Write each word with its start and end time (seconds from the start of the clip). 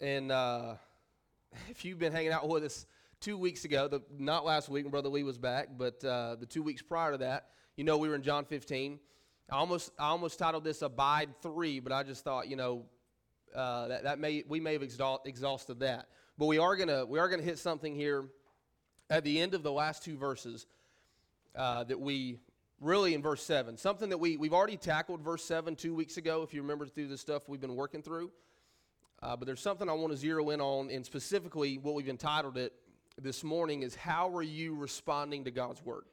And 0.00 0.32
uh, 0.32 0.74
if 1.68 1.84
you've 1.84 1.98
been 1.98 2.12
hanging 2.12 2.32
out 2.32 2.48
with 2.48 2.64
us 2.64 2.86
two 3.20 3.36
weeks 3.36 3.64
ago, 3.64 3.88
the, 3.88 4.02
not 4.18 4.44
last 4.44 4.68
week 4.68 4.84
when 4.84 4.90
Brother 4.90 5.08
Lee 5.08 5.22
was 5.22 5.38
back, 5.38 5.68
but 5.76 6.02
uh, 6.04 6.36
the 6.36 6.46
two 6.46 6.62
weeks 6.62 6.82
prior 6.82 7.12
to 7.12 7.18
that, 7.18 7.48
you 7.76 7.84
know 7.84 7.98
we 7.98 8.08
were 8.08 8.14
in 8.14 8.22
John 8.22 8.44
15. 8.44 8.98
I 9.50 9.56
almost, 9.56 9.90
I 9.98 10.08
almost 10.08 10.38
titled 10.38 10.64
this 10.64 10.82
Abide 10.82 11.30
3, 11.42 11.80
but 11.80 11.92
I 11.92 12.02
just 12.02 12.24
thought, 12.24 12.48
you 12.48 12.56
know, 12.56 12.84
uh, 13.54 13.88
that, 13.88 14.04
that 14.04 14.18
may, 14.18 14.44
we 14.48 14.60
may 14.60 14.74
have 14.74 14.82
exhaust, 14.82 15.26
exhausted 15.26 15.80
that. 15.80 16.06
But 16.38 16.46
we 16.46 16.58
are 16.58 16.76
going 16.76 16.88
to 16.88 17.04
we 17.04 17.18
are 17.18 17.28
gonna 17.28 17.42
hit 17.42 17.58
something 17.58 17.94
here 17.94 18.24
at 19.10 19.24
the 19.24 19.40
end 19.40 19.54
of 19.54 19.62
the 19.62 19.72
last 19.72 20.02
two 20.02 20.16
verses 20.16 20.66
uh, 21.54 21.84
that 21.84 22.00
we 22.00 22.38
really 22.80 23.12
in 23.12 23.20
verse 23.20 23.42
7 23.42 23.76
something 23.76 24.08
that 24.08 24.16
we, 24.16 24.38
we've 24.38 24.54
already 24.54 24.78
tackled 24.78 25.20
verse 25.20 25.44
7 25.44 25.76
two 25.76 25.94
weeks 25.94 26.16
ago 26.16 26.42
if 26.42 26.54
you 26.54 26.62
remember 26.62 26.86
through 26.86 27.08
the 27.08 27.18
stuff 27.18 27.46
we've 27.46 27.60
been 27.60 27.76
working 27.76 28.00
through 28.00 28.30
uh, 29.22 29.36
but 29.36 29.46
there's 29.46 29.60
something 29.60 29.88
i 29.88 29.92
want 29.92 30.12
to 30.12 30.18
zero 30.18 30.50
in 30.50 30.60
on 30.60 30.90
and 30.90 31.04
specifically 31.04 31.78
what 31.78 31.94
we've 31.94 32.08
entitled 32.08 32.56
it 32.56 32.72
this 33.22 33.44
morning 33.44 33.82
is 33.82 33.94
how 33.94 34.34
are 34.34 34.42
you 34.42 34.74
responding 34.74 35.44
to 35.44 35.50
god's 35.50 35.84
word? 35.84 36.04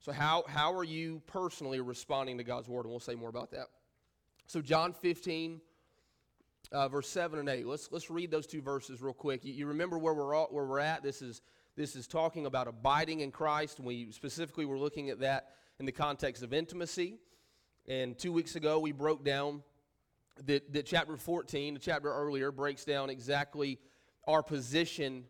So 0.00 0.12
how, 0.12 0.44
how 0.46 0.72
are 0.74 0.84
you 0.84 1.22
personally 1.26 1.80
responding 1.80 2.38
to 2.38 2.44
god's 2.44 2.68
word? 2.68 2.84
And 2.84 2.90
we'll 2.90 3.00
say 3.00 3.14
more 3.14 3.28
about 3.28 3.50
that. 3.52 3.66
So 4.46 4.60
john 4.60 4.92
15 4.92 5.60
uh, 6.70 6.88
verse 6.88 7.08
7 7.08 7.38
and 7.38 7.48
8 7.48 7.66
let's, 7.66 7.90
let's 7.90 8.10
read 8.10 8.30
those 8.30 8.46
two 8.46 8.60
verses 8.60 9.00
real 9.00 9.14
quick. 9.14 9.44
You, 9.44 9.52
you 9.52 9.66
remember 9.66 9.98
where 9.98 10.14
we're, 10.14 10.34
all, 10.34 10.48
where 10.50 10.64
we're 10.64 10.80
at? 10.80 11.02
This 11.02 11.22
is 11.22 11.40
this 11.76 11.94
is 11.94 12.08
talking 12.08 12.44
about 12.46 12.66
abiding 12.66 13.20
in 13.20 13.30
Christ. 13.30 13.78
We 13.78 14.10
specifically 14.10 14.64
were 14.64 14.78
looking 14.78 15.10
at 15.10 15.20
that 15.20 15.50
in 15.78 15.86
the 15.86 15.92
context 15.92 16.42
of 16.42 16.52
intimacy. 16.52 17.18
And 17.86 18.18
two 18.18 18.32
weeks 18.32 18.56
ago, 18.56 18.80
we 18.80 18.90
broke 18.90 19.24
down 19.24 19.62
that, 20.46 20.72
that 20.72 20.86
chapter 20.86 21.16
14, 21.16 21.74
the 21.74 21.80
chapter 21.80 22.12
earlier, 22.12 22.50
breaks 22.52 22.84
down 22.84 23.10
exactly 23.10 23.78
our 24.26 24.42
position 24.42 25.24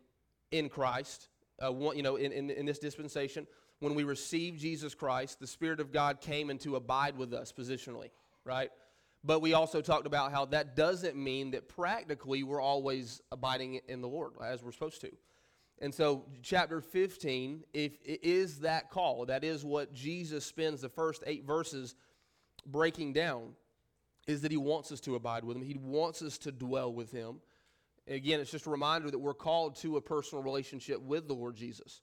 in 0.51 0.69
Christ. 0.69 1.29
Uh, 1.63 1.71
one, 1.71 1.97
you 1.97 2.03
know, 2.03 2.15
in, 2.15 2.31
in, 2.31 2.49
in 2.49 2.65
this 2.65 2.79
dispensation, 2.79 3.47
when 3.79 3.95
we 3.95 4.03
received 4.03 4.59
Jesus 4.59 4.93
Christ, 4.93 5.39
the 5.39 5.47
Spirit 5.47 5.79
of 5.79 5.91
God 5.91 6.21
came 6.21 6.49
and 6.49 6.59
to 6.61 6.75
abide 6.75 7.17
with 7.17 7.33
us 7.33 7.51
positionally, 7.51 8.09
right? 8.43 8.69
But 9.23 9.41
we 9.41 9.53
also 9.53 9.81
talked 9.81 10.05
about 10.05 10.31
how 10.31 10.45
that 10.45 10.75
doesn't 10.75 11.15
mean 11.15 11.51
that 11.51 11.67
practically 11.67 12.43
we're 12.43 12.61
always 12.61 13.21
abiding 13.31 13.81
in 13.87 14.01
the 14.01 14.07
Lord 14.07 14.33
as 14.43 14.63
we're 14.63 14.71
supposed 14.71 15.01
to. 15.01 15.11
And 15.81 15.93
so, 15.93 16.25
chapter 16.43 16.81
15 16.81 17.63
if, 17.73 17.97
is 18.03 18.59
that 18.59 18.89
call. 18.89 19.25
That 19.25 19.43
is 19.43 19.63
what 19.63 19.93
Jesus 19.93 20.45
spends 20.45 20.81
the 20.81 20.89
first 20.89 21.23
eight 21.25 21.45
verses 21.45 21.95
breaking 22.65 23.13
down, 23.13 23.53
is 24.29 24.41
that 24.41 24.51
he 24.51 24.57
wants 24.57 24.91
us 24.91 24.99
to 25.01 25.15
abide 25.15 25.43
with 25.43 25.57
him. 25.57 25.63
He 25.63 25.77
wants 25.77 26.21
us 26.21 26.37
to 26.39 26.51
dwell 26.51 26.93
with 26.93 27.11
him. 27.11 27.37
Again, 28.07 28.39
it's 28.39 28.51
just 28.51 28.67
a 28.67 28.69
reminder 28.69 29.09
that 29.09 29.17
we're 29.17 29.33
called 29.33 29.75
to 29.77 29.97
a 29.97 30.01
personal 30.01 30.43
relationship 30.43 31.01
with 31.01 31.27
the 31.27 31.33
Lord 31.33 31.55
Jesus. 31.55 32.01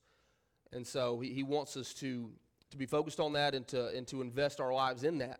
And 0.73 0.85
so, 0.85 1.21
he, 1.21 1.33
he 1.33 1.43
wants 1.43 1.77
us 1.77 1.93
to, 1.95 2.29
to 2.71 2.77
be 2.77 2.85
focused 2.85 3.21
on 3.21 3.33
that 3.33 3.55
and 3.55 3.65
to, 3.69 3.87
and 3.87 4.05
to 4.07 4.21
invest 4.21 4.59
our 4.59 4.73
lives 4.73 5.03
in 5.05 5.19
that. 5.19 5.39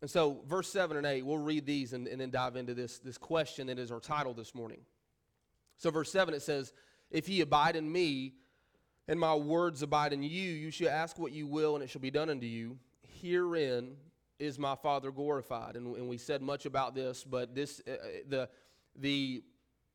And 0.00 0.10
so, 0.10 0.42
verse 0.46 0.70
7 0.70 0.96
and 0.96 1.04
8, 1.04 1.26
we'll 1.26 1.38
read 1.38 1.66
these 1.66 1.92
and, 1.92 2.06
and 2.06 2.20
then 2.20 2.30
dive 2.30 2.54
into 2.54 2.74
this, 2.74 2.98
this 2.98 3.18
question 3.18 3.66
that 3.66 3.78
is 3.80 3.90
our 3.90 4.00
title 4.00 4.34
this 4.34 4.54
morning. 4.54 4.80
So, 5.78 5.90
verse 5.90 6.12
7, 6.12 6.32
it 6.32 6.42
says, 6.42 6.72
if 7.10 7.28
ye 7.28 7.40
abide 7.40 7.74
in 7.74 7.90
me, 7.90 8.34
and 9.08 9.18
my 9.18 9.34
words 9.34 9.82
abide 9.82 10.12
in 10.12 10.22
you, 10.22 10.28
you 10.28 10.70
shall 10.70 10.90
ask 10.90 11.18
what 11.18 11.32
you 11.32 11.48
will, 11.48 11.74
and 11.74 11.82
it 11.82 11.90
shall 11.90 12.00
be 12.00 12.12
done 12.12 12.30
unto 12.30 12.46
you. 12.46 12.78
Herein 13.20 13.96
is 14.42 14.58
my 14.58 14.74
Father 14.74 15.12
glorified. 15.12 15.76
And, 15.76 15.96
and 15.96 16.08
we 16.08 16.18
said 16.18 16.42
much 16.42 16.66
about 16.66 16.94
this, 16.94 17.24
but 17.24 17.54
this 17.54 17.80
uh, 17.86 17.92
uh, 17.92 17.96
the 18.28 18.48
the 18.96 19.42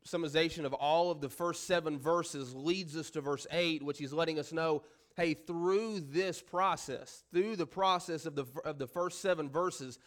summarization 0.08 0.64
of 0.64 0.73
all 0.73 1.12
of 1.12 1.20
the 1.20 1.30
first 1.30 1.67
seven 1.67 2.00
verses 2.00 2.56
leads 2.56 2.95
us 2.95 3.09
to 3.12 3.22
verse 3.22 3.45
8, 3.52 3.84
which 3.84 3.98
he's 3.98 4.14
letting 4.14 4.39
us 4.39 4.54
know 4.54 4.84
hey, 5.17 5.34
through 5.34 6.00
this 6.00 6.42
process, 6.44 7.23
through 7.33 7.55
the 7.55 7.66
process 7.66 8.27
of 8.27 8.36
the, 8.36 8.45
of 8.64 8.77
the 8.77 8.86
first 8.86 9.20
seven 9.20 9.49
verses, 9.49 9.98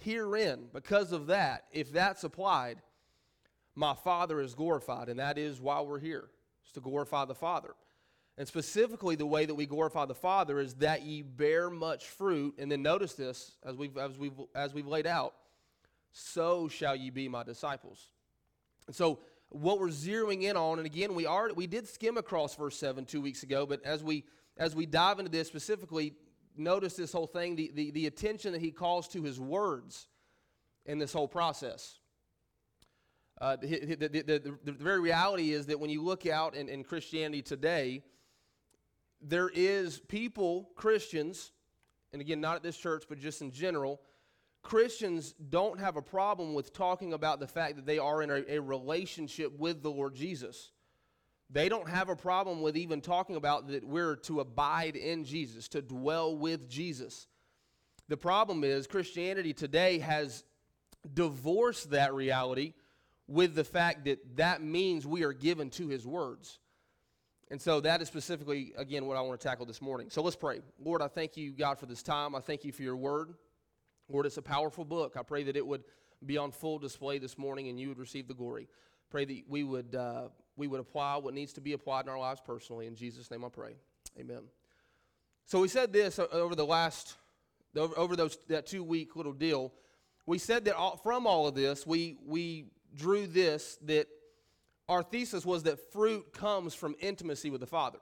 herein, 0.00 0.68
because 0.72 1.12
of 1.12 1.26
that, 1.26 1.64
if 1.72 1.92
that's 1.92 2.24
applied, 2.24 2.80
my 3.74 3.92
Father 3.92 4.40
is 4.40 4.54
glorified, 4.54 5.10
and 5.10 5.20
that 5.20 5.36
is 5.36 5.60
why 5.60 5.82
we're 5.82 5.98
here 5.98 6.30
is 6.64 6.72
to 6.72 6.80
glorify 6.80 7.26
the 7.26 7.34
Father. 7.34 7.74
And 8.38 8.46
specifically, 8.46 9.16
the 9.16 9.26
way 9.26 9.46
that 9.46 9.54
we 9.54 9.64
glorify 9.64 10.04
the 10.04 10.14
Father 10.14 10.60
is 10.60 10.74
that 10.74 11.02
ye 11.02 11.22
bear 11.22 11.70
much 11.70 12.04
fruit. 12.04 12.56
And 12.58 12.70
then 12.70 12.82
notice 12.82 13.14
this, 13.14 13.52
as 13.64 13.76
we've, 13.76 13.96
as 13.96 14.18
we've, 14.18 14.38
as 14.54 14.74
we've 14.74 14.86
laid 14.86 15.06
out, 15.06 15.34
so 16.12 16.68
shall 16.68 16.94
ye 16.94 17.10
be 17.10 17.28
my 17.28 17.42
disciples. 17.42 18.10
And 18.86 18.94
so, 18.94 19.20
what 19.48 19.78
we're 19.78 19.88
zeroing 19.88 20.42
in 20.42 20.56
on, 20.56 20.78
and 20.78 20.86
again, 20.86 21.14
we 21.14 21.24
are 21.24 21.52
we 21.54 21.66
did 21.66 21.88
skim 21.88 22.16
across 22.16 22.56
verse 22.56 22.76
seven 22.76 23.04
two 23.04 23.20
weeks 23.20 23.42
ago, 23.42 23.64
but 23.64 23.82
as 23.84 24.02
we 24.02 24.24
as 24.58 24.74
we 24.74 24.86
dive 24.86 25.18
into 25.18 25.30
this 25.30 25.46
specifically, 25.46 26.14
notice 26.56 26.94
this 26.94 27.12
whole 27.12 27.26
thing, 27.26 27.56
the, 27.56 27.70
the, 27.74 27.90
the 27.90 28.06
attention 28.06 28.52
that 28.52 28.60
he 28.60 28.70
calls 28.70 29.08
to 29.08 29.22
his 29.22 29.38
words 29.38 30.08
in 30.86 30.98
this 30.98 31.12
whole 31.12 31.28
process. 31.28 31.98
Uh, 33.38 33.56
the, 33.56 33.94
the, 33.94 34.08
the, 34.08 34.58
the, 34.64 34.72
very 34.72 34.98
reality 34.98 35.52
is 35.52 35.66
that 35.66 35.78
when 35.78 35.90
you 35.90 36.02
look 36.02 36.26
out 36.26 36.54
in, 36.54 36.70
in 36.70 36.82
Christianity 36.82 37.42
today, 37.42 38.02
there 39.28 39.50
is 39.52 39.98
people, 39.98 40.70
Christians, 40.76 41.52
and 42.12 42.22
again, 42.22 42.40
not 42.40 42.56
at 42.56 42.62
this 42.62 42.76
church, 42.76 43.04
but 43.08 43.18
just 43.18 43.42
in 43.42 43.50
general, 43.50 44.00
Christians 44.62 45.34
don't 45.48 45.78
have 45.80 45.96
a 45.96 46.02
problem 46.02 46.54
with 46.54 46.72
talking 46.72 47.12
about 47.12 47.40
the 47.40 47.46
fact 47.46 47.76
that 47.76 47.86
they 47.86 47.98
are 47.98 48.22
in 48.22 48.30
a, 48.30 48.42
a, 48.48 48.60
relationship 48.60 49.56
with 49.58 49.82
the 49.82 49.90
Lord 49.90 50.14
Jesus. 50.14 50.72
They 51.50 51.68
don't 51.68 51.88
have 51.88 52.08
a 52.08 52.16
problem 52.16 52.62
with 52.62 52.76
even 52.76 53.00
talking 53.00 53.36
about 53.36 53.68
that 53.68 53.84
we're 53.84 54.16
to 54.16 54.40
abide 54.40 54.96
in 54.96 55.24
Jesus, 55.24 55.68
to 55.68 55.82
dwell 55.82 56.36
with 56.36 56.68
Jesus. 56.68 57.28
The 58.08 58.16
problem 58.16 58.64
is 58.64 58.86
Christianity 58.86 59.52
today 59.52 59.98
has 60.00 60.44
divorced 61.12 61.90
that 61.90 62.14
reality 62.14 62.74
with 63.28 63.54
the 63.54 63.64
fact 63.64 64.04
that 64.04 64.36
that 64.36 64.62
means 64.62 65.06
we 65.06 65.24
are 65.24 65.32
given 65.32 65.70
to 65.70 65.88
his 65.88 66.06
words. 66.06 66.58
And 67.50 67.60
so 67.60 67.80
that 67.80 68.02
is 68.02 68.08
specifically, 68.08 68.72
again, 68.76 69.06
what 69.06 69.16
I 69.16 69.20
want 69.20 69.40
to 69.40 69.46
tackle 69.46 69.66
this 69.66 69.80
morning. 69.80 70.10
So 70.10 70.20
let's 70.20 70.36
pray. 70.36 70.60
Lord, 70.82 71.00
I 71.00 71.06
thank 71.06 71.36
you, 71.36 71.52
God, 71.52 71.78
for 71.78 71.86
this 71.86 72.02
time. 72.02 72.34
I 72.34 72.40
thank 72.40 72.64
you 72.64 72.72
for 72.72 72.82
your 72.82 72.96
word. 72.96 73.34
Lord, 74.08 74.26
it's 74.26 74.36
a 74.36 74.42
powerful 74.42 74.84
book. 74.84 75.16
I 75.16 75.22
pray 75.22 75.44
that 75.44 75.56
it 75.56 75.64
would 75.64 75.84
be 76.24 76.38
on 76.38 76.50
full 76.50 76.78
display 76.78 77.18
this 77.18 77.38
morning 77.38 77.68
and 77.68 77.78
you 77.78 77.88
would 77.88 77.98
receive 77.98 78.26
the 78.26 78.34
glory. 78.34 78.68
Pray 79.10 79.24
that 79.24 79.42
we 79.48 79.62
would, 79.62 79.94
uh, 79.94 80.28
we 80.56 80.66
would 80.66 80.80
apply 80.80 81.16
what 81.16 81.34
needs 81.34 81.52
to 81.52 81.60
be 81.60 81.72
applied 81.72 82.06
in 82.06 82.10
our 82.10 82.18
lives 82.18 82.40
personally. 82.44 82.86
In 82.86 82.96
Jesus' 82.96 83.30
name 83.30 83.44
I 83.44 83.48
pray. 83.48 83.76
Amen. 84.18 84.42
So 85.44 85.60
we 85.60 85.68
said 85.68 85.92
this 85.92 86.18
over 86.18 86.56
the 86.56 86.66
last, 86.66 87.14
over 87.76 88.16
those, 88.16 88.38
that 88.48 88.66
two 88.66 88.82
week 88.82 89.14
little 89.14 89.32
deal. 89.32 89.72
We 90.26 90.38
said 90.38 90.64
that 90.64 90.74
all, 90.74 90.96
from 90.96 91.26
all 91.28 91.46
of 91.46 91.54
this, 91.54 91.86
we, 91.86 92.16
we 92.26 92.64
drew 92.96 93.28
this 93.28 93.78
that 93.82 94.08
our 94.88 95.02
thesis 95.02 95.44
was 95.44 95.64
that 95.64 95.92
fruit 95.92 96.32
comes 96.32 96.74
from 96.74 96.94
intimacy 97.00 97.50
with 97.50 97.60
the 97.60 97.66
Father. 97.66 97.98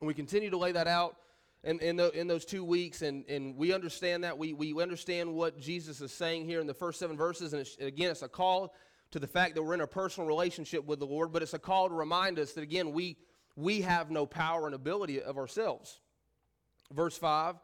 And 0.00 0.08
we 0.08 0.14
continue 0.14 0.50
to 0.50 0.56
lay 0.56 0.72
that 0.72 0.86
out 0.86 1.16
in, 1.64 1.78
in, 1.80 1.96
the, 1.96 2.10
in 2.18 2.26
those 2.26 2.44
two 2.44 2.64
weeks, 2.64 3.02
and, 3.02 3.24
and 3.28 3.56
we 3.56 3.72
understand 3.72 4.24
that. 4.24 4.36
We, 4.36 4.52
we 4.52 4.80
understand 4.80 5.32
what 5.32 5.60
Jesus 5.60 6.00
is 6.00 6.12
saying 6.12 6.44
here 6.44 6.60
in 6.60 6.66
the 6.66 6.74
first 6.74 6.98
seven 6.98 7.16
verses. 7.16 7.52
And 7.52 7.62
it's, 7.62 7.76
again, 7.76 8.10
it's 8.10 8.22
a 8.22 8.28
call 8.28 8.74
to 9.12 9.18
the 9.18 9.26
fact 9.26 9.54
that 9.54 9.62
we're 9.62 9.74
in 9.74 9.80
a 9.80 9.86
personal 9.86 10.26
relationship 10.26 10.84
with 10.86 10.98
the 10.98 11.06
Lord, 11.06 11.32
but 11.32 11.42
it's 11.42 11.54
a 11.54 11.58
call 11.58 11.88
to 11.88 11.94
remind 11.94 12.38
us 12.38 12.52
that, 12.52 12.62
again, 12.62 12.92
we, 12.92 13.16
we 13.56 13.82
have 13.82 14.10
no 14.10 14.26
power 14.26 14.66
and 14.66 14.74
ability 14.74 15.20
of 15.20 15.36
ourselves. 15.36 16.00
Verse 16.92 17.16
5 17.16 17.56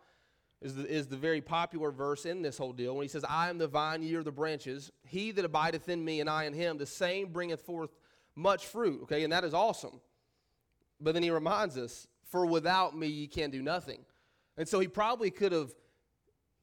is 0.61 0.75
the, 0.75 0.87
is 0.87 1.07
the 1.07 1.17
very 1.17 1.41
popular 1.41 1.91
verse 1.91 2.27
in 2.27 2.43
this 2.43 2.59
whole 2.59 2.73
deal 2.73 2.95
when 2.95 3.05
he 3.05 3.09
says, 3.09 3.25
I 3.29 3.49
am 3.49 3.59
the 3.59 3.69
vine, 3.69 4.03
ye 4.03 4.15
are 4.15 4.23
the 4.23 4.33
branches. 4.33 4.91
He 5.05 5.31
that 5.33 5.45
abideth 5.45 5.89
in 5.89 6.05
me 6.05 6.21
and 6.21 6.29
I 6.29 6.45
in 6.45 6.53
him, 6.53 6.79
the 6.79 6.87
same 6.87 7.29
bringeth 7.29 7.63
forth 7.63 7.91
much 8.39 8.67
fruit. 8.67 9.03
Okay, 9.03 9.25
and 9.25 9.33
that 9.33 9.45
is 9.45 9.53
awesome. 9.53 10.01
But 11.01 11.13
then 11.15 11.23
he 11.23 11.31
reminds 11.31 11.77
us, 11.77 12.07
For 12.31 12.47
without 12.47 12.97
me 12.97 13.09
ye 13.09 13.27
can 13.27 13.51
do 13.51 13.63
nothing. 13.63 14.05
And 14.57 14.69
so 14.69 14.81
he 14.81 14.89
probably 14.89 15.31
could 15.31 15.53
have, 15.53 15.73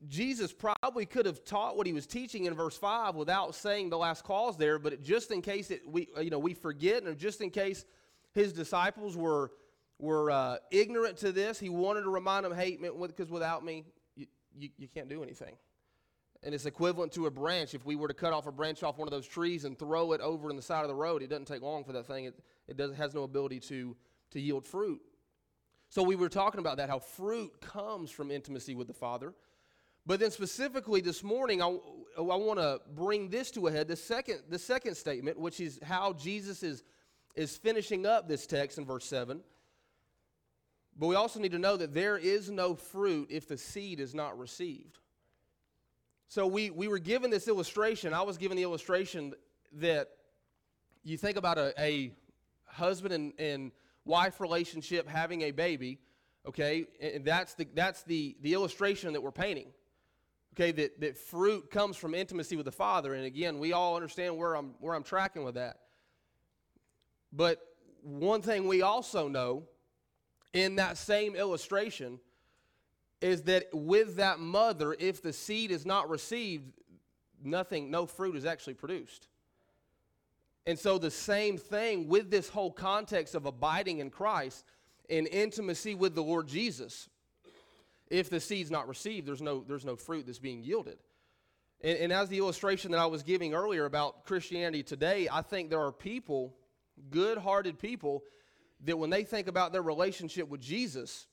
Jesus 0.07 0.53
probably 0.53 1.05
could 1.05 1.25
have 1.25 1.43
taught 1.45 1.77
what 1.77 1.87
he 1.87 1.93
was 1.93 2.05
teaching 2.05 2.45
in 2.45 2.53
verse 2.53 2.77
5 2.77 3.15
without 3.15 3.55
saying 3.55 3.89
the 3.89 3.97
last 3.97 4.23
clause 4.23 4.57
there, 4.57 4.79
but 4.79 5.01
just 5.01 5.31
in 5.31 5.41
case 5.41 5.71
it, 5.71 5.81
we, 5.87 6.09
you 6.21 6.29
know, 6.29 6.39
we 6.39 6.53
forget, 6.53 7.03
and 7.03 7.17
just 7.17 7.41
in 7.41 7.49
case 7.49 7.85
his 8.33 8.51
disciples 8.51 9.15
were 9.15 9.51
were 9.97 10.29
uh, 10.29 10.57
ignorant 10.71 11.17
to 11.17 11.31
this. 11.31 11.57
He 11.57 11.69
wanted 11.69 12.01
to 12.01 12.09
remind 12.09 12.45
them, 12.45 12.53
hey, 12.53 12.77
because 13.07 13.29
without 13.29 13.63
me, 13.63 13.85
you, 14.15 14.25
you, 14.57 14.69
you 14.77 14.87
can't 14.89 15.07
do 15.07 15.23
anything. 15.23 15.55
And 16.45 16.53
it's 16.53 16.67
equivalent 16.67 17.11
to 17.13 17.25
a 17.25 17.31
branch. 17.31 17.73
If 17.73 17.85
we 17.85 17.95
were 17.95 18.07
to 18.07 18.13
cut 18.13 18.31
off 18.31 18.45
a 18.45 18.51
branch 18.51 18.83
off 18.83 18.99
one 18.99 19.07
of 19.07 19.11
those 19.11 19.27
trees 19.27 19.65
and 19.65 19.77
throw 19.77 20.13
it 20.13 20.21
over 20.21 20.51
in 20.51 20.55
the 20.55 20.61
side 20.61 20.83
of 20.83 20.87
the 20.87 20.95
road, 20.95 21.23
it 21.23 21.29
doesn't 21.29 21.47
take 21.47 21.63
long 21.63 21.83
for 21.83 21.91
that 21.93 22.05
thing. 22.05 22.25
It, 22.25 22.39
it 22.67 22.77
does, 22.77 22.95
has 22.95 23.15
no 23.15 23.23
ability 23.23 23.59
to, 23.61 23.97
to 24.31 24.39
yield 24.39 24.65
fruit. 24.65 25.01
So 25.89 26.03
we 26.03 26.15
were 26.15 26.29
talking 26.29 26.59
about 26.59 26.77
that, 26.77 26.89
how 26.89 26.99
fruit 26.99 27.61
comes 27.61 28.11
from 28.11 28.29
intimacy 28.29 28.75
with 28.75 28.87
the 28.87 28.93
Father. 28.93 29.33
But 30.05 30.19
then 30.19 30.29
specifically 30.29 31.01
this 31.01 31.23
morning, 31.23 31.63
I, 31.63 31.67
I 32.17 32.21
want 32.21 32.59
to 32.59 32.79
bring 32.93 33.29
this 33.29 33.49
to 33.51 33.65
a 33.67 33.71
head. 33.71 33.87
The 33.87 33.95
second, 33.95 34.41
the 34.47 34.59
second 34.59 34.95
statement, 34.95 35.39
which 35.39 35.59
is 35.59 35.79
how 35.83 36.13
Jesus 36.13 36.61
is, 36.61 36.83
is 37.35 37.57
finishing 37.57 38.05
up 38.05 38.27
this 38.27 38.45
text 38.45 38.77
in 38.77 38.85
verse 38.85 39.05
7. 39.05 39.41
But 40.97 41.07
we 41.07 41.15
also 41.15 41.39
need 41.39 41.53
to 41.53 41.59
know 41.59 41.75
that 41.75 41.93
there 41.93 42.17
is 42.17 42.51
no 42.51 42.75
fruit 42.75 43.29
if 43.31 43.47
the 43.47 43.57
seed 43.57 43.99
is 43.99 44.13
not 44.13 44.37
received. 44.37 44.99
So 46.27 46.47
we, 46.47 46.69
we 46.69 46.87
were 46.87 46.99
given 46.99 47.29
this 47.29 47.47
illustration. 47.47 48.13
I 48.13 48.23
was 48.23 48.37
given 48.37 48.57
the 48.57 48.63
illustration 48.63 49.33
that 49.73 50.09
you 51.03 51.17
think 51.17 51.37
about 51.37 51.57
a, 51.57 51.73
a 51.79 52.11
husband 52.65 53.13
and, 53.13 53.33
and 53.37 53.71
wife 54.05 54.39
relationship 54.39 55.07
having 55.07 55.43
a 55.43 55.51
baby, 55.51 55.99
okay? 56.47 56.85
And 56.99 57.23
that's 57.23 57.53
the, 57.53 57.67
that's 57.73 58.03
the, 58.03 58.35
the 58.41 58.53
illustration 58.53 59.13
that 59.13 59.21
we're 59.21 59.31
painting. 59.31 59.67
Okay, 60.53 60.71
that, 60.71 61.01
that 61.01 61.17
fruit 61.17 61.69
comes 61.69 61.97
from 61.97 62.15
intimacy 62.15 62.55
with 62.55 62.65
the 62.65 62.71
Father. 62.71 63.13
And 63.13 63.25
again, 63.25 63.59
we 63.59 63.73
all 63.73 63.97
understand 63.97 64.37
where 64.37 64.55
I'm, 64.55 64.73
where 64.79 64.95
I'm 64.95 65.03
tracking 65.03 65.43
with 65.43 65.55
that. 65.55 65.79
But 67.33 67.59
one 68.01 68.41
thing 68.41 68.65
we 68.65 68.81
also 68.81 69.27
know 69.27 69.63
in 70.53 70.77
that 70.77 70.97
same 70.97 71.35
illustration 71.35 72.19
is 73.21 73.43
that 73.43 73.67
with 73.73 74.17
that 74.17 74.39
mother, 74.39 74.95
if 74.99 75.21
the 75.21 75.33
seed 75.33 75.71
is 75.71 75.85
not 75.85 76.09
received, 76.09 76.71
nothing, 77.43 77.89
no 77.89 78.05
fruit 78.05 78.35
is 78.35 78.45
actually 78.45 78.73
produced. 78.73 79.27
And 80.67 80.77
so, 80.77 80.97
the 80.97 81.11
same 81.11 81.57
thing 81.57 82.07
with 82.07 82.31
this 82.31 82.49
whole 82.49 82.71
context 82.71 83.35
of 83.35 83.45
abiding 83.45 83.99
in 83.99 84.09
Christ 84.09 84.65
and 85.09 85.27
intimacy 85.27 85.95
with 85.95 86.15
the 86.15 86.23
Lord 86.23 86.47
Jesus. 86.47 87.09
If 88.09 88.29
the 88.29 88.39
seed's 88.39 88.71
not 88.71 88.87
received, 88.87 89.27
there's 89.27 89.41
no, 89.41 89.63
there's 89.67 89.85
no 89.85 89.95
fruit 89.95 90.25
that's 90.25 90.39
being 90.39 90.63
yielded. 90.63 90.97
And, 91.81 91.97
and 91.97 92.13
as 92.13 92.29
the 92.29 92.37
illustration 92.37 92.91
that 92.91 92.99
I 92.99 93.05
was 93.05 93.23
giving 93.23 93.53
earlier 93.53 93.85
about 93.85 94.25
Christianity 94.25 94.83
today, 94.83 95.27
I 95.31 95.41
think 95.41 95.69
there 95.69 95.81
are 95.81 95.91
people, 95.91 96.55
good 97.09 97.37
hearted 97.37 97.79
people, 97.79 98.23
that 98.83 98.97
when 98.97 99.09
they 99.09 99.23
think 99.23 99.47
about 99.47 99.71
their 99.71 99.81
relationship 99.81 100.47
with 100.47 100.61
Jesus, 100.61 101.27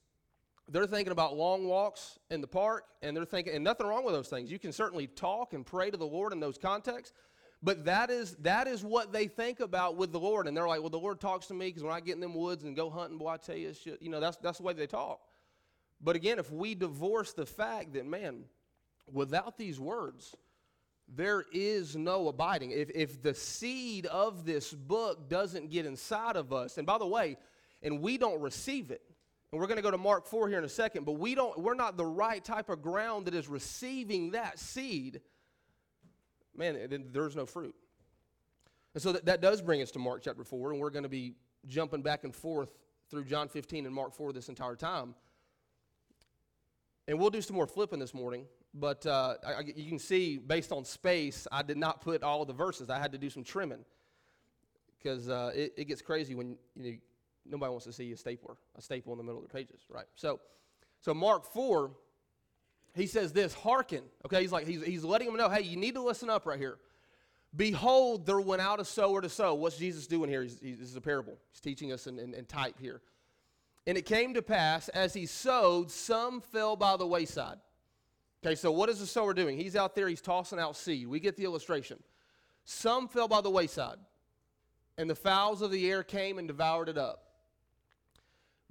they're 0.68 0.86
thinking 0.86 1.12
about 1.12 1.36
long 1.36 1.66
walks 1.66 2.18
in 2.30 2.40
the 2.40 2.46
park, 2.46 2.84
and 3.02 3.16
they're 3.16 3.24
thinking, 3.24 3.54
and 3.54 3.64
nothing 3.64 3.86
wrong 3.86 4.04
with 4.04 4.14
those 4.14 4.28
things. 4.28 4.50
You 4.50 4.58
can 4.58 4.72
certainly 4.72 5.06
talk 5.06 5.52
and 5.52 5.66
pray 5.66 5.90
to 5.90 5.96
the 5.96 6.06
Lord 6.06 6.32
in 6.32 6.40
those 6.40 6.56
contexts, 6.56 7.12
but 7.62 7.84
that 7.84 8.10
is 8.10 8.36
that 8.36 8.66
is 8.66 8.84
what 8.84 9.12
they 9.12 9.26
think 9.26 9.60
about 9.60 9.96
with 9.96 10.12
the 10.12 10.20
Lord, 10.20 10.46
and 10.46 10.56
they're 10.56 10.68
like, 10.68 10.80
"Well, 10.80 10.90
the 10.90 10.98
Lord 10.98 11.20
talks 11.20 11.46
to 11.46 11.54
me 11.54 11.66
because 11.66 11.82
when 11.82 11.92
I 11.92 12.00
get 12.00 12.14
in 12.14 12.20
them 12.20 12.34
woods 12.34 12.64
and 12.64 12.74
go 12.74 12.90
hunting, 12.90 13.18
boy, 13.18 13.28
I 13.28 13.36
tell 13.36 13.56
you, 13.56 13.72
shit, 13.74 14.00
you 14.00 14.08
know, 14.08 14.20
that's 14.20 14.36
that's 14.38 14.58
the 14.58 14.64
way 14.64 14.72
they 14.72 14.86
talk." 14.86 15.20
But 16.00 16.16
again, 16.16 16.38
if 16.38 16.50
we 16.50 16.74
divorce 16.74 17.32
the 17.32 17.46
fact 17.46 17.92
that 17.94 18.06
man, 18.06 18.44
without 19.10 19.56
these 19.56 19.78
words, 19.78 20.34
there 21.08 21.44
is 21.52 21.94
no 21.96 22.28
abiding. 22.28 22.70
If, 22.70 22.90
if 22.94 23.22
the 23.22 23.34
seed 23.34 24.06
of 24.06 24.44
this 24.44 24.72
book 24.72 25.28
doesn't 25.28 25.70
get 25.70 25.86
inside 25.86 26.36
of 26.36 26.52
us, 26.52 26.78
and 26.78 26.86
by 26.86 26.98
the 26.98 27.06
way, 27.06 27.36
and 27.82 28.00
we 28.00 28.18
don't 28.18 28.40
receive 28.40 28.90
it, 28.90 29.02
and 29.52 29.60
we're 29.60 29.66
going 29.66 29.76
to 29.76 29.82
go 29.82 29.90
to 29.90 29.98
Mark 29.98 30.26
4 30.26 30.48
here 30.48 30.58
in 30.58 30.64
a 30.64 30.68
second, 30.68 31.04
but 31.04 31.12
we 31.12 31.34
don't, 31.34 31.58
we're 31.58 31.74
not 31.74 31.96
the 31.98 32.06
right 32.06 32.42
type 32.42 32.70
of 32.70 32.80
ground 32.80 33.26
that 33.26 33.34
is 33.34 33.48
receiving 33.48 34.30
that 34.30 34.58
seed, 34.58 35.20
man, 36.56 37.04
there's 37.12 37.36
no 37.36 37.44
fruit. 37.44 37.74
And 38.94 39.02
so 39.02 39.12
that, 39.12 39.26
that 39.26 39.40
does 39.42 39.60
bring 39.60 39.82
us 39.82 39.90
to 39.92 39.98
Mark 39.98 40.22
chapter 40.24 40.42
4, 40.42 40.72
and 40.72 40.80
we're 40.80 40.90
going 40.90 41.02
to 41.02 41.08
be 41.08 41.34
jumping 41.66 42.02
back 42.02 42.24
and 42.24 42.34
forth 42.34 42.72
through 43.10 43.24
John 43.24 43.48
15 43.48 43.84
and 43.84 43.94
Mark 43.94 44.14
4 44.14 44.32
this 44.32 44.48
entire 44.48 44.76
time. 44.76 45.14
And 47.06 47.18
we'll 47.18 47.30
do 47.30 47.42
some 47.42 47.56
more 47.56 47.66
flipping 47.66 47.98
this 47.98 48.14
morning. 48.14 48.46
But 48.74 49.04
uh, 49.04 49.34
I, 49.46 49.60
you 49.76 49.88
can 49.88 49.98
see, 49.98 50.38
based 50.38 50.72
on 50.72 50.84
space, 50.86 51.46
I 51.52 51.62
did 51.62 51.76
not 51.76 52.00
put 52.00 52.22
all 52.22 52.46
the 52.46 52.54
verses. 52.54 52.88
I 52.88 52.98
had 52.98 53.12
to 53.12 53.18
do 53.18 53.28
some 53.28 53.44
trimming 53.44 53.84
because 54.98 55.28
uh, 55.28 55.50
it, 55.54 55.74
it, 55.76 55.84
gets 55.88 56.00
crazy 56.00 56.34
when 56.34 56.56
you 56.76 56.92
know, 56.92 56.98
nobody 57.44 57.70
wants 57.70 57.86
to 57.86 57.92
see 57.92 58.12
a 58.12 58.16
stapler, 58.16 58.56
a 58.76 58.82
staple 58.82 59.12
in 59.12 59.18
the 59.18 59.24
middle 59.24 59.42
of 59.42 59.48
the 59.48 59.52
pages, 59.52 59.80
right? 59.88 60.06
So, 60.14 60.40
so 61.00 61.14
Mark 61.14 61.44
four, 61.44 61.92
he 62.94 63.06
says 63.06 63.32
this: 63.32 63.54
"Hearken." 63.54 64.04
Okay, 64.24 64.42
he's 64.42 64.52
like 64.52 64.66
he's 64.66 64.82
he's 64.84 65.04
letting 65.04 65.28
them 65.28 65.36
know, 65.36 65.48
hey, 65.48 65.62
you 65.62 65.76
need 65.76 65.94
to 65.94 66.02
listen 66.02 66.30
up 66.30 66.46
right 66.46 66.58
here. 66.58 66.78
Behold, 67.54 68.24
there 68.24 68.40
went 68.40 68.62
out 68.62 68.80
a 68.80 68.84
sower 68.84 69.20
to 69.20 69.28
sow. 69.28 69.54
What's 69.54 69.76
Jesus 69.76 70.06
doing 70.06 70.30
here? 70.30 70.42
He's, 70.42 70.58
he's, 70.60 70.78
this 70.78 70.88
is 70.88 70.96
a 70.96 71.02
parable. 71.02 71.36
He's 71.50 71.60
teaching 71.60 71.92
us 71.92 72.06
in, 72.06 72.18
in, 72.18 72.32
in 72.32 72.46
type 72.46 72.76
here. 72.80 73.02
And 73.86 73.98
it 73.98 74.06
came 74.06 74.32
to 74.34 74.42
pass, 74.42 74.88
as 74.88 75.12
he 75.12 75.26
sowed, 75.26 75.90
some 75.90 76.40
fell 76.40 76.76
by 76.76 76.96
the 76.96 77.06
wayside. 77.06 77.58
Okay, 78.44 78.54
so 78.54 78.72
what 78.72 78.88
is 78.88 79.00
the 79.00 79.06
sower 79.06 79.34
doing? 79.34 79.58
He's 79.58 79.76
out 79.76 79.94
there, 79.94 80.08
he's 80.08 80.22
tossing 80.22 80.58
out 80.58 80.76
seed. 80.76 81.06
We 81.08 81.20
get 81.20 81.36
the 81.36 81.44
illustration. 81.44 81.98
Some 82.64 83.06
fell 83.06 83.28
by 83.28 83.40
the 83.40 83.50
wayside, 83.50 83.98
and 84.96 85.10
the 85.10 85.14
fowls 85.14 85.62
of 85.62 85.70
the 85.70 85.90
air 85.90 86.02
came 86.02 86.38
and 86.38 86.48
devoured 86.48 86.88
it 86.88 86.96
up. 86.96 87.31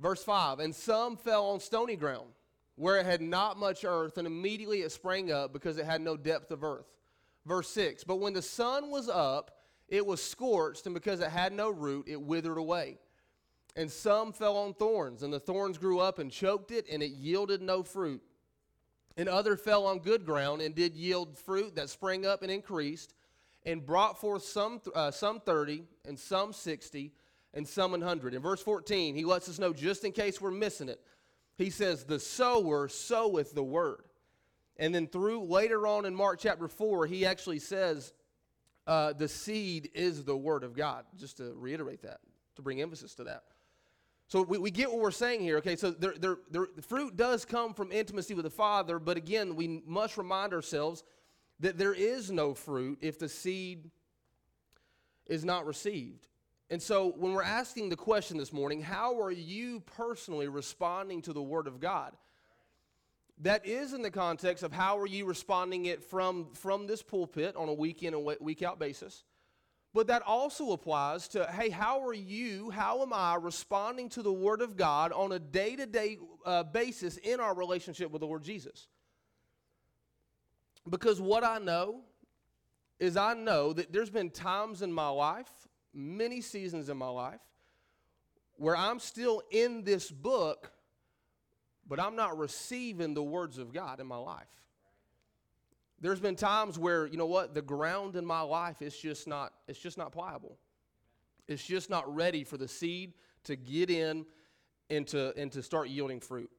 Verse 0.02 0.24
5 0.24 0.60
And 0.60 0.76
some 0.76 1.16
fell 1.16 1.46
on 1.52 1.60
stony 1.60 1.96
ground, 1.96 2.30
where 2.76 2.98
it 2.98 3.06
had 3.06 3.22
not 3.22 3.58
much 3.58 3.86
earth, 3.86 4.18
and 4.18 4.26
immediately 4.26 4.82
it 4.82 4.92
sprang 4.92 5.32
up 5.32 5.54
because 5.54 5.78
it 5.78 5.86
had 5.86 6.02
no 6.02 6.18
depth 6.18 6.52
of 6.52 6.64
earth. 6.64 6.88
Verse 7.46 7.70
6 7.70 8.04
But 8.04 8.18
when 8.18 8.34
the 8.34 8.42
sun 8.42 8.90
was 8.90 9.08
up, 9.08 9.58
it 9.88 10.06
was 10.06 10.22
scorched, 10.22 10.86
and 10.86 10.96
because 10.96 11.20
it 11.20 11.30
had 11.30 11.54
no 11.54 11.70
root, 11.70 12.08
it 12.08 12.22
withered 12.22 12.58
away. 12.58 12.98
And 13.76 13.90
some 13.90 14.34
fell 14.34 14.58
on 14.58 14.74
thorns, 14.74 15.24
and 15.24 15.32
the 15.32 15.40
thorns 15.40 15.78
grew 15.78 16.00
up 16.00 16.20
and 16.20 16.32
choked 16.32 16.72
it, 16.72 16.88
and 16.92 17.02
it 17.02 17.12
yielded 17.12 17.62
no 17.62 17.84
fruit. 17.84 18.22
And 19.18 19.30
other 19.30 19.56
fell 19.56 19.86
on 19.86 20.00
good 20.00 20.26
ground 20.26 20.62
and 20.62 20.74
did 20.74 20.96
yield 20.96 21.38
fruit 21.38 21.76
that 21.76 21.90
sprang 21.90 22.26
up 22.26 22.42
and 22.42 22.52
increased, 22.52 23.14
and 23.66 23.86
brought 23.86 24.20
forth 24.20 24.44
some, 24.44 24.82
uh, 24.96 25.12
some 25.12 25.40
30, 25.40 25.84
and 26.06 26.18
some 26.18 26.52
60, 26.52 27.12
and 27.54 27.68
some 27.68 27.92
100. 27.92 28.34
In 28.34 28.42
verse 28.42 28.62
14, 28.62 29.16
he 29.16 29.26
lets 29.26 29.50
us 29.50 29.60
know, 29.60 29.74
just 29.74 30.04
in 30.04 30.12
case 30.12 30.40
we're 30.40 30.52
missing 30.52 30.90
it, 30.90 31.02
he 31.58 31.70
says, 31.70 32.04
The 32.04 32.20
sower 32.20 32.88
soweth 32.88 33.54
the 33.54 33.64
word. 33.64 34.04
And 34.78 34.96
then 34.96 35.08
through 35.08 35.44
later 35.44 35.86
on 35.86 36.06
in 36.06 36.16
Mark 36.16 36.40
chapter 36.40 36.68
4, 36.68 37.06
he 37.06 37.26
actually 37.26 37.60
says, 37.60 38.14
uh, 38.88 39.14
The 39.14 39.28
seed 39.28 39.90
is 39.94 40.24
the 40.24 40.38
word 40.38 40.64
of 40.64 40.76
God, 40.76 41.06
just 41.18 41.38
to 41.38 41.54
reiterate 41.56 42.02
that, 42.04 42.20
to 42.56 42.62
bring 42.62 42.82
emphasis 42.82 43.14
to 43.16 43.26
that. 43.26 43.44
So 44.28 44.44
we, 44.44 44.58
we 44.58 44.72
get 44.72 44.90
what 44.90 45.02
we're 45.02 45.12
saying 45.12 45.42
here, 45.42 45.58
okay? 45.58 45.76
So 45.76 45.92
there, 45.92 46.14
there, 46.18 46.38
there, 46.50 46.68
the 46.74 46.82
fruit 46.82 47.18
does 47.18 47.44
come 47.44 47.74
from 47.74 47.92
intimacy 47.92 48.34
with 48.34 48.46
the 48.46 48.50
Father, 48.50 48.98
but 48.98 49.18
again, 49.18 49.58
we 49.58 49.84
must 49.86 50.18
remind 50.18 50.54
ourselves 50.54 51.04
that 51.60 51.78
there 51.78 51.94
is 51.94 52.32
no 52.32 52.54
fruit 52.54 53.00
if 53.02 53.20
the 53.20 53.28
seed 53.28 53.92
is 55.28 55.44
not 55.44 55.66
received. 55.66 56.28
And 56.72 56.82
so 56.82 57.14
when 57.18 57.34
we're 57.34 57.44
asking 57.44 57.90
the 57.90 57.98
question 57.98 58.38
this 58.38 58.54
morning, 58.54 58.82
how 58.82 59.20
are 59.20 59.30
you 59.30 59.82
personally 59.82 60.48
responding 60.48 61.22
to 61.24 61.34
the 61.34 61.42
Word 61.42 61.68
of 61.68 61.82
God? 61.82 62.14
That 63.40 63.66
is 63.66 63.92
in 63.92 64.02
the 64.02 64.10
context 64.10 64.64
of 64.64 64.72
how 64.72 64.98
are 64.98 65.06
you 65.06 65.26
responding 65.26 65.86
it 65.88 66.02
from, 66.02 66.48
from 66.54 66.88
this 66.88 67.04
pulpit 67.04 67.58
on 67.58 67.68
a 67.68 67.74
week 67.74 68.04
in 68.04 68.14
and 68.14 68.38
week 68.40 68.64
out 68.64 68.80
basis. 68.80 69.26
But 69.94 70.08
that 70.08 70.22
also 70.22 70.72
applies 70.72 71.28
to 71.30 71.46
hey, 71.48 71.70
how 71.70 72.06
are 72.06 72.14
you, 72.14 72.70
how 72.70 73.02
am 73.02 73.12
I 73.12 73.36
responding 73.36 74.08
to 74.10 74.22
the 74.22 74.32
Word 74.32 74.62
of 74.62 74.78
God 74.78 75.12
on 75.12 75.34
a 75.34 75.40
day 75.40 75.76
to 75.76 75.86
day 75.86 76.20
basis 76.72 77.18
in 77.18 77.42
our 77.42 77.54
relationship 77.54 78.12
with 78.12 78.22
the 78.22 78.28
Lord 78.28 78.44
Jesus? 78.44 78.88
Because 80.90 81.20
what 81.20 81.44
I 81.44 81.58
know 81.60 82.00
is 82.98 83.18
I 83.18 83.34
know 83.34 83.74
that 83.74 83.92
there's 83.92 84.10
been 84.10 84.30
times 84.30 84.82
in 84.82 84.94
my 84.94 85.10
life, 85.10 85.61
many 85.94 86.42
seasons 86.42 86.90
in 86.90 86.98
my 86.98 87.10
life, 87.10 87.42
where 88.56 88.76
I'm 88.76 89.00
still 89.00 89.42
in 89.52 89.84
this 89.84 90.12
book, 90.12 90.72
but 91.88 92.00
I'm 92.00 92.16
not 92.16 92.38
receiving 92.38 93.14
the 93.14 93.24
words 93.24 93.58
of 93.58 93.74
God 93.74 94.00
in 94.00 94.08
my 94.08 94.18
life. 94.18 94.48
There's 96.00 96.20
been 96.20 96.36
times 96.36 96.80
where, 96.80 97.06
you 97.06 97.18
know 97.18 97.28
what, 97.28 97.54
the 97.54 97.62
ground 97.62 98.16
in 98.16 98.26
my 98.26 98.42
life 98.42 98.82
is 98.82 98.98
just 98.98 99.28
not, 99.28 99.54
it's 99.68 99.80
just 99.80 99.98
not 99.98 100.12
pliable. 100.12 100.58
It's 101.48 101.64
just 101.64 101.90
not 101.90 102.14
ready 102.14 102.44
for 102.44 102.58
the 102.58 102.68
seed 102.68 103.14
to 103.44 103.56
get 103.56 103.90
in 103.90 104.26
and 104.90 105.08
to, 105.08 105.34
and 105.38 105.52
to 105.52 105.62
start 105.62 105.90
yielding 105.90 106.20
fruit. 106.20 106.50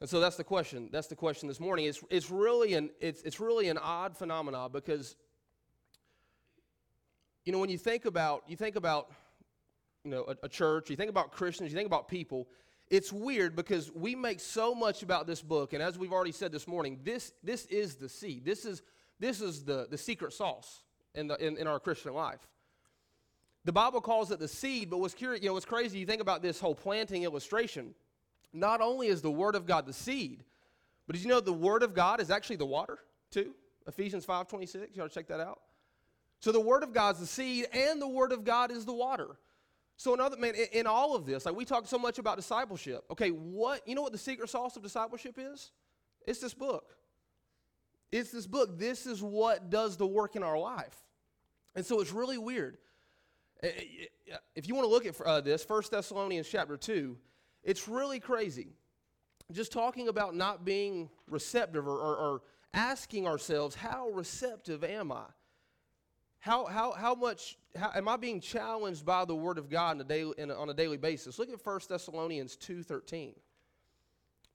And 0.00 0.10
so 0.10 0.18
that's 0.18 0.36
the 0.36 0.44
question. 0.44 0.88
That's 0.90 1.06
the 1.06 1.16
question 1.16 1.48
this 1.48 1.60
morning. 1.60 1.86
It's, 1.86 2.02
it's, 2.10 2.30
really, 2.30 2.74
an, 2.74 2.90
it's, 3.00 3.22
it's 3.22 3.38
really 3.38 3.68
an 3.68 3.78
odd 3.78 4.16
phenomenon 4.16 4.70
because, 4.72 5.16
you 7.44 7.52
know, 7.52 7.58
when 7.58 7.70
you 7.70 7.78
think 7.78 8.04
about, 8.04 8.44
you 8.46 8.56
think 8.56 8.76
about, 8.76 9.10
you 10.04 10.10
know, 10.10 10.24
a, 10.28 10.46
a 10.46 10.48
church, 10.48 10.90
you 10.90 10.96
think 10.96 11.10
about 11.10 11.32
Christians, 11.32 11.70
you 11.70 11.76
think 11.76 11.86
about 11.86 12.08
people, 12.08 12.48
it's 12.90 13.12
weird 13.12 13.56
because 13.56 13.90
we 13.92 14.14
make 14.14 14.38
so 14.38 14.74
much 14.74 15.02
about 15.02 15.26
this 15.26 15.40
book, 15.40 15.72
and 15.72 15.82
as 15.82 15.98
we've 15.98 16.12
already 16.12 16.32
said 16.32 16.52
this 16.52 16.68
morning, 16.68 17.00
this, 17.02 17.32
this 17.42 17.66
is 17.66 17.94
the 17.94 18.08
seed. 18.08 18.44
This 18.44 18.64
is, 18.64 18.82
this 19.18 19.40
is 19.40 19.64
the, 19.64 19.86
the 19.90 19.98
secret 19.98 20.32
sauce 20.32 20.82
in, 21.14 21.26
the, 21.26 21.36
in, 21.44 21.56
in 21.56 21.66
our 21.66 21.80
Christian 21.80 22.12
life. 22.12 22.46
The 23.64 23.72
Bible 23.72 24.00
calls 24.00 24.30
it 24.30 24.40
the 24.40 24.48
seed, 24.48 24.90
but 24.90 24.98
what's 24.98 25.14
curious, 25.14 25.42
you 25.42 25.48
know, 25.48 25.54
what's 25.54 25.64
crazy, 25.64 25.98
you 25.98 26.06
think 26.06 26.20
about 26.20 26.42
this 26.42 26.60
whole 26.60 26.74
planting 26.74 27.22
illustration. 27.22 27.94
Not 28.52 28.80
only 28.80 29.06
is 29.06 29.22
the 29.22 29.30
Word 29.30 29.54
of 29.54 29.66
God 29.66 29.86
the 29.86 29.92
seed, 29.92 30.44
but 31.06 31.14
did 31.14 31.22
you 31.22 31.28
know 31.28 31.40
the 31.40 31.52
Word 31.52 31.82
of 31.82 31.94
God 31.94 32.20
is 32.20 32.30
actually 32.30 32.56
the 32.56 32.66
water 32.66 32.98
too? 33.30 33.54
Ephesians 33.86 34.26
5.26. 34.26 34.88
You 34.94 35.02
ought 35.02 35.08
to 35.08 35.14
check 35.14 35.28
that 35.28 35.40
out. 35.40 35.60
So 36.42 36.50
the 36.50 36.60
Word 36.60 36.82
of 36.82 36.92
God 36.92 37.14
is 37.14 37.20
the 37.20 37.26
seed, 37.26 37.66
and 37.72 38.02
the 38.02 38.08
Word 38.08 38.32
of 38.32 38.42
God 38.42 38.72
is 38.72 38.84
the 38.84 38.92
water. 38.92 39.38
So 39.96 40.12
another 40.12 40.36
man, 40.36 40.56
in, 40.56 40.66
in 40.80 40.86
all 40.88 41.14
of 41.14 41.24
this, 41.24 41.46
like 41.46 41.54
we 41.54 41.64
talk 41.64 41.86
so 41.86 41.98
much 41.98 42.18
about 42.18 42.36
discipleship. 42.36 43.04
Okay, 43.12 43.28
what 43.28 43.86
you 43.86 43.94
know 43.94 44.02
what 44.02 44.10
the 44.10 44.18
secret 44.18 44.50
sauce 44.50 44.76
of 44.76 44.82
discipleship 44.82 45.38
is? 45.38 45.70
It's 46.26 46.40
this 46.40 46.52
book. 46.52 46.96
It's 48.10 48.32
this 48.32 48.48
book. 48.48 48.76
This 48.76 49.06
is 49.06 49.22
what 49.22 49.70
does 49.70 49.96
the 49.96 50.06
work 50.06 50.34
in 50.34 50.42
our 50.42 50.58
life. 50.58 50.96
And 51.76 51.86
so 51.86 52.00
it's 52.00 52.12
really 52.12 52.38
weird. 52.38 52.78
If 53.62 54.66
you 54.66 54.74
want 54.74 54.86
to 54.86 54.90
look 54.90 55.06
at 55.06 55.20
uh, 55.24 55.40
this, 55.40 55.64
1 55.66 55.82
Thessalonians 55.90 56.48
chapter 56.48 56.76
2, 56.76 57.16
it's 57.62 57.86
really 57.86 58.18
crazy. 58.18 58.74
Just 59.52 59.70
talking 59.70 60.08
about 60.08 60.34
not 60.34 60.64
being 60.64 61.08
receptive 61.30 61.86
or, 61.86 61.98
or, 61.98 62.16
or 62.16 62.42
asking 62.74 63.28
ourselves, 63.28 63.76
how 63.76 64.08
receptive 64.08 64.82
am 64.82 65.12
I? 65.12 65.24
How, 66.42 66.66
how, 66.66 66.90
how 66.90 67.14
much 67.14 67.56
how, 67.76 67.92
am 67.94 68.08
I 68.08 68.16
being 68.16 68.40
challenged 68.40 69.06
by 69.06 69.24
the 69.24 69.34
Word 69.34 69.58
of 69.58 69.70
God 69.70 70.00
a 70.00 70.04
daily, 70.04 70.34
a, 70.38 70.52
on 70.52 70.68
a 70.70 70.74
daily 70.74 70.96
basis? 70.96 71.38
Look 71.38 71.48
at 71.48 71.64
1 71.64 71.80
Thessalonians 71.88 72.56
2.13. 72.56 73.34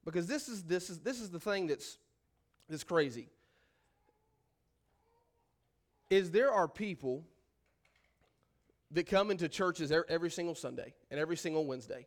Because 0.04 0.28
this 0.28 0.50
is, 0.50 0.64
this, 0.64 0.90
is, 0.90 1.00
this 1.00 1.22
is 1.22 1.30
the 1.30 1.40
thing 1.40 1.68
that's, 1.68 1.98
that's 2.68 2.84
crazy. 2.84 3.30
Is 6.10 6.30
there 6.30 6.52
are 6.52 6.68
people 6.68 7.24
that 8.92 9.08
come 9.08 9.32
into 9.32 9.48
churches 9.48 9.94
every 10.10 10.30
single 10.30 10.56
Sunday 10.56 10.94
and 11.10 11.22
every 11.22 11.38
single 11.38 11.66
Wednesday. 11.66 12.06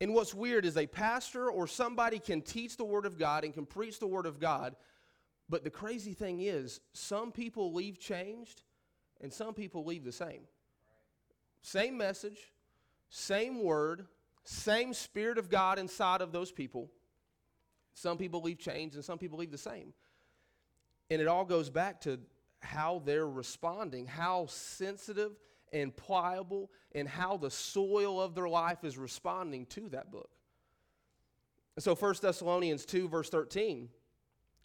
And 0.00 0.14
what's 0.14 0.32
weird 0.32 0.64
is 0.64 0.78
a 0.78 0.86
pastor 0.86 1.50
or 1.50 1.66
somebody 1.66 2.18
can 2.18 2.40
teach 2.40 2.78
the 2.78 2.84
Word 2.84 3.04
of 3.04 3.18
God 3.18 3.44
and 3.44 3.52
can 3.52 3.66
preach 3.66 3.98
the 3.98 4.06
Word 4.06 4.24
of 4.24 4.40
God, 4.40 4.76
but 5.52 5.64
the 5.64 5.70
crazy 5.70 6.14
thing 6.14 6.40
is, 6.40 6.80
some 6.94 7.30
people 7.30 7.74
leave 7.74 8.00
changed 8.00 8.62
and 9.20 9.30
some 9.30 9.52
people 9.52 9.84
leave 9.84 10.02
the 10.02 10.10
same. 10.10 10.44
Same 11.60 11.98
message, 11.98 12.50
same 13.10 13.62
word, 13.62 14.06
same 14.44 14.94
Spirit 14.94 15.36
of 15.36 15.50
God 15.50 15.78
inside 15.78 16.22
of 16.22 16.32
those 16.32 16.50
people. 16.50 16.90
Some 17.92 18.16
people 18.16 18.40
leave 18.40 18.60
changed 18.60 18.94
and 18.94 19.04
some 19.04 19.18
people 19.18 19.38
leave 19.38 19.50
the 19.50 19.58
same. 19.58 19.92
And 21.10 21.20
it 21.20 21.28
all 21.28 21.44
goes 21.44 21.68
back 21.68 22.00
to 22.00 22.18
how 22.60 23.02
they're 23.04 23.28
responding, 23.28 24.06
how 24.06 24.46
sensitive 24.46 25.32
and 25.70 25.94
pliable 25.94 26.70
and 26.94 27.06
how 27.06 27.36
the 27.36 27.50
soil 27.50 28.22
of 28.22 28.34
their 28.34 28.48
life 28.48 28.84
is 28.84 28.96
responding 28.96 29.66
to 29.66 29.90
that 29.90 30.10
book. 30.10 30.30
so 31.78 31.94
1 31.94 32.14
Thessalonians 32.22 32.86
2, 32.86 33.06
verse 33.06 33.28
13, 33.28 33.90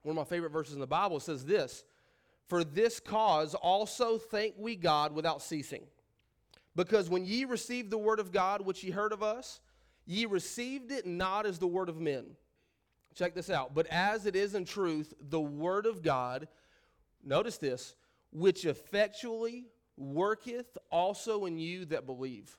one 0.08 0.18
of 0.18 0.26
my 0.26 0.36
favorite 0.36 0.54
verses 0.54 0.74
in 0.74 0.80
the 0.80 0.88
Bible, 0.88 1.20
says 1.20 1.44
this 1.44 1.84
For 2.48 2.64
this 2.64 3.00
cause 3.00 3.54
also 3.54 4.18
thank 4.18 4.56
we 4.58 4.78
God 4.78 5.14
without 5.14 5.42
ceasing. 5.42 5.84
Because 6.76 7.10
when 7.10 7.26
ye 7.26 7.44
received 7.44 7.92
the 7.92 7.98
word 7.98 8.20
of 8.20 8.32
God, 8.32 8.62
which 8.62 8.84
ye 8.84 8.92
heard 8.92 9.12
of 9.12 9.22
us, 9.22 9.60
ye 10.06 10.26
received 10.26 10.92
it 10.92 11.06
not 11.06 11.46
as 11.46 11.60
the 11.60 11.68
word 11.68 11.90
of 11.90 12.00
men. 12.00 12.26
Check 13.16 13.36
this 13.36 13.50
out. 13.50 13.76
But 13.76 13.88
as 13.88 14.26
it 14.26 14.36
is 14.36 14.56
in 14.56 14.64
truth, 14.64 15.14
the 15.20 15.42
word 15.42 15.86
of 15.86 16.02
God, 16.02 16.48
notice 17.24 17.58
this, 17.58 17.96
which 18.32 18.64
effectually 18.64 19.66
worketh 19.98 20.78
also 20.90 21.48
in 21.48 21.58
you 21.58 21.84
that 21.86 22.06
believe. 22.06 22.56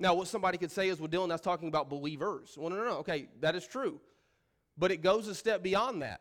Now, 0.00 0.14
what 0.14 0.26
somebody 0.26 0.58
could 0.58 0.72
say 0.72 0.88
is, 0.88 0.98
well, 0.98 1.08
Dylan, 1.08 1.28
that's 1.28 1.42
talking 1.42 1.68
about 1.68 1.88
believers. 1.88 2.56
Well, 2.58 2.68
no, 2.68 2.76
no, 2.76 2.84
no. 2.84 2.96
Okay, 2.98 3.28
that 3.40 3.54
is 3.54 3.66
true. 3.66 4.00
But 4.76 4.90
it 4.90 5.00
goes 5.00 5.28
a 5.28 5.34
step 5.34 5.62
beyond 5.62 6.02
that. 6.02 6.20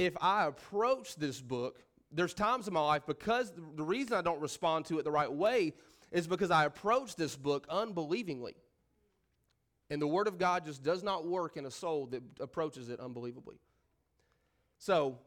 If 0.00 0.16
I 0.18 0.46
approach 0.46 1.16
this 1.16 1.42
book, 1.42 1.82
there's 2.10 2.32
times 2.32 2.66
in 2.66 2.72
my 2.72 2.80
life 2.80 3.02
because 3.06 3.52
the 3.76 3.84
reason 3.84 4.14
I 4.14 4.22
don't 4.22 4.40
respond 4.40 4.86
to 4.86 4.98
it 4.98 5.04
the 5.04 5.10
right 5.10 5.30
way 5.30 5.74
is 6.10 6.26
because 6.26 6.50
I 6.50 6.64
approach 6.64 7.16
this 7.16 7.36
book 7.36 7.66
unbelievingly. 7.68 8.54
And 9.90 10.00
the 10.00 10.06
Word 10.06 10.26
of 10.26 10.38
God 10.38 10.64
just 10.64 10.82
does 10.82 11.02
not 11.02 11.26
work 11.26 11.58
in 11.58 11.66
a 11.66 11.70
soul 11.70 12.06
that 12.06 12.22
approaches 12.40 12.88
it 12.88 12.98
unbelievably. 12.98 13.56
So, 14.78 15.18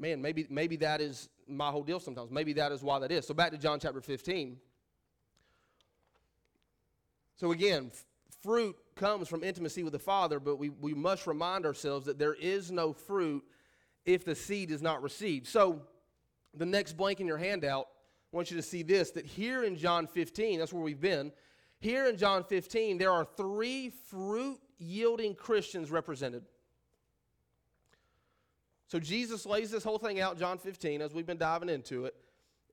man, 0.00 0.20
maybe, 0.20 0.48
maybe 0.50 0.74
that 0.78 1.00
is 1.00 1.28
my 1.46 1.70
whole 1.70 1.84
deal 1.84 2.00
sometimes. 2.00 2.32
Maybe 2.32 2.54
that 2.54 2.72
is 2.72 2.82
why 2.82 2.98
that 2.98 3.12
is. 3.12 3.24
So 3.24 3.34
back 3.34 3.52
to 3.52 3.56
John 3.56 3.78
chapter 3.78 4.00
15. 4.00 4.56
So 7.36 7.52
again, 7.52 7.92
f- 7.92 8.04
fruit 8.42 8.74
comes 8.96 9.28
from 9.28 9.44
intimacy 9.44 9.84
with 9.84 9.92
the 9.92 10.00
Father, 10.00 10.40
but 10.40 10.56
we, 10.56 10.70
we 10.70 10.92
must 10.92 11.28
remind 11.28 11.64
ourselves 11.64 12.06
that 12.06 12.18
there 12.18 12.34
is 12.34 12.72
no 12.72 12.92
fruit 12.92 13.44
if 14.04 14.24
the 14.24 14.34
seed 14.34 14.70
is 14.70 14.82
not 14.82 15.02
received. 15.02 15.46
So 15.46 15.82
the 16.54 16.66
next 16.66 16.96
blank 16.96 17.20
in 17.20 17.26
your 17.26 17.38
handout, 17.38 17.88
I 18.32 18.36
want 18.36 18.50
you 18.50 18.56
to 18.56 18.62
see 18.62 18.82
this 18.82 19.10
that 19.12 19.26
here 19.26 19.64
in 19.64 19.76
John 19.76 20.06
15, 20.06 20.58
that's 20.58 20.72
where 20.72 20.82
we've 20.82 21.00
been. 21.00 21.32
Here 21.80 22.08
in 22.08 22.16
John 22.16 22.44
15, 22.44 22.98
there 22.98 23.10
are 23.10 23.24
three 23.24 23.90
fruit 24.08 24.60
yielding 24.78 25.34
Christians 25.34 25.90
represented. 25.90 26.44
So 28.88 29.00
Jesus 29.00 29.46
lays 29.46 29.70
this 29.70 29.84
whole 29.84 29.98
thing 29.98 30.20
out, 30.20 30.38
John 30.38 30.58
15, 30.58 31.00
as 31.00 31.14
we've 31.14 31.26
been 31.26 31.38
diving 31.38 31.68
into 31.68 32.04
it, 32.04 32.14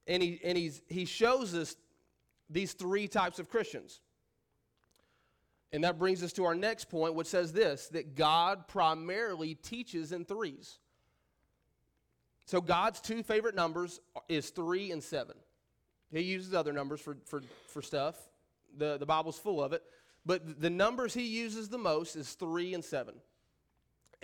and 0.06 0.22
he 0.22 0.40
and 0.44 0.58
he's 0.58 0.82
he 0.90 1.06
shows 1.06 1.54
us 1.56 1.76
these 2.50 2.74
three 2.74 3.08
types 3.08 3.40
of 3.40 3.48
Christians. 3.50 4.02
And 5.72 5.84
that 5.84 6.00
brings 6.00 6.24
us 6.24 6.34
to 6.34 6.46
our 6.46 6.56
next 6.56 6.90
point, 6.90 7.14
which 7.14 7.28
says 7.28 7.54
this 7.54 7.88
that 7.90 8.16
God 8.16 8.68
primarily 8.68 9.56
teaches 9.56 10.12
in 10.12 10.26
threes. 10.26 10.80
So 12.50 12.62
God's 12.62 13.00
two 13.00 13.22
favorite 13.22 13.54
numbers 13.54 14.00
is 14.28 14.50
three 14.50 14.90
and 14.90 15.04
seven. 15.04 15.36
He 16.12 16.22
uses 16.22 16.56
other 16.56 16.74
numbers 16.74 17.00
for, 17.00 17.16
for, 17.26 17.44
for 17.68 17.84
stuff. 17.84 18.16
The, 18.76 18.98
the 18.98 19.06
Bible's 19.06 19.38
full 19.38 19.64
of 19.64 19.72
it. 19.72 19.84
But 20.26 20.60
the 20.60 20.72
numbers 20.72 21.14
he 21.14 21.28
uses 21.28 21.70
the 21.70 21.78
most 21.78 22.16
is 22.16 22.34
three 22.34 22.74
and 22.74 22.84
seven. 22.84 23.14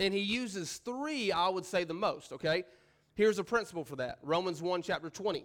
And 0.00 0.12
he 0.12 0.18
uses 0.18 0.78
three, 0.78 1.30
I 1.30 1.48
would 1.48 1.64
say, 1.64 1.84
the 1.84 1.94
most, 1.94 2.32
okay? 2.32 2.64
Here's 3.14 3.38
a 3.38 3.44
principle 3.44 3.84
for 3.84 3.94
that. 3.94 4.18
Romans 4.24 4.60
1, 4.60 4.82
chapter 4.82 5.08
20. 5.08 5.44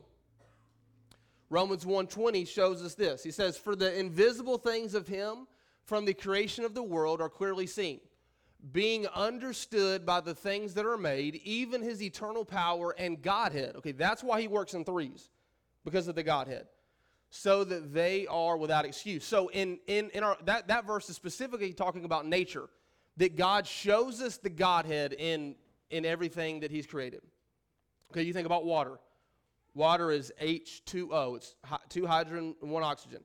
Romans 1.52 1.86
1:20 1.86 2.48
shows 2.48 2.82
us 2.82 2.96
this. 2.96 3.22
He 3.22 3.30
says, 3.30 3.58
"For 3.58 3.76
the 3.76 3.94
invisible 3.94 4.58
things 4.58 4.96
of 4.96 5.08
him 5.08 5.48
from 5.84 6.06
the 6.06 6.16
creation 6.16 6.66
of 6.66 6.74
the 6.74 6.82
world 6.82 7.22
are 7.22 7.30
clearly 7.30 7.68
seen, 7.68 8.00
being 8.72 9.08
understood 9.08 10.06
by 10.06 10.22
the 10.22 10.36
things 10.36 10.74
that 10.76 10.86
are 10.86 10.98
made, 10.98 11.36
even 11.44 11.82
his 11.82 12.02
eternal 12.02 12.46
power 12.46 12.96
and 12.98 13.22
Godhead." 13.22 13.76
Okay, 13.78 13.92
that's 13.92 14.24
why 14.24 14.42
he 14.42 14.48
works 14.48 14.74
in 14.74 14.86
threes, 14.86 15.30
because 15.84 16.08
of 16.08 16.16
the 16.16 16.24
Godhead. 16.24 16.68
So 17.30 17.64
that 17.64 17.94
they 17.94 18.28
are 18.28 18.58
without 18.58 18.86
excuse. 18.86 19.24
So 19.24 19.50
in 19.50 19.80
in, 19.88 20.10
in 20.12 20.24
our 20.24 20.38
that, 20.46 20.68
that 20.68 20.86
verse 20.86 21.10
is 21.10 21.16
specifically 21.16 21.74
talking 21.74 22.06
about 22.06 22.26
nature 22.26 22.70
that 23.18 23.36
God 23.36 23.68
shows 23.68 24.22
us 24.22 24.38
the 24.38 24.50
Godhead 24.50 25.14
in, 25.14 25.56
in 25.90 26.06
everything 26.06 26.62
that 26.62 26.72
He's 26.72 26.86
created. 26.86 27.22
Okay, 28.12 28.24
you 28.24 28.34
think 28.34 28.46
about 28.46 28.66
water. 28.66 29.00
Water 29.74 30.12
is 30.12 30.32
H2O. 30.42 31.38
It's 31.38 31.56
two 31.90 32.06
hydrogen 32.06 32.56
and 32.62 32.72
one 32.72 32.84
oxygen. 32.84 33.24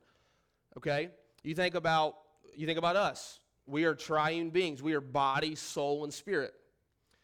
Okay? 0.76 1.08
You 1.42 1.54
think 1.54 1.74
about 1.74 2.16
you 2.54 2.66
think 2.66 2.78
about 2.78 2.96
us. 2.96 3.40
We 3.66 3.84
are 3.84 3.94
triune 3.94 4.50
beings. 4.50 4.82
We 4.82 4.94
are 4.94 5.00
body, 5.00 5.54
soul, 5.54 6.04
and 6.04 6.12
spirit. 6.12 6.54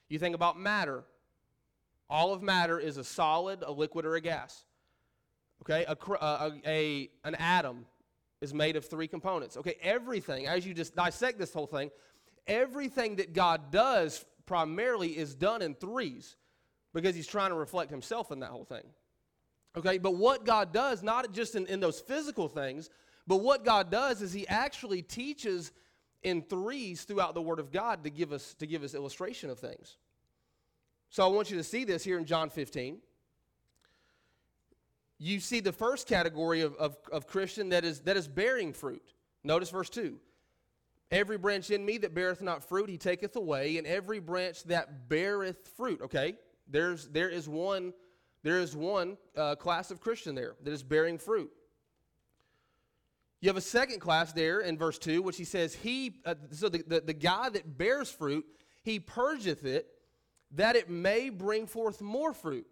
You 0.08 0.18
think 0.18 0.34
about 0.34 0.58
matter. 0.58 1.04
All 2.10 2.32
of 2.32 2.42
matter 2.42 2.78
is 2.78 2.96
a 2.96 3.04
solid, 3.04 3.62
a 3.62 3.72
liquid, 3.72 4.04
or 4.04 4.16
a 4.16 4.20
gas. 4.20 4.64
Okay? 5.62 5.84
A, 5.86 5.96
a, 6.20 6.52
a, 6.66 7.10
an 7.24 7.34
atom 7.36 7.86
is 8.40 8.52
made 8.52 8.76
of 8.76 8.84
three 8.84 9.08
components. 9.08 9.56
Okay? 9.56 9.76
Everything, 9.80 10.46
as 10.46 10.66
you 10.66 10.74
just 10.74 10.94
dissect 10.94 11.38
this 11.38 11.52
whole 11.52 11.66
thing, 11.66 11.90
everything 12.46 13.16
that 13.16 13.32
God 13.32 13.70
does 13.70 14.24
primarily 14.46 15.16
is 15.16 15.34
done 15.34 15.62
in 15.62 15.74
threes 15.74 16.36
because 16.92 17.14
he's 17.14 17.26
trying 17.26 17.50
to 17.50 17.56
reflect 17.56 17.90
himself 17.90 18.30
in 18.32 18.40
that 18.40 18.50
whole 18.50 18.64
thing. 18.64 18.84
Okay, 19.76 19.96
but 19.96 20.16
what 20.16 20.44
God 20.44 20.72
does, 20.72 21.02
not 21.02 21.32
just 21.32 21.54
in, 21.54 21.66
in 21.66 21.80
those 21.80 22.00
physical 22.00 22.48
things, 22.48 22.90
but 23.26 23.36
what 23.36 23.64
God 23.64 23.90
does 23.90 24.20
is 24.20 24.32
he 24.32 24.46
actually 24.48 25.00
teaches 25.00 25.72
in 26.22 26.42
threes 26.42 27.02
throughout 27.02 27.34
the 27.34 27.42
Word 27.42 27.58
of 27.58 27.70
God 27.70 28.04
to 28.04 28.10
give 28.10 28.32
us 28.32 28.54
to 28.54 28.66
give 28.66 28.82
us 28.82 28.94
illustration 28.94 29.50
of 29.50 29.58
things. 29.58 29.96
So 31.10 31.24
I 31.24 31.26
want 31.26 31.50
you 31.50 31.56
to 31.58 31.64
see 31.64 31.84
this 31.84 32.02
here 32.02 32.18
in 32.18 32.24
John 32.24 32.48
15. 32.48 32.98
You 35.18 35.40
see 35.40 35.60
the 35.60 35.72
first 35.72 36.08
category 36.08 36.62
of, 36.62 36.74
of, 36.76 36.96
of 37.12 37.26
Christian 37.26 37.68
that 37.68 37.84
is 37.84 38.00
that 38.00 38.16
is 38.16 38.28
bearing 38.28 38.72
fruit. 38.72 39.14
Notice 39.44 39.70
verse 39.70 39.90
2. 39.90 40.18
Every 41.10 41.36
branch 41.36 41.70
in 41.70 41.84
me 41.84 41.98
that 41.98 42.14
beareth 42.14 42.40
not 42.40 42.64
fruit, 42.64 42.88
he 42.88 42.96
taketh 42.96 43.36
away, 43.36 43.76
and 43.76 43.86
every 43.86 44.18
branch 44.18 44.64
that 44.64 45.10
beareth 45.10 45.68
fruit. 45.76 46.00
Okay, 46.00 46.36
there's 46.68 47.08
there 47.08 47.28
is 47.28 47.48
one 47.48 47.92
there 48.42 48.58
is 48.58 48.74
one 48.74 49.18
uh, 49.36 49.54
class 49.56 49.90
of 49.90 50.00
Christian 50.00 50.34
there 50.34 50.54
that 50.62 50.72
is 50.72 50.82
bearing 50.82 51.18
fruit. 51.18 51.50
You 53.42 53.48
have 53.48 53.56
a 53.56 53.60
second 53.60 53.98
class 53.98 54.32
there 54.32 54.60
in 54.60 54.78
verse 54.78 54.98
2, 54.98 55.20
which 55.20 55.36
he 55.36 55.44
says, 55.44 55.74
He, 55.74 56.20
uh, 56.24 56.36
so 56.52 56.68
the, 56.68 56.84
the, 56.86 57.00
the 57.00 57.12
guy 57.12 57.48
that 57.48 57.76
bears 57.76 58.08
fruit, 58.08 58.46
he 58.84 59.00
purgeth 59.00 59.64
it, 59.64 59.88
that 60.52 60.76
it 60.76 60.88
may 60.88 61.28
bring 61.28 61.66
forth 61.66 62.00
more 62.00 62.32
fruit. 62.32 62.66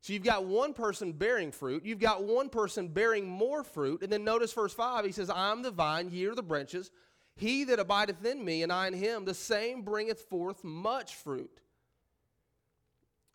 So 0.00 0.14
you've 0.14 0.24
got 0.24 0.46
one 0.46 0.72
person 0.72 1.12
bearing 1.12 1.52
fruit, 1.52 1.84
you've 1.84 2.00
got 2.00 2.24
one 2.24 2.48
person 2.48 2.88
bearing 2.88 3.28
more 3.28 3.62
fruit, 3.62 4.02
and 4.02 4.10
then 4.10 4.24
notice 4.24 4.54
verse 4.54 4.72
5, 4.72 5.04
he 5.04 5.12
says, 5.12 5.28
I'm 5.28 5.60
the 5.60 5.70
vine, 5.70 6.08
ye 6.10 6.24
are 6.24 6.34
the 6.34 6.42
branches. 6.42 6.90
He 7.36 7.64
that 7.64 7.78
abideth 7.78 8.24
in 8.24 8.42
me, 8.42 8.62
and 8.62 8.72
I 8.72 8.86
in 8.86 8.94
him, 8.94 9.26
the 9.26 9.34
same 9.34 9.82
bringeth 9.82 10.22
forth 10.22 10.64
much 10.64 11.16
fruit. 11.16 11.60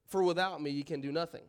For 0.07 0.23
without 0.23 0.59
me, 0.59 0.71
ye 0.71 0.83
can 0.83 1.01
do 1.01 1.11
nothing. 1.11 1.43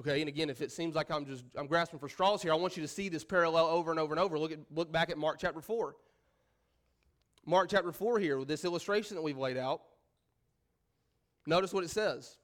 Okay, 0.00 0.20
and 0.20 0.28
again, 0.28 0.48
if 0.48 0.62
it 0.62 0.72
seems 0.72 0.94
like 0.94 1.10
I'm 1.10 1.26
just 1.26 1.44
I'm 1.54 1.66
grasping 1.66 1.98
for 1.98 2.08
straws 2.08 2.40
here, 2.40 2.52
I 2.52 2.56
want 2.56 2.74
you 2.74 2.82
to 2.82 2.88
see 2.88 3.10
this 3.10 3.22
parallel 3.22 3.66
over 3.66 3.90
and 3.90 4.00
over 4.00 4.14
and 4.14 4.18
over. 4.18 4.38
Look 4.38 4.50
at 4.50 4.60
look 4.74 4.90
back 4.90 5.10
at 5.10 5.18
Mark 5.18 5.38
chapter 5.38 5.60
4. 5.60 5.94
Mark 7.44 7.68
chapter 7.70 7.92
4 7.92 8.18
here, 8.18 8.38
with 8.38 8.48
this 8.48 8.64
illustration 8.64 9.14
that 9.16 9.22
we've 9.22 9.36
laid 9.36 9.58
out. 9.58 9.82
Notice 11.46 11.74
what 11.74 11.84
it 11.84 11.90
says. 11.90 12.38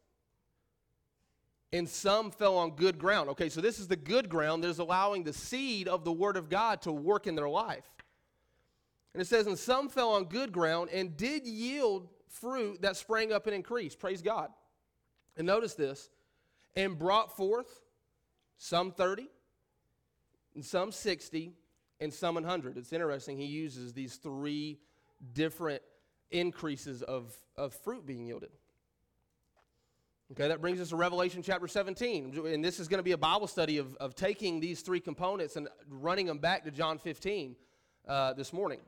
And 1.73 1.89
some 1.89 2.31
fell 2.31 2.59
on 2.59 2.73
good 2.73 2.99
ground. 2.99 3.31
Okay, 3.31 3.49
so 3.49 3.63
this 3.63 3.79
is 3.79 3.89
the 3.89 3.97
good 3.97 4.29
ground 4.29 4.63
that 4.63 4.69
is 4.69 4.79
allowing 4.79 5.25
the 5.25 5.33
seed 5.33 5.89
of 5.89 6.05
the 6.05 6.13
Word 6.13 6.37
of 6.37 6.51
God 6.51 6.83
to 6.83 6.93
work 6.93 7.27
in 7.27 7.37
their 7.37 7.49
life. 7.49 7.87
And 9.15 9.23
it 9.23 9.27
says, 9.27 9.47
And 9.47 9.59
some 9.59 9.89
fell 9.89 10.11
on 10.11 10.25
good 10.25 10.53
ground 10.53 10.91
and 10.93 11.17
did 11.17 11.47
yield 11.47 12.09
fruit 12.29 12.83
that 12.83 12.97
sprang 12.97 13.33
up 13.33 13.47
and 13.47 13.55
increased. 13.55 13.99
Praise 13.99 14.21
God. 14.21 14.51
And 15.39 15.47
notice 15.47 15.75
this 15.75 16.11
and 16.76 16.99
brought 16.99 17.37
forth 17.37 17.80
some 18.59 18.92
30, 18.92 19.28
and 20.54 20.64
some 20.64 20.92
60, 20.92 21.52
and 22.00 22.12
some 22.12 22.35
100. 22.35 22.76
It's 22.76 22.92
interesting, 22.92 23.37
he 23.37 23.47
uses 23.47 23.92
these 23.92 24.16
three 24.16 24.78
different 25.33 25.83
increases 26.30 27.02
of, 27.02 27.35
of 27.56 27.75
fruit 27.75 28.06
being 28.06 28.26
yielded. 28.26 28.50
Okay, 30.33 30.49
that 30.49 30.61
brings 30.61 30.80
us 30.80 30.88
to 30.88 30.97
Revelation 30.97 31.40
chapter 31.40 31.68
17. 31.68 32.47
And 32.47 32.64
this 32.64 32.80
is 32.80 32.88
going 32.88 32.99
to 32.99 33.04
be 33.04 33.12
a 33.12 33.18
Bible 33.18 33.47
study 33.47 33.78
of, 33.78 33.95
of 33.97 34.16
taking 34.16 34.59
these 34.59 34.80
three 34.80 34.99
components 34.99 35.54
and 35.54 35.68
running 35.88 36.26
them 36.26 36.38
back 36.38 36.64
to 36.64 36.73
John 36.73 36.99
15 36.99 37.54
uh, 38.09 38.33
this 38.33 38.52
morning. 38.52 38.80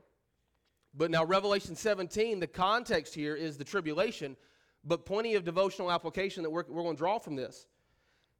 But 0.93 1.11
now, 1.11 1.23
Revelation 1.23 1.75
17, 1.75 2.41
the 2.41 2.47
context 2.47 3.15
here 3.15 3.35
is 3.35 3.57
the 3.57 3.63
tribulation, 3.63 4.35
but 4.83 5.05
plenty 5.05 5.35
of 5.35 5.45
devotional 5.45 5.91
application 5.91 6.43
that 6.43 6.49
we're, 6.49 6.65
we're 6.67 6.83
going 6.83 6.95
to 6.95 6.99
draw 6.99 7.19
from 7.19 7.37
this. 7.37 7.67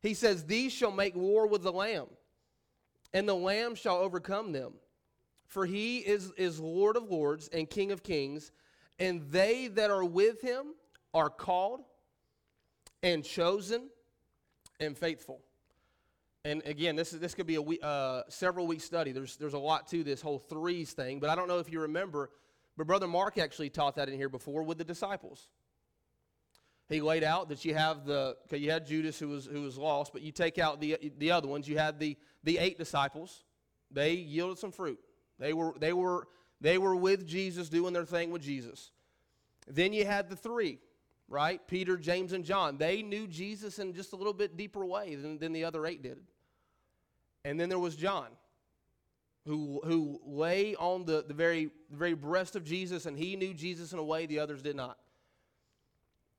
He 0.01 0.13
says, 0.13 0.46
These 0.46 0.72
shall 0.72 0.91
make 0.91 1.15
war 1.15 1.48
with 1.48 1.63
the 1.63 1.72
Lamb, 1.72 2.08
and 3.13 3.27
the 3.27 3.36
Lamb 3.36 3.75
shall 3.75 3.98
overcome 3.98 4.51
them. 4.51 4.74
For 5.48 5.65
he 5.65 5.98
is, 5.98 6.32
is 6.38 6.60
Lord 6.60 6.96
of 6.96 7.10
lords 7.10 7.50
and 7.51 7.68
King 7.70 7.91
of 7.91 8.03
kings, 8.03 8.51
and 9.00 9.24
they 9.32 9.68
that 9.68 9.89
are 9.89 10.06
with 10.06 10.41
him 10.41 10.75
are 11.13 11.29
called 11.29 11.82
and 13.01 13.24
chosen 13.24 13.89
and 14.79 14.96
faithful. 14.98 15.41
And 16.46 16.62
again, 16.65 16.96
this, 16.96 17.13
is, 17.13 17.20
this 17.20 17.34
could 17.34 17.48
be 17.48 17.56
a 17.56 17.62
week, 17.62 17.79
uh, 17.84 18.24
several 18.29 18.68
week 18.68 18.82
study. 18.82 19.12
There's, 19.12 19.36
there's 19.38 19.53
a 19.53 19.60
lot 19.60 19.88
to 19.88 20.03
this 20.03 20.22
whole 20.22 20.39
threes 20.39 20.94
thing, 20.94 21.20
but 21.20 21.29
I 21.29 21.36
don't 21.36 21.48
know 21.48 21.60
if 21.60 21.72
you 21.72 21.82
remember, 21.82 22.29
but 22.77 22.88
Brother 22.88 23.08
Mark 23.08 23.38
actually 23.38 23.70
taught 23.70 23.96
that 23.96 24.08
in 24.08 24.15
here 24.15 24.29
before 24.29 24.63
with 24.63 24.77
the 24.77 24.84
disciples 24.84 25.48
he 26.89 27.01
laid 27.01 27.24
out 27.24 27.50
that 27.50 27.63
you 27.63 27.75
have 27.75 28.03
the 28.05 28.36
okay, 28.46 28.58
you 28.58 28.72
had 28.72 28.88
Judas 28.88 29.19
who 29.19 29.29
was 29.29 29.46
who 29.46 29.62
was 29.62 29.77
lost, 29.77 30.12
but 30.12 30.24
you 30.24 30.31
take 30.31 30.58
out 30.58 30.81
the 30.81 30.98
the 31.19 31.31
other 31.31 31.48
ones. 31.48 31.67
You 31.67 31.77
had 31.77 32.00
the 32.00 32.17
the 32.43 32.58
eight 32.58 32.77
disciples. 32.77 33.43
They 33.91 34.13
yielded 34.13 34.58
some 34.58 34.72
fruit. 34.72 35.00
They 35.38 35.53
were 35.53 35.75
they 35.79 35.93
were 35.93 36.27
they 36.60 36.79
were 36.79 36.96
with 36.96 37.27
Jesus 37.27 37.69
doing 37.69 37.93
their 37.93 38.05
thing 38.05 38.31
with 38.31 38.41
Jesus. 38.41 38.91
Then 39.67 39.93
you 39.93 40.03
had 40.03 40.29
the 40.29 40.36
three, 40.36 40.79
right? 41.27 41.65
Peter, 41.67 41.96
James, 41.96 42.34
and 42.34 42.43
John. 42.43 42.77
They 42.77 43.03
knew 43.03 43.27
Jesus 43.27 43.77
in 43.77 43.93
just 43.93 44.13
a 44.13 44.15
little 44.15 44.34
bit 44.34 44.58
deeper 44.58 44.84
way 44.84 45.13
than, 45.13 45.38
than 45.38 45.53
the 45.53 45.65
other 45.65 45.86
eight 45.86 46.01
did. 46.01 46.17
And 47.46 47.60
then 47.60 47.69
there 47.69 47.79
was 47.79 47.96
John, 47.96 48.29
who 49.45 49.80
who 49.86 50.19
lay 50.25 50.75
on 50.75 51.06
the, 51.06 51.23
the 51.28 51.36
very 51.36 51.69
the 51.91 51.97
very 51.97 52.15
breast 52.15 52.56
of 52.56 52.63
Jesus, 52.63 53.06
and 53.06 53.15
he 53.15 53.36
knew 53.36 53.54
Jesus 53.54 53.93
in 53.93 53.99
a 53.99 54.04
way 54.04 54.25
the 54.25 54.39
others 54.39 54.63
did 54.63 54.75
not. 54.75 54.97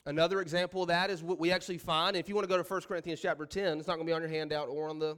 Another 0.07 0.41
example 0.41 0.83
of 0.83 0.89
that 0.89 1.11
is 1.11 1.23
what 1.23 1.39
we 1.39 1.53
actually 1.53 1.79
find. 1.79 2.17
If 2.17 2.29
you 2.29 2.35
want 2.35 2.49
to 2.49 2.49
go 2.49 2.63
to 2.63 2.69
1 2.69 2.81
Corinthians 2.83 3.21
chapter 3.21 3.45
10, 3.45 3.79
it's 3.79 3.87
not 3.87 3.97
going 3.97 4.07
to 4.07 4.11
be 4.11 4.15
on 4.15 4.23
your 4.23 4.31
handout 4.31 4.69
or 4.69 4.89
on 4.89 4.99
the 4.99 5.17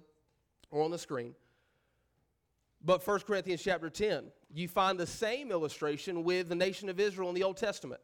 or 0.71 0.83
on 0.83 0.91
the 0.91 0.99
screen. 0.99 1.35
But 2.85 3.07
1 3.07 3.21
Corinthians 3.21 3.63
chapter 3.63 3.89
10, 3.89 4.25
you 4.53 4.67
find 4.67 4.99
the 4.99 5.07
same 5.07 5.53
illustration 5.53 6.25
with 6.25 6.49
the 6.49 6.55
nation 6.57 6.89
of 6.89 6.99
Israel 6.99 7.29
in 7.29 7.35
the 7.35 7.45
Old 7.45 7.57
Testament. 7.57 8.01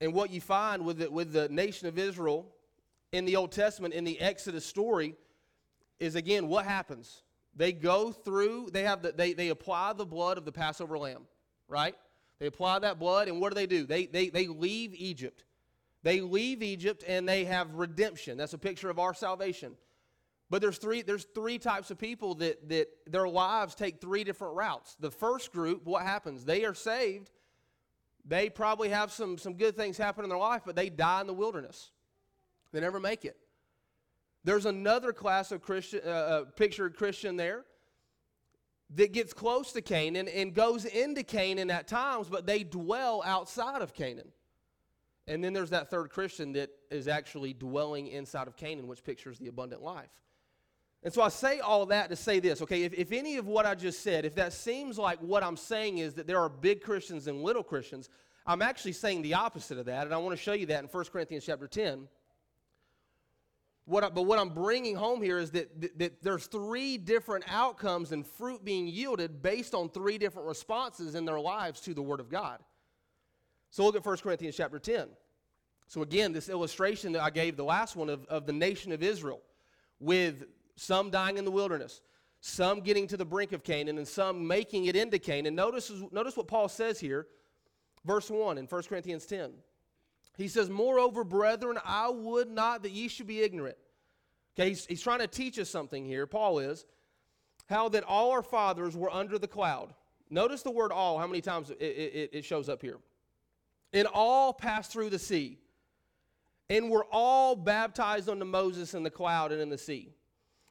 And 0.00 0.12
what 0.12 0.30
you 0.30 0.40
find 0.40 0.84
with 0.84 0.98
the, 0.98 1.10
with 1.10 1.32
the 1.32 1.48
nation 1.48 1.88
of 1.88 1.96
Israel 1.96 2.52
in 3.12 3.24
the 3.24 3.36
Old 3.36 3.52
Testament, 3.52 3.94
in 3.94 4.04
the 4.04 4.20
Exodus 4.20 4.66
story, 4.66 5.14
is 6.00 6.16
again 6.16 6.48
what 6.48 6.66
happens? 6.66 7.22
They 7.54 7.72
go 7.72 8.12
through, 8.12 8.70
they 8.72 8.82
have 8.82 9.02
the, 9.02 9.12
they, 9.12 9.32
they 9.32 9.48
apply 9.48 9.94
the 9.94 10.04
blood 10.04 10.36
of 10.36 10.44
the 10.44 10.52
Passover 10.52 10.98
lamb 10.98 11.26
right? 11.68 11.94
They 12.38 12.46
apply 12.46 12.80
that 12.80 12.98
blood, 12.98 13.28
and 13.28 13.40
what 13.40 13.50
do 13.50 13.54
they 13.54 13.66
do? 13.66 13.86
They, 13.86 14.06
they, 14.06 14.28
they 14.28 14.46
leave 14.48 14.94
Egypt. 14.94 15.44
They 16.02 16.20
leave 16.20 16.62
Egypt 16.62 17.04
and 17.06 17.28
they 17.28 17.44
have 17.44 17.74
redemption. 17.74 18.36
That's 18.36 18.54
a 18.54 18.58
picture 18.58 18.90
of 18.90 18.98
our 18.98 19.14
salvation. 19.14 19.74
But 20.50 20.60
there's 20.60 20.78
three, 20.78 21.02
there's 21.02 21.24
three 21.34 21.58
types 21.58 21.90
of 21.90 21.98
people 21.98 22.34
that, 22.36 22.68
that 22.68 22.88
their 23.06 23.28
lives 23.28 23.74
take 23.74 24.00
three 24.00 24.24
different 24.24 24.54
routes. 24.54 24.96
The 25.00 25.10
first 25.10 25.52
group, 25.52 25.86
what 25.86 26.02
happens? 26.02 26.44
They 26.44 26.64
are 26.64 26.74
saved. 26.74 27.30
They 28.24 28.50
probably 28.50 28.90
have 28.90 29.10
some, 29.10 29.38
some 29.38 29.54
good 29.54 29.76
things 29.76 29.96
happen 29.96 30.24
in 30.24 30.28
their 30.28 30.38
life, 30.38 30.62
but 30.66 30.76
they 30.76 30.90
die 30.90 31.20
in 31.20 31.26
the 31.26 31.32
wilderness. 31.32 31.90
They 32.72 32.80
never 32.80 33.00
make 33.00 33.24
it. 33.24 33.36
There's 34.44 34.66
another 34.66 35.12
class 35.12 35.52
of 35.52 35.62
Christian, 35.62 36.00
uh, 36.04 36.10
uh 36.10 36.44
pictured 36.56 36.96
Christian 36.96 37.36
there 37.36 37.64
that 38.94 39.12
gets 39.12 39.32
close 39.32 39.72
to 39.72 39.82
Canaan 39.82 40.28
and 40.28 40.54
goes 40.54 40.84
into 40.84 41.22
Canaan 41.22 41.70
at 41.70 41.88
times, 41.88 42.28
but 42.28 42.46
they 42.46 42.62
dwell 42.62 43.22
outside 43.24 43.82
of 43.82 43.94
Canaan. 43.94 44.28
And 45.26 45.42
then 45.42 45.52
there's 45.52 45.70
that 45.70 45.88
third 45.88 46.10
Christian 46.10 46.52
that 46.54 46.70
is 46.90 47.08
actually 47.08 47.54
dwelling 47.54 48.08
inside 48.08 48.48
of 48.48 48.56
Canaan, 48.56 48.86
which 48.86 49.04
pictures 49.04 49.38
the 49.38 49.48
abundant 49.48 49.82
life. 49.82 50.10
And 51.04 51.12
so 51.12 51.22
I 51.22 51.28
say 51.28 51.60
all 51.60 51.86
that 51.86 52.10
to 52.10 52.16
say 52.16 52.38
this, 52.38 52.62
okay? 52.62 52.84
If, 52.84 52.94
if 52.94 53.12
any 53.12 53.36
of 53.36 53.46
what 53.46 53.66
I 53.66 53.74
just 53.74 54.02
said, 54.02 54.24
if 54.24 54.34
that 54.36 54.52
seems 54.52 54.98
like 54.98 55.18
what 55.20 55.42
I'm 55.42 55.56
saying 55.56 55.98
is 55.98 56.14
that 56.14 56.26
there 56.26 56.38
are 56.38 56.48
big 56.48 56.80
Christians 56.80 57.26
and 57.26 57.42
little 57.42 57.64
Christians, 57.64 58.08
I'm 58.46 58.62
actually 58.62 58.92
saying 58.92 59.22
the 59.22 59.34
opposite 59.34 59.78
of 59.78 59.86
that, 59.86 60.04
and 60.06 60.14
I 60.14 60.18
want 60.18 60.36
to 60.36 60.42
show 60.42 60.52
you 60.52 60.66
that 60.66 60.82
in 60.82 60.88
1 60.88 61.04
Corinthians 61.06 61.44
chapter 61.44 61.66
10. 61.66 62.08
What 63.84 64.04
I, 64.04 64.08
but 64.10 64.22
what 64.22 64.38
I'm 64.38 64.50
bringing 64.50 64.94
home 64.94 65.20
here 65.22 65.38
is 65.38 65.50
that, 65.52 65.80
that, 65.80 65.98
that, 65.98 66.22
there's 66.22 66.46
three 66.46 66.98
different 66.98 67.44
outcomes 67.48 68.12
and 68.12 68.24
fruit 68.24 68.64
being 68.64 68.86
yielded 68.86 69.42
based 69.42 69.74
on 69.74 69.88
three 69.88 70.18
different 70.18 70.46
responses 70.46 71.16
in 71.16 71.24
their 71.24 71.40
lives 71.40 71.80
to 71.80 71.94
the 71.94 72.02
Word 72.02 72.20
of 72.20 72.30
God. 72.30 72.60
So 73.70 73.84
look 73.84 73.96
at 73.96 74.06
1 74.06 74.18
Corinthians 74.18 74.56
chapter 74.56 74.78
10. 74.78 75.08
So 75.88 76.02
again, 76.02 76.32
this 76.32 76.48
illustration 76.48 77.12
that 77.12 77.22
I 77.22 77.30
gave, 77.30 77.56
the 77.56 77.64
last 77.64 77.96
one 77.96 78.08
of, 78.08 78.24
of 78.26 78.46
the 78.46 78.52
nation 78.52 78.92
of 78.92 79.02
Israel, 79.02 79.40
with 79.98 80.44
some 80.76 81.10
dying 81.10 81.36
in 81.36 81.44
the 81.44 81.50
wilderness, 81.50 82.02
some 82.40 82.80
getting 82.80 83.06
to 83.08 83.16
the 83.16 83.24
brink 83.24 83.52
of 83.52 83.62
Canaan, 83.64 83.98
and 83.98 84.06
some 84.06 84.46
making 84.46 84.86
it 84.86 84.96
into 84.96 85.18
Canaan. 85.18 85.54
Notice, 85.54 85.92
notice 86.10 86.36
what 86.36 86.48
Paul 86.48 86.68
says 86.68 87.00
here, 87.00 87.26
verse 88.04 88.30
1 88.30 88.58
in 88.58 88.66
1 88.66 88.82
Corinthians 88.84 89.26
10. 89.26 89.52
He 90.36 90.48
says, 90.48 90.70
Moreover, 90.70 91.24
brethren, 91.24 91.78
I 91.84 92.08
would 92.08 92.50
not 92.50 92.82
that 92.82 92.92
ye 92.92 93.08
should 93.08 93.26
be 93.26 93.42
ignorant. 93.42 93.76
Okay, 94.56 94.70
he's, 94.70 94.86
he's 94.86 95.02
trying 95.02 95.20
to 95.20 95.26
teach 95.26 95.58
us 95.58 95.70
something 95.70 96.04
here, 96.04 96.26
Paul 96.26 96.58
is, 96.58 96.84
how 97.66 97.88
that 97.90 98.04
all 98.04 98.30
our 98.32 98.42
fathers 98.42 98.96
were 98.96 99.10
under 99.10 99.38
the 99.38 99.48
cloud. 99.48 99.94
Notice 100.30 100.62
the 100.62 100.70
word 100.70 100.92
all, 100.92 101.18
how 101.18 101.26
many 101.26 101.40
times 101.40 101.70
it, 101.70 101.76
it, 101.80 102.30
it 102.32 102.44
shows 102.44 102.68
up 102.68 102.82
here. 102.82 102.98
And 103.92 104.06
all 104.06 104.52
passed 104.52 104.92
through 104.92 105.10
the 105.10 105.18
sea, 105.18 105.58
and 106.70 106.90
were 106.90 107.06
all 107.10 107.54
baptized 107.54 108.28
unto 108.28 108.44
Moses 108.44 108.94
in 108.94 109.02
the 109.02 109.10
cloud 109.10 109.52
and 109.52 109.60
in 109.60 109.68
the 109.68 109.78
sea. 109.78 110.14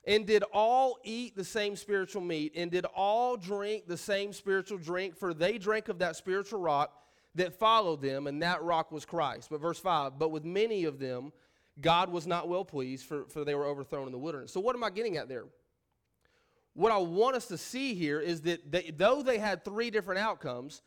And 0.06 0.26
did 0.26 0.43
all 0.52 0.97
eat 1.04 1.36
the 1.36 1.43
same 1.43 1.76
spiritual 1.76 2.24
meat, 2.24 2.54
and 2.56 2.71
did 2.71 2.86
all 2.95 3.38
drink 3.38 3.88
the 3.88 3.97
same 3.97 4.34
spiritual 4.34 4.80
drink, 4.80 5.15
for 5.15 5.32
they 5.32 5.60
drank 5.60 5.89
of 5.89 6.00
that 6.00 6.15
spiritual 6.15 6.60
rock 6.60 7.00
that 7.35 7.53
followed 7.57 8.01
them, 8.01 8.27
and 8.27 8.41
that 8.41 8.61
rock 8.63 8.91
was 8.91 9.05
Christ. 9.05 9.49
But 9.49 9.61
verse 9.61 9.79
5 9.79 10.19
But 10.19 10.31
with 10.31 10.43
many 10.43 10.83
of 10.85 10.99
them, 10.99 11.31
God 11.79 12.11
was 12.11 12.27
not 12.27 12.49
well 12.49 12.65
pleased, 12.65 13.05
for, 13.05 13.25
for 13.25 13.45
they 13.45 13.55
were 13.55 13.65
overthrown 13.65 14.05
in 14.05 14.11
the 14.11 14.19
wilderness. 14.19 14.51
So, 14.51 14.59
what 14.59 14.75
am 14.75 14.83
I 14.83 14.89
getting 14.89 15.17
at 15.17 15.29
there? 15.29 15.45
What 16.73 16.91
I 16.91 16.97
want 16.97 17.35
us 17.35 17.47
to 17.47 17.57
see 17.57 17.93
here 17.95 18.19
is 18.19 18.41
that 18.41 18.71
they, 18.71 18.91
though 18.95 19.21
they 19.21 19.37
had 19.37 19.65
three 19.65 19.89
different 19.89 20.19
outcomes, 20.19 20.81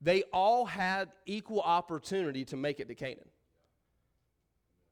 they 0.00 0.22
all 0.32 0.66
had 0.66 1.08
equal 1.26 1.60
opportunity 1.60 2.44
to 2.46 2.56
make 2.56 2.80
it 2.80 2.88
to 2.88 2.94
Canaan. 2.94 3.28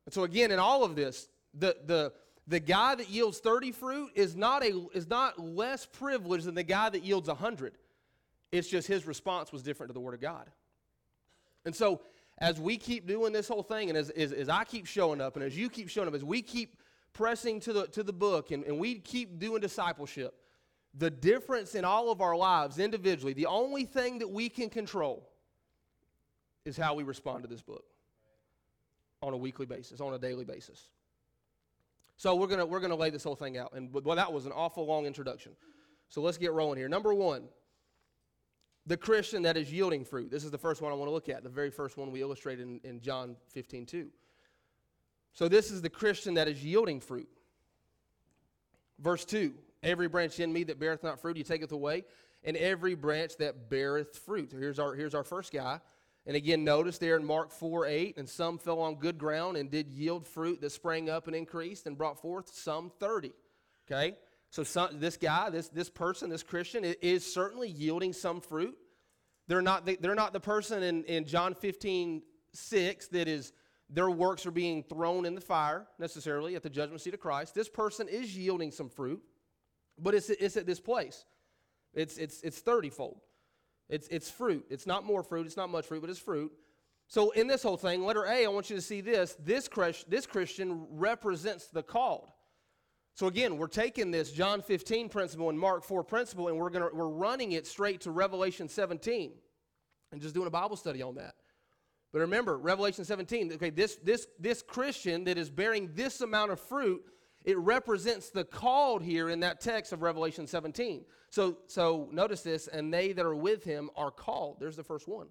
And 0.07 0.15
so, 0.15 0.25
again, 0.25 0.51
in 0.51 0.59
all 0.59 0.85
of 0.85 0.97
this, 0.97 1.29
the, 1.53 1.77
the, 1.85 2.13
the 2.47 2.61
guy 2.61 2.95
that 2.95 3.11
yields 3.11 3.41
30 3.41 3.73
fruit 3.73 4.13
is 4.15 4.37
not, 4.37 4.65
a, 4.65 4.87
is 4.95 5.07
not 5.07 5.39
less 5.39 5.85
privileged 5.85 6.47
than 6.47 6.55
the 6.55 6.63
guy 6.63 6.89
that 6.89 7.03
yields 7.03 7.29
100. 7.29 7.75
It's 8.51 8.69
just 8.69 8.89
his 8.89 9.07
response 9.07 9.53
was 9.53 9.63
different 9.63 9.91
to 9.91 9.95
the 9.95 10.01
Word 10.01 10.15
of 10.15 10.21
God. 10.21 10.51
And 11.65 11.75
so, 11.75 12.01
as 12.39 12.61
we 12.61 12.77
keep 12.77 13.07
doing 13.07 13.33
this 13.33 13.49
whole 13.49 13.63
thing, 13.63 13.89
and 13.89 13.99
as, 13.99 14.11
as, 14.11 14.33
as 14.33 14.49
I 14.49 14.65
keep 14.65 14.87
showing 14.87 15.21
up, 15.21 15.37
and 15.37 15.45
as 15.45 15.57
you 15.57 15.69
keep 15.69 15.89
showing 15.89 16.09
up, 16.09 16.15
as 16.15 16.25
we 16.25 16.41
keep 16.41 16.77
pressing 17.13 17.59
to 17.61 17.73
the, 17.73 17.87
to 17.89 18.03
the 18.03 18.13
book, 18.13 18.53
and, 18.53 18.65
and 18.65 18.79
we 18.79 18.97
keep 19.01 19.39
doing 19.39 19.61
discipleship, 19.61 20.35
the 20.95 21.11
difference 21.11 21.75
in 21.75 21.85
all 21.85 22.11
of 22.11 22.21
our 22.21 22.37
lives 22.37 22.79
individually, 22.79 23.33
the 23.33 23.47
only 23.47 23.85
thing 23.85 24.19
that 24.21 24.29
we 24.29 24.49
can 24.49 24.71
control 24.71 25.29
is 26.65 26.77
how 26.77 26.95
we 26.95 27.03
respond 27.03 27.43
to 27.43 27.49
this 27.49 27.63
book 27.63 27.85
on 29.23 29.33
a 29.33 29.37
weekly 29.37 29.67
basis, 29.67 30.01
on 30.01 30.15
a 30.15 30.19
daily 30.19 30.45
basis. 30.45 30.91
So 32.17 32.35
we're 32.35 32.49
gonna 32.49 32.67
we're 32.67 32.81
gonna 32.81 32.97
lay 32.97 33.11
this 33.11 33.23
whole 33.23 33.37
thing 33.37 33.59
out, 33.59 33.73
and 33.75 33.93
well, 33.93 34.17
that 34.17 34.33
was 34.33 34.45
an 34.47 34.53
awful 34.53 34.87
long 34.87 35.07
introduction. 35.07 35.53
So 36.09 36.21
let's 36.21 36.39
get 36.39 36.53
rolling 36.53 36.79
here. 36.79 36.89
Number 36.89 37.15
one, 37.15 37.45
the 38.89 38.97
Christian 38.97 39.43
that 39.43 39.57
is 39.57 39.71
yielding 39.71 40.03
fruit. 40.05 40.31
This 40.31 40.45
is 40.45 40.51
the 40.51 40.59
first 40.59 40.81
one 40.81 40.91
I 40.91 40.95
want 40.95 41.09
to 41.09 41.13
look 41.13 41.29
at, 41.29 41.43
the 41.45 41.51
very 41.51 41.71
first 41.71 41.99
one 41.99 42.11
we 42.11 42.23
illustrated 42.23 42.67
in, 42.67 42.81
in 42.85 43.01
John 43.01 43.37
15, 43.51 43.85
2. 43.85 44.09
So 45.35 45.47
this 45.47 45.71
is 45.71 45.83
the 45.83 45.91
Christian 45.91 46.35
that 46.35 46.49
is 46.49 46.65
yielding 46.65 47.01
fruit. 47.01 47.29
Verse 48.99 49.25
2 49.25 49.53
Every 49.83 50.09
branch 50.09 50.41
in 50.41 50.53
me 50.53 50.65
that 50.65 50.81
beareth 50.81 51.05
not 51.05 51.21
fruit, 51.21 51.37
he 51.37 51.45
taketh 51.45 51.71
away, 51.71 52.05
and 52.43 52.57
every 52.57 52.95
branch 52.95 53.37
that 53.37 53.69
beareth 53.69 54.17
fruit. 54.17 54.51
So 54.51 54.57
here's 54.57 54.79
our, 54.79 54.95
here's 54.95 55.15
our 55.15 55.23
first 55.23 55.53
guy. 55.53 55.81
And 56.27 56.35
again, 56.35 56.65
notice 56.65 56.99
there 56.99 57.17
in 57.17 57.25
Mark 57.25 57.53
4 57.53 57.87
8, 57.87 58.17
and 58.17 58.29
some 58.29 58.59
fell 58.59 58.81
on 58.81 58.97
good 58.97 59.19
ground 59.19 59.59
and 59.59 59.71
did 59.71 59.93
yield 59.93 60.27
fruit 60.27 60.63
that 60.63 60.71
sprang 60.71 61.11
up 61.11 61.27
and 61.27 61.37
increased 61.37 61.87
and 61.87 61.97
brought 61.97 62.21
forth 62.21 62.53
some 62.55 62.91
30. 62.99 63.33
Okay? 63.91 64.17
So 64.51 64.63
some, 64.63 64.99
this 64.99 65.17
guy, 65.17 65.51
this, 65.51 65.69
this 65.69 65.91
person, 65.91 66.31
this 66.31 66.43
Christian 66.43 66.85
is 66.85 67.31
certainly 67.31 67.69
yielding 67.69 68.13
some 68.13 68.41
fruit. 68.41 68.77
They're 69.47 69.63
not 69.63 69.87
the, 69.87 69.99
they're 70.01 70.15
not 70.15 70.33
the 70.33 70.41
person 70.41 70.83
in, 70.83 71.05
in 71.05 71.25
John 71.25 71.55
15 71.55 72.23
6 72.55 73.09
that 73.09 73.29
is 73.29 73.53
their 73.91 74.11
works 74.11 74.47
are 74.47 74.51
being 74.51 74.83
thrown 74.83 75.25
in 75.25 75.35
the 75.35 75.41
fire 75.41 75.87
necessarily 75.99 76.55
at 76.55 76.63
the 76.63 76.71
judgment 76.71 77.01
seat 77.01 77.15
of 77.15 77.21
Christ. 77.21 77.55
This 77.55 77.69
person 77.69 78.09
is 78.09 78.37
yielding 78.37 78.71
some 78.71 78.89
fruit, 78.89 79.23
but 79.99 80.15
it's, 80.15 80.29
it's 80.31 80.57
at 80.57 80.67
this 80.67 80.81
place. 80.81 81.25
It's, 81.95 82.19
it's, 82.19 82.43
it's 82.43 82.59
30 82.59 82.91
fold. 82.91 83.21
It's, 83.89 84.07
it's 84.09 84.31
fruit. 84.31 84.67
It's 84.69 84.87
not 84.87 85.05
more 85.05 85.23
fruit. 85.23 85.47
It's 85.47 85.57
not 85.57 85.71
much 85.71 85.87
fruit, 85.87 86.03
but 86.03 86.11
it's 86.11 86.19
fruit. 86.19 86.53
So 87.07 87.31
in 87.31 87.47
this 87.47 87.63
whole 87.63 87.79
thing, 87.79 88.05
letter 88.05 88.25
A, 88.25 88.45
I 88.45 88.49
want 88.49 88.69
you 88.69 88.77
to 88.77 88.83
see 88.83 89.01
this. 89.01 89.35
This, 89.43 89.69
this 90.07 90.27
Christian 90.27 90.87
represents 90.91 91.69
the 91.69 91.83
called. 91.83 92.31
So 93.19 93.27
again, 93.27 93.57
we're 93.57 93.67
taking 93.67 94.13
this 94.13 94.31
John 94.31 94.63
15 94.63 95.09
principle 95.09 95.51
and 95.51 95.59
Mark 95.59 95.83
4 95.83 96.05
principle, 96.05 96.47
and 96.47 96.57
we're 96.57 96.71
gonna 96.71 96.91
we're 96.93 97.09
running 97.09 97.51
it 97.51 97.67
straight 97.67 98.03
to 98.03 98.13
Revelation 98.13 98.69
17, 98.69 99.33
and 100.13 100.23
just 100.23 100.37
doing 100.37 100.47
a 100.47 100.51
Bible 100.51 100.77
study 100.77 101.03
on 101.03 101.17
that. 101.17 101.35
But 102.13 102.21
remember, 102.21 102.57
Revelation 102.57 103.05
17. 103.05 103.55
Okay, 103.55 103.71
this 103.71 103.97
this 104.05 104.29
this 104.39 104.63
Christian 104.63 105.25
that 105.25 105.37
is 105.37 105.51
bearing 105.51 105.91
this 105.95 106.21
amount 106.21 106.53
of 106.53 106.61
fruit 106.61 107.03
it 107.45 107.59
represents 107.59 108.31
the 108.31 108.45
called 108.45 109.03
here 109.03 109.31
in 109.31 109.41
that 109.41 109.61
text 109.61 109.93
of 109.93 110.03
Revelation 110.03 110.47
17. 110.47 111.05
So, 111.31 111.59
so 111.67 112.09
notice 112.13 112.43
this, 112.43 112.69
and 112.69 112.95
they 112.95 113.13
that 113.13 113.27
are 113.27 113.35
with 113.35 113.65
him 113.65 113.91
are 113.97 114.13
called. 114.13 114.59
There's 114.61 114.77
the 114.77 114.85
first 114.85 115.09
one. 115.09 115.27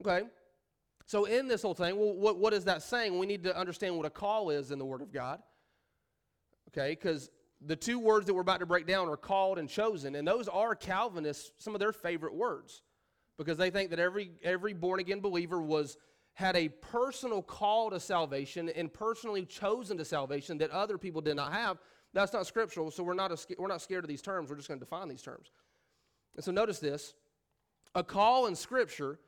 Okay? 0.00 0.26
So, 1.04 1.26
in 1.26 1.46
this 1.46 1.60
whole 1.60 1.74
thing, 1.74 1.98
well, 1.98 2.14
what, 2.14 2.38
what 2.38 2.54
is 2.54 2.64
that 2.64 2.82
saying? 2.82 3.18
We 3.18 3.26
need 3.26 3.42
to 3.44 3.54
understand 3.54 3.98
what 3.98 4.06
a 4.06 4.10
call 4.10 4.48
is 4.48 4.70
in 4.70 4.78
the 4.78 4.86
Word 4.86 5.02
of 5.02 5.12
God. 5.12 5.42
Okay? 6.68 6.90
Because 6.90 7.30
the 7.60 7.76
two 7.76 7.98
words 7.98 8.26
that 8.26 8.34
we're 8.34 8.42
about 8.42 8.60
to 8.60 8.66
break 8.66 8.86
down 8.86 9.08
are 9.08 9.16
called 9.16 9.58
and 9.58 9.68
chosen, 9.68 10.14
and 10.14 10.26
those 10.26 10.48
are 10.48 10.74
Calvinists, 10.74 11.52
some 11.58 11.74
of 11.74 11.80
their 11.80 11.92
favorite 11.92 12.34
words, 12.34 12.82
because 13.36 13.58
they 13.58 13.70
think 13.70 13.90
that 13.90 13.98
every, 13.98 14.32
every 14.42 14.74
born 14.74 15.00
again 15.00 15.20
believer 15.20 15.60
was 15.60 15.96
had 16.34 16.54
a 16.54 16.68
personal 16.68 17.42
call 17.42 17.90
to 17.90 17.98
salvation 17.98 18.68
and 18.68 18.92
personally 18.92 19.44
chosen 19.44 19.98
to 19.98 20.04
salvation 20.04 20.56
that 20.58 20.70
other 20.70 20.96
people 20.96 21.20
did 21.20 21.34
not 21.34 21.52
have. 21.52 21.78
That's 22.12 22.32
not 22.32 22.46
scriptural, 22.46 22.92
so 22.92 23.02
we're 23.02 23.14
not, 23.14 23.32
a, 23.32 23.38
we're 23.58 23.66
not 23.66 23.82
scared 23.82 24.04
of 24.04 24.08
these 24.08 24.22
terms. 24.22 24.48
We're 24.48 24.56
just 24.56 24.68
going 24.68 24.78
to 24.78 24.84
define 24.84 25.08
these 25.08 25.22
terms. 25.22 25.50
And 26.36 26.44
so 26.44 26.52
notice 26.52 26.78
this 26.78 27.14
a 27.96 28.04
call 28.04 28.46
in 28.46 28.54
Scripture 28.54 29.18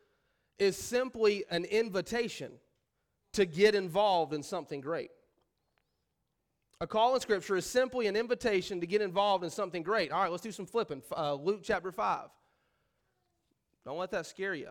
is 0.61 0.76
simply 0.76 1.44
an 1.50 1.64
invitation 1.64 2.53
to 3.33 3.44
get 3.44 3.74
involved 3.74 4.33
in 4.33 4.42
something 4.44 4.81
great. 4.81 5.11
A 6.82 6.86
call 6.86 7.14
in 7.14 7.20
Scripture 7.20 7.56
is 7.56 7.66
simply 7.66 8.06
an 8.06 8.16
invitation 8.16 8.80
to 8.80 8.86
get 8.86 9.02
involved 9.02 9.44
in 9.44 9.50
something 9.50 9.82
great. 9.82 10.10
All 10.12 10.22
right, 10.22 10.30
let's 10.30 10.42
do 10.42 10.52
some 10.52 10.64
flipping. 10.64 11.02
Uh, 11.14 11.34
Luke 11.34 11.60
chapter 11.62 11.92
5. 11.92 12.28
Don't 13.84 13.98
let 13.98 14.10
that 14.12 14.26
scare 14.26 14.54
you. 14.54 14.70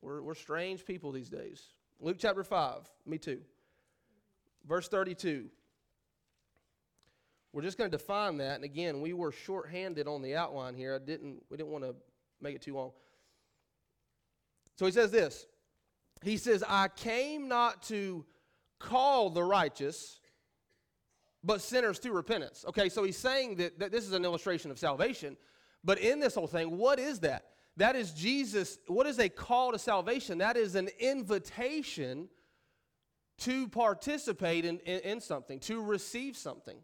We're, 0.00 0.22
we're 0.22 0.34
strange 0.34 0.84
people 0.84 1.12
these 1.12 1.28
days. 1.28 1.62
Luke 2.00 2.16
chapter 2.18 2.42
5, 2.42 2.90
me 3.06 3.18
too. 3.18 3.40
Verse 4.66 4.88
32. 4.88 5.46
We're 7.52 7.62
just 7.62 7.76
going 7.76 7.90
to 7.90 7.96
define 7.96 8.38
that. 8.38 8.56
And 8.56 8.64
again, 8.64 9.02
we 9.02 9.12
were 9.12 9.30
short-handed 9.30 10.08
on 10.08 10.22
the 10.22 10.36
outline 10.36 10.74
here. 10.74 10.94
I 10.94 11.04
didn't, 11.04 11.42
we 11.50 11.58
didn't 11.58 11.70
want 11.70 11.84
to 11.84 11.94
make 12.40 12.56
it 12.56 12.62
too 12.62 12.74
long. 12.74 12.92
So 14.78 14.86
he 14.86 14.92
says 14.92 15.10
this. 15.10 15.46
He 16.22 16.38
says, 16.38 16.64
I 16.66 16.88
came 16.88 17.46
not 17.46 17.82
to 17.84 18.24
call 18.78 19.28
the 19.28 19.42
righteous, 19.42 20.20
but 21.44 21.60
sinners 21.60 21.98
to 22.00 22.12
repentance. 22.12 22.64
Okay, 22.68 22.88
so 22.88 23.02
he's 23.02 23.18
saying 23.18 23.56
that, 23.56 23.78
that 23.78 23.92
this 23.92 24.04
is 24.04 24.12
an 24.12 24.24
illustration 24.24 24.70
of 24.70 24.78
salvation. 24.78 25.36
But 25.84 25.98
in 25.98 26.20
this 26.20 26.34
whole 26.34 26.46
thing, 26.46 26.76
what 26.76 26.98
is 26.98 27.20
that? 27.20 27.46
That 27.76 27.96
is 27.96 28.12
Jesus. 28.12 28.78
What 28.86 29.06
is 29.06 29.18
a 29.18 29.28
call 29.28 29.72
to 29.72 29.78
salvation? 29.78 30.38
That 30.38 30.56
is 30.56 30.74
an 30.74 30.88
invitation 31.00 32.28
to 33.38 33.66
participate 33.68 34.64
in, 34.64 34.78
in, 34.80 35.00
in 35.00 35.20
something, 35.20 35.58
to 35.60 35.82
receive 35.82 36.36
something. 36.36 36.76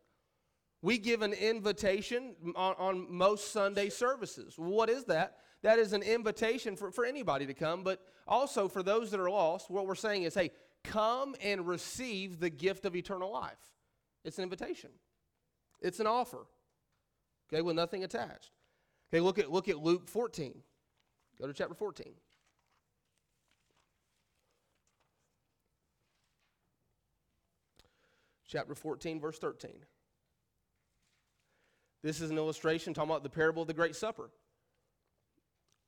We 0.81 0.99
give 0.99 1.23
an 1.23 1.33
invitation 1.33 2.35
on, 2.57 2.75
on, 2.79 3.13
most 3.13 3.53
Sunday 3.53 3.91
services. 3.91 4.55
What 4.57 4.89
is 4.89 5.05
that? 5.05 5.39
That 5.63 5.79
is 5.79 5.93
an 5.93 6.03
invitation 6.03 6.77
for, 6.77 6.91
for 6.91 7.05
anybody 7.05 7.47
to 7.47 7.55
come, 7.55 7.83
but 7.83 8.01
also 8.27 8.69
for 8.69 8.83
those 8.83 9.11
that 9.11 9.21
are 9.21 9.31
lost, 9.31 9.71
what 9.71 9.87
we're 9.87 9.97
saying 9.97 10.23
is 10.23 10.35
hey, 10.35 10.51
come 10.85 11.35
and 11.43 11.67
receive 11.67 12.39
the 12.39 12.51
gift 12.51 12.85
of 12.85 12.95
eternal 12.95 13.33
life. 13.33 13.59
It's 14.29 14.37
an 14.37 14.45
invitation, 14.45 14.91
it's 15.81 16.01
an 16.01 16.07
offer, 16.07 16.45
okay, 17.51 17.63
with 17.63 17.77
nothing 17.77 18.05
attached. 18.05 18.51
Okay, 19.11 19.21
look 19.21 19.39
at, 19.39 19.51
look 19.51 19.71
at 19.71 19.79
Luke 19.79 20.07
14. 20.07 20.53
Go 21.41 21.47
to 21.47 21.55
chapter 21.55 21.75
14. 21.75 22.13
Chapter 28.47 28.75
14, 28.75 29.19
verse 29.19 29.39
13. 29.39 29.71
This 32.03 32.21
is 32.21 32.29
an 32.29 32.37
illustration 32.37 32.93
talking 32.93 33.11
about 33.11 33.23
the 33.23 33.31
parable 33.31 33.63
of 33.63 33.69
the 33.69 33.73
Great 33.73 33.97
Supper. 33.97 34.29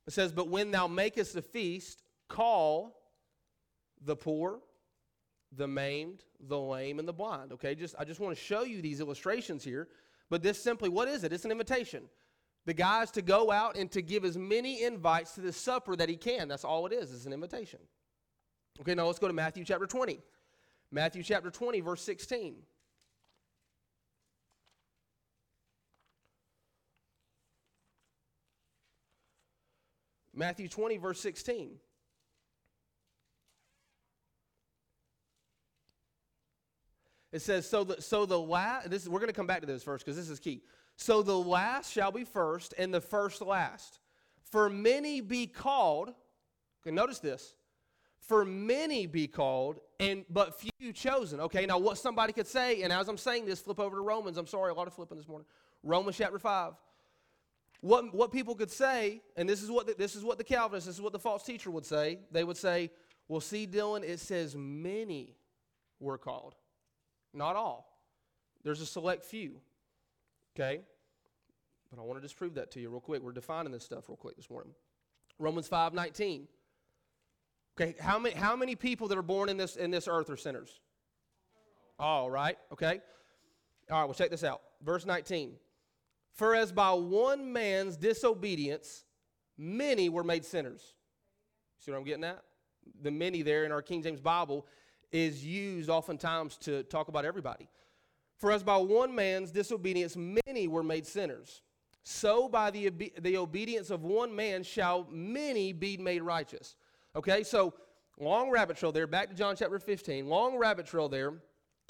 It 0.07 0.13
says, 0.13 0.31
But 0.31 0.47
when 0.47 0.71
thou 0.71 0.87
makest 0.87 1.35
a 1.35 1.43
feast, 1.43 2.01
call 2.27 2.97
the 4.03 4.15
poor, 4.15 4.61
the 5.55 5.67
maimed, 5.67 6.23
the 6.47 6.59
lame, 6.59 6.99
and 6.99 7.07
the 7.07 7.13
blind. 7.13 7.51
Okay, 7.51 7.75
just 7.75 7.95
I 7.99 8.05
just 8.05 8.19
want 8.19 8.35
to 8.35 8.41
show 8.41 8.63
you 8.63 8.81
these 8.81 8.99
illustrations 8.99 9.63
here. 9.63 9.87
But 10.29 10.41
this 10.41 10.61
simply, 10.61 10.89
what 10.89 11.07
is 11.07 11.23
it? 11.23 11.33
It's 11.33 11.45
an 11.45 11.51
invitation 11.51 12.03
the 12.65 12.73
guys 12.73 13.09
to 13.11 13.21
go 13.21 13.51
out 13.51 13.75
and 13.75 13.91
to 13.91 14.01
give 14.01 14.23
as 14.23 14.37
many 14.37 14.83
invites 14.83 15.33
to 15.33 15.41
the 15.41 15.51
supper 15.51 15.95
that 15.95 16.09
he 16.09 16.15
can. 16.15 16.47
That's 16.47 16.63
all 16.63 16.85
it 16.85 16.93
is, 16.93 17.13
it's 17.13 17.25
an 17.25 17.33
invitation. 17.33 17.79
Okay, 18.79 18.95
now 18.95 19.07
let's 19.07 19.19
go 19.19 19.27
to 19.27 19.33
Matthew 19.33 19.63
chapter 19.63 19.85
20. 19.85 20.19
Matthew 20.91 21.23
chapter 21.23 21.49
20, 21.49 21.81
verse 21.81 22.01
16. 22.01 22.55
Matthew 30.33 30.67
20, 30.67 30.97
verse 30.97 31.19
16. 31.19 31.71
It 37.31 37.41
says, 37.41 37.69
so 37.69 37.83
the, 37.83 38.01
so 38.01 38.25
the 38.25 38.39
last, 38.39 38.89
this, 38.89 39.07
we're 39.07 39.19
going 39.19 39.29
to 39.29 39.33
come 39.33 39.47
back 39.47 39.61
to 39.61 39.65
this 39.65 39.83
first 39.83 40.05
because 40.05 40.17
this 40.17 40.29
is 40.29 40.39
key. 40.39 40.61
So 40.97 41.21
the 41.21 41.37
last 41.37 41.91
shall 41.91 42.11
be 42.11 42.25
first, 42.25 42.73
and 42.77 42.93
the 42.93 43.01
first 43.01 43.41
last. 43.41 43.99
For 44.51 44.69
many 44.69 45.21
be 45.21 45.47
called, 45.47 46.09
okay, 46.83 46.93
notice 46.93 47.19
this. 47.19 47.55
For 48.19 48.45
many 48.45 49.07
be 49.07 49.27
called, 49.27 49.79
and 49.99 50.25
but 50.29 50.59
few 50.59 50.93
chosen. 50.93 51.39
Okay, 51.39 51.65
now 51.65 51.77
what 51.77 51.97
somebody 51.97 52.33
could 52.33 52.47
say, 52.47 52.83
and 52.83 52.93
as 52.93 53.07
I'm 53.07 53.17
saying 53.17 53.45
this, 53.45 53.61
flip 53.61 53.79
over 53.79 53.95
to 53.95 54.01
Romans. 54.01 54.37
I'm 54.37 54.45
sorry, 54.45 54.71
a 54.71 54.73
lot 54.73 54.87
of 54.87 54.93
flipping 54.93 55.17
this 55.17 55.27
morning. 55.27 55.47
Romans 55.83 56.17
chapter 56.17 56.37
5. 56.37 56.73
What, 57.81 58.13
what 58.13 58.31
people 58.31 58.53
could 58.53 58.69
say, 58.69 59.21
and 59.35 59.49
this 59.49 59.63
is 59.63 59.71
what 59.71 59.87
the, 59.87 59.95
this 59.97 60.15
is 60.15 60.23
what 60.23 60.37
the 60.37 60.43
Calvinists, 60.43 60.85
this 60.85 60.95
is 60.97 61.01
what 61.01 61.13
the 61.13 61.19
false 61.19 61.43
teacher 61.43 61.71
would 61.71 61.85
say. 61.85 62.19
They 62.31 62.43
would 62.43 62.57
say, 62.57 62.91
"Well, 63.27 63.41
see, 63.41 63.65
Dylan, 63.65 64.03
it 64.03 64.19
says 64.19 64.55
many 64.55 65.35
were 65.99 66.19
called, 66.19 66.55
not 67.33 67.55
all. 67.55 67.99
There's 68.63 68.81
a 68.81 68.85
select 68.85 69.23
few." 69.23 69.61
Okay? 70.55 70.81
But 71.89 72.01
I 72.01 72.03
want 72.03 72.19
to 72.19 72.21
just 72.21 72.37
prove 72.37 72.55
that 72.55 72.71
to 72.71 72.79
you 72.79 72.89
real 72.89 73.01
quick. 73.01 73.21
We're 73.21 73.33
defining 73.33 73.71
this 73.71 73.83
stuff 73.83 74.07
real 74.07 74.15
quick 74.15 74.37
this 74.37 74.49
morning. 74.49 74.73
Romans 75.37 75.67
5 75.67 75.93
19. 75.93 76.47
Okay, 77.79 77.95
how 77.99 78.19
many, 78.19 78.35
how 78.35 78.55
many 78.55 78.75
people 78.75 79.07
that 79.07 79.17
are 79.17 79.23
born 79.23 79.49
in 79.49 79.57
this, 79.57 79.75
in 79.75 79.91
this 79.91 80.07
earth 80.07 80.29
are 80.29 80.37
sinners? 80.37 80.79
All 81.97 82.29
right, 82.29 82.57
okay. 82.71 83.01
All 83.89 83.99
right, 83.99 84.05
well, 84.05 84.13
check 84.13 84.29
this 84.29 84.43
out. 84.43 84.61
Verse 84.83 85.05
19. 85.05 85.53
For 86.33 86.55
as 86.55 86.71
by 86.71 86.91
one 86.91 87.51
man's 87.51 87.97
disobedience, 87.97 89.05
many 89.57 90.09
were 90.09 90.23
made 90.23 90.45
sinners. 90.45 90.95
See 91.79 91.91
what 91.91 91.97
I'm 91.97 92.03
getting 92.03 92.23
at? 92.23 92.41
The 93.01 93.11
many 93.11 93.41
there 93.41 93.65
in 93.65 93.71
our 93.71 93.81
King 93.81 94.01
James 94.01 94.21
Bible 94.21 94.65
is 95.11 95.45
used 95.45 95.89
oftentimes 95.89 96.57
to 96.57 96.83
talk 96.83 97.07
about 97.07 97.25
everybody. 97.25 97.67
For 98.37 98.51
as 98.51 98.63
by 98.63 98.77
one 98.77 99.13
man's 99.13 99.51
disobedience, 99.51 100.15
many 100.17 100.67
were 100.67 100.83
made 100.83 101.05
sinners, 101.05 101.61
so 102.03 102.49
by 102.49 102.71
the, 102.71 102.89
the 103.19 103.37
obedience 103.37 103.91
of 103.91 104.03
one 104.03 104.35
man 104.35 104.63
shall 104.63 105.07
many 105.11 105.73
be 105.73 105.97
made 105.97 106.23
righteous. 106.23 106.75
Okay, 107.15 107.43
so 107.43 107.73
long 108.19 108.49
rabbit 108.49 108.77
trail 108.77 108.91
there, 108.91 109.05
back 109.05 109.29
to 109.29 109.35
John 109.35 109.55
chapter 109.55 109.77
15, 109.77 110.27
long 110.27 110.57
rabbit 110.57 110.87
trail 110.87 111.07
there. 111.07 111.33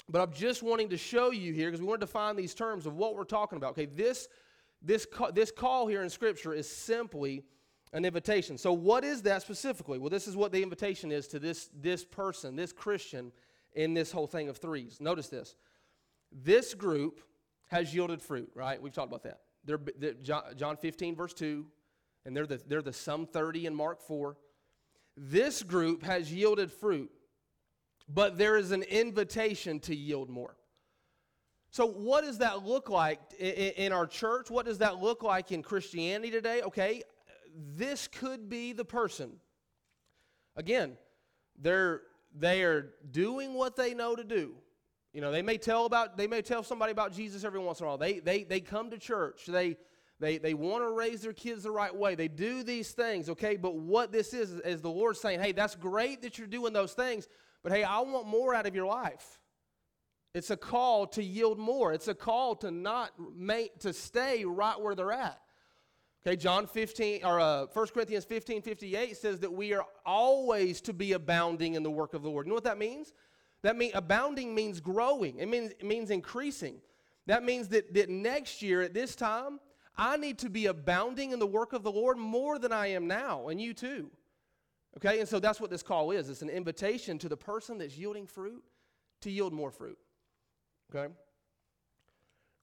But 0.08 0.20
I'm 0.20 0.32
just 0.32 0.62
wanting 0.62 0.88
to 0.90 0.96
show 0.96 1.30
you 1.30 1.52
here 1.52 1.68
because 1.68 1.80
we 1.80 1.86
want 1.86 2.00
to 2.00 2.06
define 2.06 2.36
these 2.36 2.54
terms 2.54 2.86
of 2.86 2.96
what 2.96 3.14
we're 3.14 3.24
talking 3.24 3.56
about. 3.56 3.70
Okay, 3.70 3.86
this, 3.86 4.28
this, 4.82 5.06
this 5.32 5.50
call 5.50 5.86
here 5.86 6.02
in 6.02 6.10
Scripture 6.10 6.52
is 6.52 6.68
simply 6.68 7.44
an 7.92 8.04
invitation. 8.04 8.56
So, 8.56 8.72
what 8.72 9.04
is 9.04 9.22
that 9.22 9.42
specifically? 9.42 9.98
Well, 9.98 10.10
this 10.10 10.26
is 10.26 10.36
what 10.36 10.52
the 10.52 10.62
invitation 10.62 11.12
is 11.12 11.26
to 11.28 11.38
this, 11.38 11.68
this 11.74 12.04
person, 12.04 12.56
this 12.56 12.72
Christian, 12.72 13.32
in 13.74 13.94
this 13.94 14.12
whole 14.12 14.26
thing 14.26 14.48
of 14.48 14.58
threes. 14.58 14.98
Notice 15.00 15.28
this. 15.28 15.56
This 16.30 16.74
group 16.74 17.20
has 17.68 17.94
yielded 17.94 18.22
fruit, 18.22 18.50
right? 18.54 18.80
We've 18.80 18.92
talked 18.92 19.08
about 19.08 19.22
that. 19.24 19.40
They're, 19.64 19.80
they're 19.98 20.14
John 20.56 20.76
15, 20.76 21.14
verse 21.14 21.34
2, 21.34 21.66
and 22.24 22.36
they're 22.36 22.46
the, 22.46 22.60
they're 22.66 22.82
the 22.82 22.92
some 22.92 23.26
30 23.26 23.66
in 23.66 23.74
Mark 23.74 24.00
4. 24.00 24.36
This 25.16 25.62
group 25.62 26.02
has 26.02 26.32
yielded 26.32 26.72
fruit, 26.72 27.10
but 28.08 28.38
there 28.38 28.56
is 28.56 28.72
an 28.72 28.82
invitation 28.82 29.78
to 29.80 29.94
yield 29.94 30.28
more. 30.28 30.56
So, 31.70 31.86
what 31.86 32.24
does 32.24 32.38
that 32.38 32.66
look 32.66 32.90
like 32.90 33.18
in 33.38 33.92
our 33.92 34.06
church? 34.06 34.50
What 34.50 34.66
does 34.66 34.78
that 34.78 34.98
look 34.98 35.22
like 35.22 35.52
in 35.52 35.62
Christianity 35.62 36.30
today? 36.30 36.60
Okay, 36.62 37.02
this 37.54 38.08
could 38.08 38.48
be 38.48 38.72
the 38.72 38.84
person. 38.84 39.32
Again, 40.56 40.96
they're 41.60 42.02
they 42.34 42.62
are 42.62 42.94
doing 43.10 43.54
what 43.54 43.76
they 43.76 43.94
know 43.94 44.16
to 44.16 44.24
do. 44.24 44.54
You 45.12 45.20
know, 45.20 45.30
they 45.30 45.42
may 45.42 45.58
tell 45.58 45.84
about 45.84 46.16
they 46.16 46.26
may 46.26 46.42
tell 46.42 46.62
somebody 46.62 46.92
about 46.92 47.12
Jesus 47.12 47.44
every 47.44 47.60
once 47.60 47.80
in 47.80 47.84
a 47.84 47.88
while. 47.88 47.98
They 47.98 48.18
they 48.18 48.44
they 48.44 48.60
come 48.60 48.90
to 48.90 48.98
church. 48.98 49.44
They 49.46 49.76
they 50.18 50.38
they 50.38 50.54
want 50.54 50.84
to 50.84 50.90
raise 50.90 51.20
their 51.20 51.34
kids 51.34 51.64
the 51.64 51.70
right 51.70 51.94
way. 51.94 52.14
They 52.14 52.28
do 52.28 52.62
these 52.62 52.92
things, 52.92 53.28
okay? 53.28 53.56
But 53.56 53.76
what 53.76 54.12
this 54.12 54.32
is 54.32 54.52
is 54.60 54.80
the 54.80 54.90
Lord 54.90 55.16
saying, 55.16 55.40
"Hey, 55.40 55.52
that's 55.52 55.74
great 55.74 56.22
that 56.22 56.38
you're 56.38 56.46
doing 56.46 56.72
those 56.72 56.94
things, 56.94 57.28
but 57.62 57.72
hey, 57.72 57.84
I 57.84 58.00
want 58.00 58.26
more 58.26 58.54
out 58.54 58.66
of 58.66 58.74
your 58.74 58.86
life." 58.86 59.40
It's 60.34 60.50
a 60.50 60.56
call 60.56 61.06
to 61.08 61.22
yield 61.22 61.58
more. 61.58 61.92
It's 61.92 62.08
a 62.08 62.14
call 62.14 62.56
to 62.56 62.70
not 62.70 63.10
make 63.36 63.80
to 63.80 63.92
stay 63.92 64.46
right 64.46 64.80
where 64.80 64.94
they're 64.94 65.12
at. 65.12 65.38
Okay, 66.24 66.36
John 66.36 66.68
15, 66.68 67.24
or 67.24 67.40
uh, 67.40 67.66
1 67.72 67.86
Corinthians 67.88 68.24
15, 68.24 68.62
58 68.62 69.16
says 69.16 69.40
that 69.40 69.52
we 69.52 69.72
are 69.72 69.84
always 70.06 70.80
to 70.82 70.92
be 70.92 71.14
abounding 71.14 71.74
in 71.74 71.82
the 71.82 71.90
work 71.90 72.14
of 72.14 72.22
the 72.22 72.30
Lord. 72.30 72.46
You 72.46 72.50
know 72.50 72.54
what 72.54 72.64
that 72.64 72.78
means? 72.78 73.12
That 73.62 73.76
means 73.76 73.92
abounding 73.94 74.54
means 74.54 74.80
growing. 74.80 75.38
It 75.38 75.48
means, 75.48 75.72
it 75.72 75.84
means 75.84 76.10
increasing. 76.10 76.76
That 77.26 77.42
means 77.42 77.68
that, 77.68 77.92
that 77.94 78.08
next 78.08 78.62
year 78.62 78.82
at 78.82 78.94
this 78.94 79.16
time, 79.16 79.58
I 79.96 80.16
need 80.16 80.38
to 80.38 80.48
be 80.48 80.66
abounding 80.66 81.32
in 81.32 81.40
the 81.40 81.46
work 81.46 81.72
of 81.72 81.82
the 81.82 81.90
Lord 81.90 82.18
more 82.18 82.58
than 82.58 82.72
I 82.72 82.88
am 82.88 83.08
now, 83.08 83.48
and 83.48 83.60
you 83.60 83.74
too. 83.74 84.08
Okay, 84.98 85.18
and 85.20 85.28
so 85.28 85.40
that's 85.40 85.60
what 85.60 85.70
this 85.70 85.82
call 85.82 86.12
is. 86.12 86.28
It's 86.28 86.42
an 86.42 86.50
invitation 86.50 87.18
to 87.18 87.28
the 87.28 87.36
person 87.36 87.78
that's 87.78 87.96
yielding 87.96 88.26
fruit 88.26 88.62
to 89.22 89.30
yield 89.30 89.52
more 89.52 89.70
fruit. 89.70 89.98
Okay? 90.94 91.12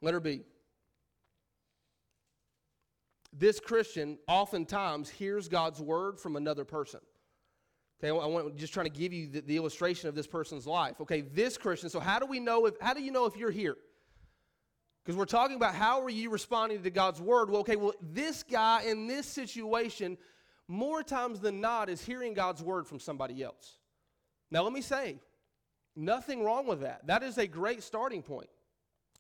Letter 0.02 0.20
B 0.20 0.44
this 3.34 3.60
Christian 3.60 4.18
oftentimes 4.28 5.10
hears 5.10 5.48
God's 5.48 5.80
word 5.80 6.20
from 6.20 6.36
another 6.36 6.66
person. 6.66 7.00
Okay, 8.02 8.10
I 8.10 8.26
want 8.26 8.56
just 8.56 8.74
trying 8.74 8.86
to 8.86 8.92
give 8.92 9.12
you 9.12 9.28
the, 9.28 9.42
the, 9.42 9.58
illustration 9.58 10.08
of 10.08 10.16
this 10.16 10.26
person's 10.26 10.66
life. 10.66 11.02
Okay, 11.02 11.22
this 11.22 11.58
Christian. 11.58 11.90
So 11.90 12.00
how 12.00 12.18
do 12.18 12.26
we 12.26 12.40
know 12.40 12.66
if 12.66 12.76
how 12.80 12.94
do 12.94 13.02
you 13.02 13.12
know 13.12 13.26
if 13.26 13.36
you're 13.36 13.52
here? 13.52 13.76
Because 15.04 15.18
we're 15.18 15.26
talking 15.26 15.56
about 15.56 15.76
how 15.76 16.02
are 16.02 16.10
you 16.10 16.30
responding 16.30 16.82
to 16.84 16.90
God's 16.90 17.22
word? 17.22 17.50
Well, 17.50 17.62
okay, 17.62 17.76
well, 17.76 17.94
this 18.02 18.44
guy 18.44 18.84
in 18.84 19.08
this 19.08 19.26
situation, 19.26 20.18
more 20.68 21.04
times 21.04 21.40
than 21.40 21.60
not, 21.60 21.90
is 21.90 22.04
hearing 22.04 22.34
God's 22.34 22.62
word 22.62 22.88
from 22.88 23.00
somebody 23.00 23.44
else. 23.44 23.80
Now, 24.52 24.64
let 24.64 24.72
me 24.72 24.82
say, 24.82 25.20
nothing 25.96 26.44
wrong 26.44 26.68
with 26.68 26.82
that. 26.82 27.06
That 27.08 27.24
is 27.24 27.38
a 27.38 27.48
great 27.48 27.84
starting 27.84 28.22
point. 28.22 28.50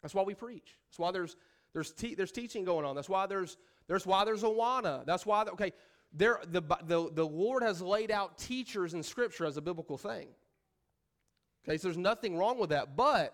That's 0.01 0.13
why 0.13 0.23
we 0.23 0.35
preach. 0.35 0.77
That's 0.89 0.99
why 0.99 1.11
there's 1.11 1.35
there's 1.73 1.91
te- 1.91 2.15
there's 2.15 2.31
teaching 2.31 2.63
going 2.63 2.85
on. 2.85 2.95
That's 2.95 3.09
why 3.09 3.25
there's 3.25 3.57
there's 3.89 4.05
why 4.05 4.23
there's 4.23 4.43
Awana. 4.43 5.03
That's 5.03 5.25
why, 5.25 5.41
okay, 5.43 5.73
there, 6.13 6.39
the, 6.45 6.61
the, 6.83 7.09
the 7.11 7.25
Lord 7.25 7.63
has 7.63 7.81
laid 7.81 8.11
out 8.11 8.37
teachers 8.37 8.93
in 8.93 9.01
Scripture 9.01 9.45
as 9.45 9.57
a 9.57 9.61
biblical 9.61 9.97
thing. 9.97 10.27
Okay, 11.67 11.77
so 11.77 11.87
there's 11.87 11.97
nothing 11.97 12.37
wrong 12.37 12.59
with 12.59 12.69
that. 12.69 12.95
But, 12.95 13.33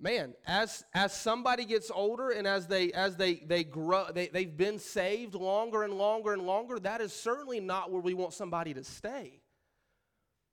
man, 0.00 0.32
as, 0.46 0.84
as 0.94 1.12
somebody 1.12 1.66
gets 1.66 1.90
older 1.90 2.30
and 2.30 2.46
as 2.46 2.66
they, 2.66 2.92
as 2.92 3.16
they, 3.18 3.34
they 3.34 3.62
grow, 3.62 4.06
they, 4.12 4.28
they've 4.28 4.56
been 4.56 4.78
saved 4.78 5.34
longer 5.34 5.82
and 5.82 5.92
longer 5.92 6.32
and 6.32 6.42
longer, 6.42 6.78
that 6.78 7.02
is 7.02 7.12
certainly 7.12 7.60
not 7.60 7.92
where 7.92 8.00
we 8.00 8.14
want 8.14 8.32
somebody 8.32 8.72
to 8.72 8.82
stay. 8.82 9.42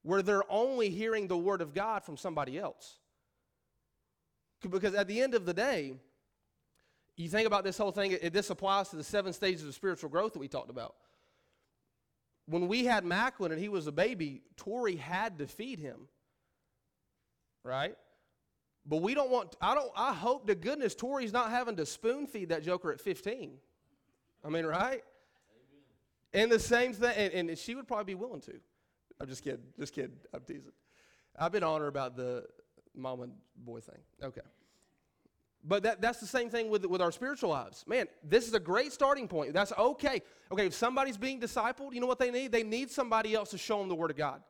Where 0.04 0.22
they're 0.22 0.52
only 0.52 0.90
hearing 0.90 1.30
the 1.30 1.38
Word 1.38 1.62
of 1.62 1.74
God 1.74 2.04
from 2.04 2.18
somebody 2.18 2.60
else. 2.60 3.00
Because 4.70 4.94
at 4.94 5.08
the 5.08 5.22
end 5.22 5.36
of 5.36 5.46
the 5.46 5.54
day, 5.54 5.94
you 7.20 7.30
think 7.30 7.46
about 7.46 7.66
this 7.66 7.78
whole 7.78 7.92
thing, 7.92 8.18
it, 8.22 8.32
this 8.32 8.50
applies 8.50 8.90
to 8.90 8.96
the 8.96 9.04
seven 9.04 9.34
stages 9.34 9.66
of 9.66 9.76
spiritual 9.76 10.10
growth 10.10 10.34
that 10.34 10.40
we 10.40 10.48
talked 10.48 10.70
about. 10.70 10.96
When 12.46 12.68
we 12.70 12.86
had 12.86 13.04
Macklin 13.04 13.52
and 13.52 13.60
he 13.60 13.68
was 13.68 13.88
a 13.88 13.92
baby, 13.92 14.42
Tori 14.56 14.96
had 14.96 15.38
to 15.40 15.48
feed 15.48 15.80
him. 15.80 16.08
Right? 17.64 17.96
But 18.86 19.02
we 19.02 19.14
don't 19.14 19.30
want, 19.30 19.56
I 19.62 19.76
don't, 19.76 19.92
I 19.98 20.14
hope 20.14 20.48
to 20.48 20.56
goodness 20.56 20.96
Tori's 20.96 21.34
not 21.34 21.52
having 21.52 21.76
to 21.76 21.86
spoon 21.86 22.26
feed 22.26 22.50
that 22.50 22.64
joker 22.64 22.92
at 22.92 23.02
15. 23.02 23.52
I 24.44 24.50
mean, 24.50 24.66
right? 24.66 25.04
Amen. 25.04 25.04
And 26.34 26.52
the 26.52 26.58
same 26.58 26.94
thing, 26.94 27.14
and, 27.16 27.50
and 27.50 27.58
she 27.58 27.76
would 27.76 27.88
probably 27.88 28.06
be 28.06 28.16
willing 28.16 28.42
to. 28.42 28.54
I'm 29.20 29.28
just 29.28 29.44
kidding, 29.44 29.60
just 29.78 29.94
kidding, 29.94 30.16
I'm 30.34 30.42
teasing. 30.42 30.72
I've 31.38 31.52
been 31.52 31.64
on 31.64 31.82
her 31.82 31.88
about 31.88 32.16
the 32.16 32.46
mom 32.96 33.22
and 33.22 33.34
boy 33.58 33.82
thing. 33.82 34.00
Okay. 34.24 34.42
But 35.64 35.84
that, 35.84 36.02
that's 36.02 36.20
the 36.20 36.28
same 36.28 36.50
thing 36.50 36.70
with, 36.70 36.86
with 36.86 37.02
our 37.02 37.12
spiritual 37.12 37.50
lives. 37.50 37.84
Man, 37.86 38.08
this 38.24 38.48
is 38.48 38.54
a 38.54 38.60
great 38.60 38.94
starting 38.94 39.28
point. 39.28 39.54
That's 39.54 39.74
okay. 39.78 40.22
Okay, 40.52 40.68
if 40.68 40.74
somebody's 40.74 41.18
being 41.18 41.40
discipled, 41.40 41.94
you 41.94 42.00
know 42.00 42.08
what 42.08 42.20
they 42.20 42.32
need? 42.32 42.52
They 42.52 42.64
need 42.64 42.90
somebody 42.90 43.34
else 43.34 43.52
to 43.52 43.58
show 43.58 43.80
them 43.80 43.90
the 43.90 43.96
Word 43.96 44.12
of 44.12 44.18
God. 44.18 44.42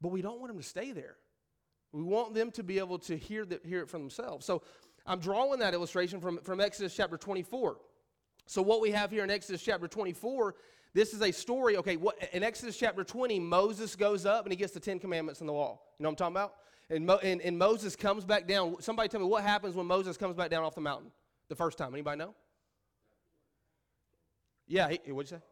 But 0.00 0.08
we 0.08 0.22
don't 0.22 0.40
want 0.40 0.52
them 0.52 0.60
to 0.60 0.66
stay 0.66 0.92
there. 0.92 1.16
We 1.92 2.02
want 2.02 2.34
them 2.34 2.50
to 2.52 2.62
be 2.62 2.78
able 2.78 2.98
to 3.00 3.16
hear, 3.16 3.44
the, 3.44 3.60
hear 3.64 3.80
it 3.80 3.90
for 3.90 3.98
themselves. 3.98 4.46
So 4.46 4.62
I'm 5.06 5.20
drawing 5.20 5.60
that 5.60 5.74
illustration 5.74 6.20
from, 6.20 6.38
from 6.38 6.60
Exodus 6.60 6.94
chapter 6.94 7.16
24. 7.16 7.78
So 8.46 8.62
what 8.62 8.80
we 8.80 8.90
have 8.90 9.10
here 9.10 9.24
in 9.24 9.30
Exodus 9.30 9.62
chapter 9.62 9.86
24, 9.86 10.54
this 10.94 11.12
is 11.12 11.20
a 11.20 11.30
story. 11.30 11.76
Okay, 11.76 11.96
what, 11.96 12.16
in 12.32 12.42
Exodus 12.42 12.76
chapter 12.76 13.04
20, 13.04 13.38
Moses 13.38 13.94
goes 13.96 14.24
up 14.24 14.44
and 14.44 14.52
he 14.52 14.56
gets 14.56 14.72
the 14.72 14.80
Ten 14.80 14.98
Commandments 14.98 15.40
and 15.40 15.48
the 15.48 15.52
law. 15.52 15.80
You 15.98 16.04
know 16.04 16.08
what 16.08 16.12
I'm 16.12 16.16
talking 16.16 16.36
about? 16.36 16.54
And, 16.90 17.04
Mo, 17.04 17.16
and, 17.16 17.40
and 17.42 17.58
Moses 17.58 17.96
comes 17.96 18.24
back 18.24 18.46
down. 18.46 18.76
Somebody 18.80 19.08
tell 19.08 19.20
me 19.20 19.26
what 19.26 19.42
happens 19.42 19.74
when 19.74 19.86
Moses 19.86 20.16
comes 20.16 20.34
back 20.36 20.50
down 20.50 20.64
off 20.64 20.74
the 20.74 20.80
mountain 20.80 21.10
the 21.48 21.56
first 21.56 21.76
time. 21.76 21.92
Anybody 21.92 22.18
know? 22.18 22.34
Yeah, 24.66 24.88
he, 24.88 25.12
what'd 25.12 25.30
you 25.30 25.36
say? 25.36 25.42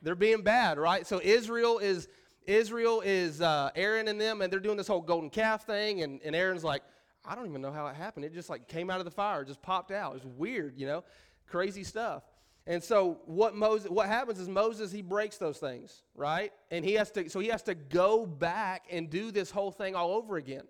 They're 0.00 0.14
being 0.14 0.42
bad, 0.42 0.78
right? 0.78 1.06
So 1.06 1.20
Israel 1.22 1.78
is 1.78 2.08
Israel 2.44 3.02
is 3.04 3.40
uh, 3.40 3.70
Aaron 3.76 4.08
and 4.08 4.20
them, 4.20 4.42
and 4.42 4.52
they're 4.52 4.60
doing 4.60 4.76
this 4.76 4.88
whole 4.88 5.00
golden 5.00 5.30
calf 5.30 5.64
thing, 5.64 6.02
and, 6.02 6.20
and 6.24 6.34
Aaron's 6.34 6.64
like, 6.64 6.82
I 7.24 7.36
don't 7.36 7.46
even 7.46 7.62
know 7.62 7.70
how 7.70 7.86
it 7.86 7.94
happened. 7.94 8.24
It 8.24 8.34
just 8.34 8.50
like 8.50 8.66
came 8.66 8.90
out 8.90 8.98
of 8.98 9.04
the 9.04 9.12
fire, 9.12 9.44
just 9.44 9.62
popped 9.62 9.92
out. 9.92 10.12
It 10.12 10.24
was 10.24 10.26
weird, 10.36 10.74
you 10.76 10.86
know, 10.86 11.04
crazy 11.46 11.84
stuff. 11.84 12.24
And 12.66 12.82
so 12.82 13.18
what 13.26 13.56
Moses 13.56 13.90
what 13.90 14.06
happens 14.06 14.38
is 14.38 14.48
Moses 14.48 14.92
he 14.92 15.02
breaks 15.02 15.36
those 15.36 15.58
things, 15.58 16.02
right? 16.14 16.52
And 16.70 16.84
he 16.84 16.94
has 16.94 17.10
to 17.12 17.28
so 17.28 17.40
he 17.40 17.48
has 17.48 17.62
to 17.64 17.74
go 17.74 18.24
back 18.26 18.86
and 18.90 19.10
do 19.10 19.30
this 19.30 19.50
whole 19.50 19.72
thing 19.72 19.96
all 19.96 20.12
over 20.12 20.36
again. 20.36 20.62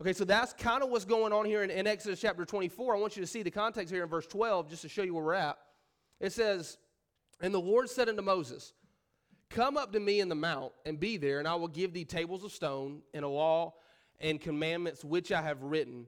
Okay, 0.00 0.14
so 0.14 0.24
that's 0.24 0.54
kind 0.54 0.82
of 0.82 0.88
what's 0.88 1.04
going 1.04 1.32
on 1.32 1.44
here 1.44 1.62
in, 1.62 1.70
in, 1.70 1.86
Exodus 1.86 2.22
chapter 2.22 2.46
24. 2.46 2.96
I 2.96 2.98
want 2.98 3.16
you 3.16 3.22
to 3.22 3.26
see 3.26 3.42
the 3.42 3.50
context 3.50 3.92
here 3.92 4.02
in 4.02 4.08
verse 4.08 4.26
12 4.26 4.70
just 4.70 4.80
to 4.80 4.88
show 4.88 5.02
you 5.02 5.12
where 5.12 5.22
we're 5.22 5.34
at. 5.34 5.58
It 6.20 6.32
says, 6.32 6.78
And 7.42 7.52
the 7.52 7.60
Lord 7.60 7.90
said 7.90 8.08
unto 8.08 8.22
Moses, 8.22 8.72
Come 9.50 9.76
up 9.76 9.92
to 9.92 10.00
me 10.00 10.20
in 10.20 10.30
the 10.30 10.34
mount 10.34 10.72
and 10.86 10.98
be 10.98 11.18
there, 11.18 11.38
and 11.38 11.46
I 11.46 11.54
will 11.56 11.68
give 11.68 11.92
thee 11.92 12.06
tables 12.06 12.44
of 12.44 12.52
stone 12.52 13.02
and 13.12 13.26
a 13.26 13.28
law 13.28 13.74
and 14.20 14.40
commandments 14.40 15.04
which 15.04 15.32
I 15.32 15.42
have 15.42 15.62
written, 15.62 16.06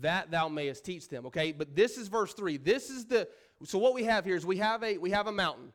that 0.00 0.30
thou 0.30 0.48
mayest 0.48 0.84
teach 0.84 1.08
them. 1.08 1.26
Okay, 1.26 1.52
but 1.52 1.76
this 1.76 1.98
is 1.98 2.08
verse 2.08 2.32
3. 2.32 2.56
This 2.56 2.88
is 2.88 3.04
the 3.04 3.28
So 3.64 3.78
what 3.78 3.94
we 3.94 4.04
have 4.04 4.24
here 4.24 4.36
is 4.36 4.44
we 4.44 4.58
have 4.58 4.82
a 4.82 4.98
we 4.98 5.10
have 5.10 5.26
a 5.26 5.32
mountain. 5.32 5.72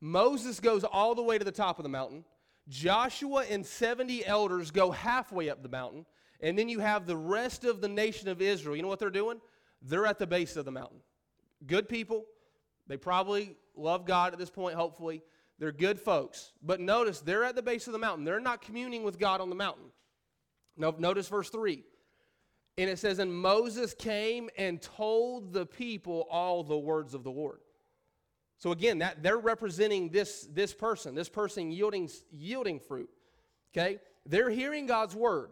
Moses 0.00 0.60
goes 0.60 0.84
all 0.84 1.14
the 1.14 1.22
way 1.22 1.38
to 1.38 1.44
the 1.44 1.52
top 1.52 1.78
of 1.78 1.82
the 1.82 1.88
mountain. 1.88 2.24
Joshua 2.68 3.44
and 3.50 3.64
70 3.66 4.24
elders 4.24 4.70
go 4.70 4.90
halfway 4.90 5.50
up 5.50 5.62
the 5.62 5.68
mountain. 5.68 6.06
And 6.40 6.58
then 6.58 6.68
you 6.68 6.78
have 6.78 7.06
the 7.06 7.16
rest 7.16 7.64
of 7.64 7.80
the 7.80 7.88
nation 7.88 8.28
of 8.28 8.40
Israel. 8.40 8.76
You 8.76 8.82
know 8.82 8.88
what 8.88 8.98
they're 8.98 9.10
doing? 9.10 9.40
They're 9.82 10.06
at 10.06 10.18
the 10.18 10.26
base 10.26 10.56
of 10.56 10.64
the 10.64 10.70
mountain. 10.70 10.98
Good 11.66 11.88
people. 11.88 12.24
They 12.86 12.96
probably 12.96 13.56
love 13.76 14.06
God 14.06 14.32
at 14.32 14.38
this 14.38 14.50
point, 14.50 14.74
hopefully. 14.74 15.22
They're 15.58 15.72
good 15.72 16.00
folks. 16.00 16.52
But 16.62 16.80
notice, 16.80 17.20
they're 17.20 17.44
at 17.44 17.54
the 17.54 17.62
base 17.62 17.86
of 17.86 17.92
the 17.92 17.98
mountain. 17.98 18.24
They're 18.24 18.40
not 18.40 18.62
communing 18.62 19.02
with 19.02 19.18
God 19.18 19.42
on 19.42 19.50
the 19.50 19.54
mountain. 19.54 19.86
Now, 20.76 20.94
notice 20.98 21.28
verse 21.28 21.50
3. 21.50 21.84
And 22.80 22.88
it 22.88 22.98
says, 22.98 23.18
And 23.18 23.32
Moses 23.32 23.92
came 23.92 24.48
and 24.56 24.80
told 24.80 25.52
the 25.52 25.66
people 25.66 26.26
all 26.30 26.64
the 26.64 26.78
words 26.78 27.12
of 27.12 27.24
the 27.24 27.30
Lord. 27.30 27.60
So 28.56 28.72
again, 28.72 28.98
that 28.98 29.22
they're 29.22 29.38
representing 29.38 30.08
this, 30.08 30.48
this 30.50 30.72
person, 30.72 31.14
this 31.14 31.28
person 31.28 31.70
yielding, 31.70 32.08
yielding 32.32 32.80
fruit. 32.80 33.10
Okay? 33.72 33.98
They're 34.24 34.48
hearing 34.48 34.86
God's 34.86 35.14
word. 35.14 35.50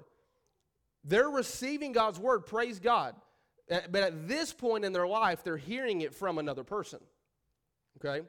They're 1.04 1.28
receiving 1.28 1.92
God's 1.92 2.18
word, 2.18 2.46
praise 2.46 2.80
God. 2.80 3.14
Uh, 3.70 3.80
but 3.90 4.02
at 4.02 4.26
this 4.26 4.54
point 4.54 4.86
in 4.86 4.94
their 4.94 5.06
life, 5.06 5.44
they're 5.44 5.58
hearing 5.58 6.00
it 6.00 6.14
from 6.14 6.38
another 6.38 6.64
person. 6.64 7.00
Okay? 7.98 8.26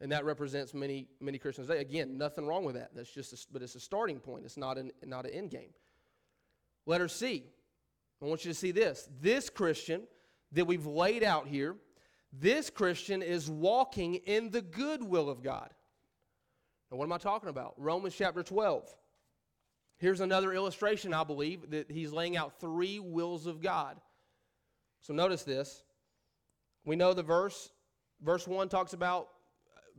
And 0.00 0.10
that 0.10 0.24
represents 0.24 0.74
many, 0.74 1.06
many 1.20 1.38
Christians. 1.38 1.70
Again, 1.70 2.18
nothing 2.18 2.44
wrong 2.44 2.64
with 2.64 2.74
that. 2.74 2.90
That's 2.92 3.12
just, 3.12 3.32
a, 3.32 3.46
but 3.52 3.62
it's 3.62 3.76
a 3.76 3.80
starting 3.80 4.18
point. 4.18 4.44
It's 4.44 4.56
not 4.56 4.78
an, 4.78 4.90
not 5.04 5.26
an 5.26 5.32
end 5.32 5.50
game. 5.50 5.70
Letter 6.86 7.08
C. 7.08 7.44
I 8.20 8.24
want 8.24 8.44
you 8.44 8.52
to 8.52 8.58
see 8.58 8.70
this. 8.70 9.08
This 9.20 9.50
Christian 9.50 10.02
that 10.52 10.66
we've 10.66 10.86
laid 10.86 11.24
out 11.24 11.48
here 11.48 11.76
this 12.32 12.70
Christian 12.70 13.22
is 13.22 13.50
walking 13.50 14.14
in 14.14 14.50
the 14.50 14.62
good 14.62 15.02
will 15.02 15.28
of 15.28 15.42
God. 15.42 15.68
Now, 16.90 16.96
what 16.96 17.04
am 17.04 17.12
I 17.12 17.18
talking 17.18 17.50
about? 17.50 17.74
Romans 17.76 18.14
chapter 18.16 18.42
12. 18.42 18.88
Here's 19.98 20.20
another 20.20 20.52
illustration, 20.52 21.12
I 21.12 21.24
believe, 21.24 21.70
that 21.70 21.90
he's 21.90 22.12
laying 22.12 22.36
out 22.36 22.58
three 22.58 22.98
wills 22.98 23.46
of 23.46 23.60
God. 23.60 24.00
So 25.02 25.12
notice 25.12 25.42
this. 25.42 25.84
We 26.84 26.96
know 26.96 27.12
the 27.12 27.22
verse. 27.22 27.70
Verse 28.22 28.48
1 28.48 28.68
talks 28.68 28.94
about 28.94 29.28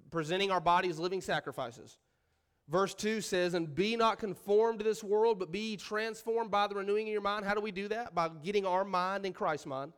presenting 0.10 0.52
our 0.52 0.60
bodies 0.60 0.98
living 0.98 1.22
sacrifices. 1.22 1.98
Verse 2.70 2.94
2 2.94 3.22
says, 3.22 3.54
And 3.54 3.74
be 3.74 3.96
not 3.96 4.20
conformed 4.20 4.80
to 4.80 4.86
this 4.86 5.04
world, 5.04 5.40
but 5.40 5.52
be 5.52 5.76
transformed 5.78 6.50
by 6.50 6.68
the 6.68 6.76
renewing 6.76 7.08
of 7.08 7.12
your 7.12 7.22
mind. 7.22 7.46
How 7.46 7.54
do 7.54 7.62
we 7.62 7.72
do 7.72 7.88
that? 7.90 8.16
By 8.16 8.30
getting 8.44 8.66
our 8.66 8.86
mind 8.86 9.26
in 9.26 9.34
Christ's 9.34 9.66
mind 9.66 9.94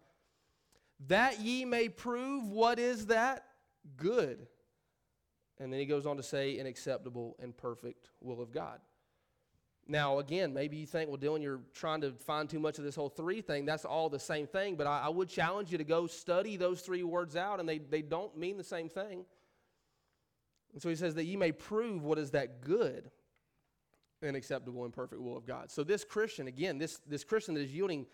that 1.07 1.39
ye 1.41 1.65
may 1.65 1.89
prove 1.89 2.49
what 2.49 2.79
is 2.79 3.07
that 3.07 3.45
good. 3.97 4.47
And 5.59 5.71
then 5.71 5.79
he 5.79 5.85
goes 5.85 6.05
on 6.05 6.17
to 6.17 6.23
say, 6.23 6.59
an 6.59 6.67
acceptable 6.67 7.35
and 7.39 7.55
perfect 7.55 8.09
will 8.21 8.41
of 8.41 8.51
God. 8.51 8.79
Now, 9.87 10.17
again, 10.17 10.53
maybe 10.53 10.77
you 10.77 10.87
think, 10.87 11.09
well, 11.09 11.19
Dylan, 11.19 11.43
you're 11.43 11.61
trying 11.73 12.01
to 12.01 12.11
find 12.11 12.49
too 12.49 12.59
much 12.59 12.79
of 12.79 12.83
this 12.83 12.95
whole 12.95 13.09
three 13.09 13.41
thing. 13.41 13.65
That's 13.65 13.85
all 13.85 14.09
the 14.09 14.19
same 14.19 14.47
thing. 14.47 14.75
But 14.75 14.87
I, 14.87 15.01
I 15.01 15.09
would 15.09 15.29
challenge 15.29 15.71
you 15.71 15.77
to 15.77 15.83
go 15.83 16.07
study 16.07 16.57
those 16.57 16.81
three 16.81 17.03
words 17.03 17.35
out, 17.35 17.59
and 17.59 17.69
they, 17.69 17.77
they 17.77 18.01
don't 18.01 18.35
mean 18.35 18.57
the 18.57 18.63
same 18.63 18.89
thing. 18.89 19.25
And 20.75 20.81
so 20.81 20.89
he 20.89 20.95
says 20.95 21.15
that 21.15 21.23
ye 21.23 21.37
may 21.37 21.53
prove 21.53 22.03
what 22.03 22.19
is 22.19 22.31
that 22.31 22.61
good 22.61 23.09
and 24.21 24.35
acceptable 24.35 24.83
and 24.83 24.93
perfect 24.93 25.21
will 25.21 25.37
of 25.37 25.45
God. 25.45 25.71
So 25.71 25.83
this 25.83 26.03
Christian, 26.03 26.47
again, 26.47 26.77
this, 26.77 26.99
this 27.07 27.23
Christian 27.23 27.55
that 27.55 27.61
is 27.61 27.73
yielding 27.73 28.05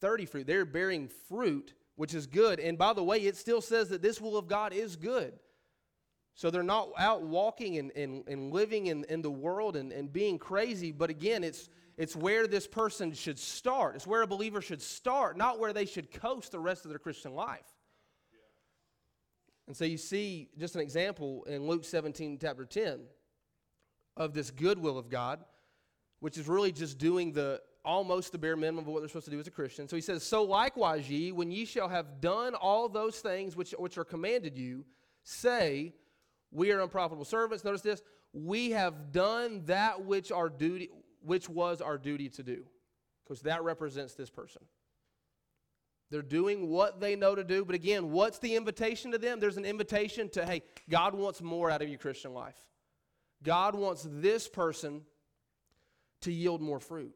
30 0.00 0.24
fruit, 0.24 0.46
they're 0.46 0.64
bearing 0.64 1.08
fruit 1.28 1.74
which 1.96 2.14
is 2.14 2.26
good. 2.26 2.60
And 2.60 2.78
by 2.78 2.94
the 2.94 3.04
way, 3.04 3.18
it 3.18 3.36
still 3.36 3.60
says 3.60 3.90
that 3.90 4.00
this 4.00 4.20
will 4.20 4.38
of 4.38 4.48
God 4.48 4.72
is 4.72 4.96
good. 4.96 5.34
So 6.34 6.50
they're 6.50 6.62
not 6.62 6.90
out 6.96 7.22
walking 7.22 7.76
and, 7.76 7.90
and, 7.94 8.26
and 8.26 8.52
living 8.52 8.86
in, 8.86 9.04
in 9.08 9.20
the 9.20 9.30
world 9.30 9.76
and, 9.76 9.92
and 9.92 10.10
being 10.10 10.38
crazy. 10.38 10.92
But 10.92 11.10
again, 11.10 11.44
it's, 11.44 11.68
it's 11.98 12.16
where 12.16 12.46
this 12.46 12.66
person 12.66 13.12
should 13.12 13.38
start. 13.38 13.96
It's 13.96 14.06
where 14.06 14.22
a 14.22 14.26
believer 14.26 14.62
should 14.62 14.80
start, 14.80 15.36
not 15.36 15.58
where 15.58 15.72
they 15.74 15.84
should 15.84 16.10
coast 16.10 16.52
the 16.52 16.60
rest 16.60 16.84
of 16.84 16.90
their 16.90 17.00
Christian 17.00 17.34
life. 17.34 17.66
And 19.68 19.76
so 19.76 19.84
you 19.84 19.98
see 19.98 20.48
just 20.58 20.74
an 20.74 20.80
example 20.80 21.44
in 21.44 21.66
Luke 21.66 21.84
17, 21.84 22.38
chapter 22.40 22.64
10, 22.64 23.00
of 24.16 24.32
this 24.32 24.50
goodwill 24.50 24.96
of 24.98 25.10
God, 25.10 25.44
which 26.20 26.38
is 26.38 26.48
really 26.48 26.72
just 26.72 26.98
doing 26.98 27.32
the 27.32 27.60
almost 27.84 28.32
the 28.32 28.38
bare 28.38 28.56
minimum 28.56 28.86
of 28.86 28.88
what 28.88 29.00
they're 29.00 29.08
supposed 29.08 29.26
to 29.26 29.30
do 29.30 29.38
as 29.38 29.46
a 29.46 29.50
Christian. 29.50 29.86
So 29.86 29.94
he 29.94 30.02
says, 30.02 30.22
So 30.22 30.42
likewise, 30.42 31.08
ye, 31.08 31.32
when 31.32 31.50
ye 31.50 31.66
shall 31.66 31.88
have 31.88 32.20
done 32.20 32.54
all 32.54 32.88
those 32.88 33.20
things 33.20 33.56
which, 33.56 33.72
which 33.78 33.98
are 33.98 34.04
commanded 34.04 34.56
you, 34.56 34.86
say, 35.22 35.94
We 36.50 36.72
are 36.72 36.80
unprofitable 36.80 37.26
servants. 37.26 37.62
Notice 37.62 37.82
this, 37.82 38.02
we 38.32 38.70
have 38.70 39.12
done 39.12 39.62
that 39.66 40.02
which 40.02 40.32
our 40.32 40.48
duty, 40.48 40.88
which 41.22 41.48
was 41.48 41.82
our 41.82 41.98
duty 41.98 42.30
to 42.30 42.42
do. 42.42 42.64
Because 43.22 43.42
that 43.42 43.62
represents 43.62 44.14
this 44.14 44.30
person. 44.30 44.62
They're 46.10 46.22
doing 46.22 46.70
what 46.70 47.00
they 47.00 47.16
know 47.16 47.34
to 47.34 47.44
do. 47.44 47.64
But 47.64 47.74
again, 47.74 48.10
what's 48.10 48.38
the 48.38 48.56
invitation 48.56 49.12
to 49.12 49.18
them? 49.18 49.40
There's 49.40 49.58
an 49.58 49.66
invitation 49.66 50.28
to, 50.30 50.46
hey, 50.46 50.62
God 50.88 51.14
wants 51.14 51.42
more 51.42 51.70
out 51.70 51.82
of 51.82 51.88
your 51.88 51.98
Christian 51.98 52.32
life. 52.32 52.56
God 53.42 53.74
wants 53.74 54.06
this 54.10 54.48
person 54.48 55.02
to 56.22 56.32
yield 56.32 56.60
more 56.60 56.80
fruit. 56.80 57.14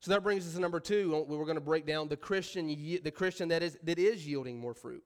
So 0.00 0.10
that 0.10 0.22
brings 0.22 0.46
us 0.46 0.54
to 0.54 0.60
number 0.60 0.80
two. 0.80 1.16
Uh, 1.16 1.22
we're 1.22 1.44
going 1.44 1.56
to 1.56 1.60
break 1.60 1.86
down 1.86 2.08
the 2.08 2.16
Christian, 2.16 2.66
the 2.66 3.10
Christian 3.10 3.48
that 3.48 3.62
is, 3.62 3.78
that 3.84 3.98
is 3.98 4.26
yielding 4.26 4.58
more 4.58 4.74
fruit. 4.74 5.02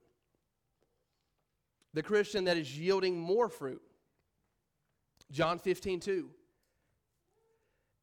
The 1.93 2.03
Christian 2.03 2.45
that 2.45 2.57
is 2.57 2.77
yielding 2.77 3.19
more 3.19 3.49
fruit. 3.49 3.81
John 5.31 5.59
15, 5.59 5.99
2. 5.99 6.29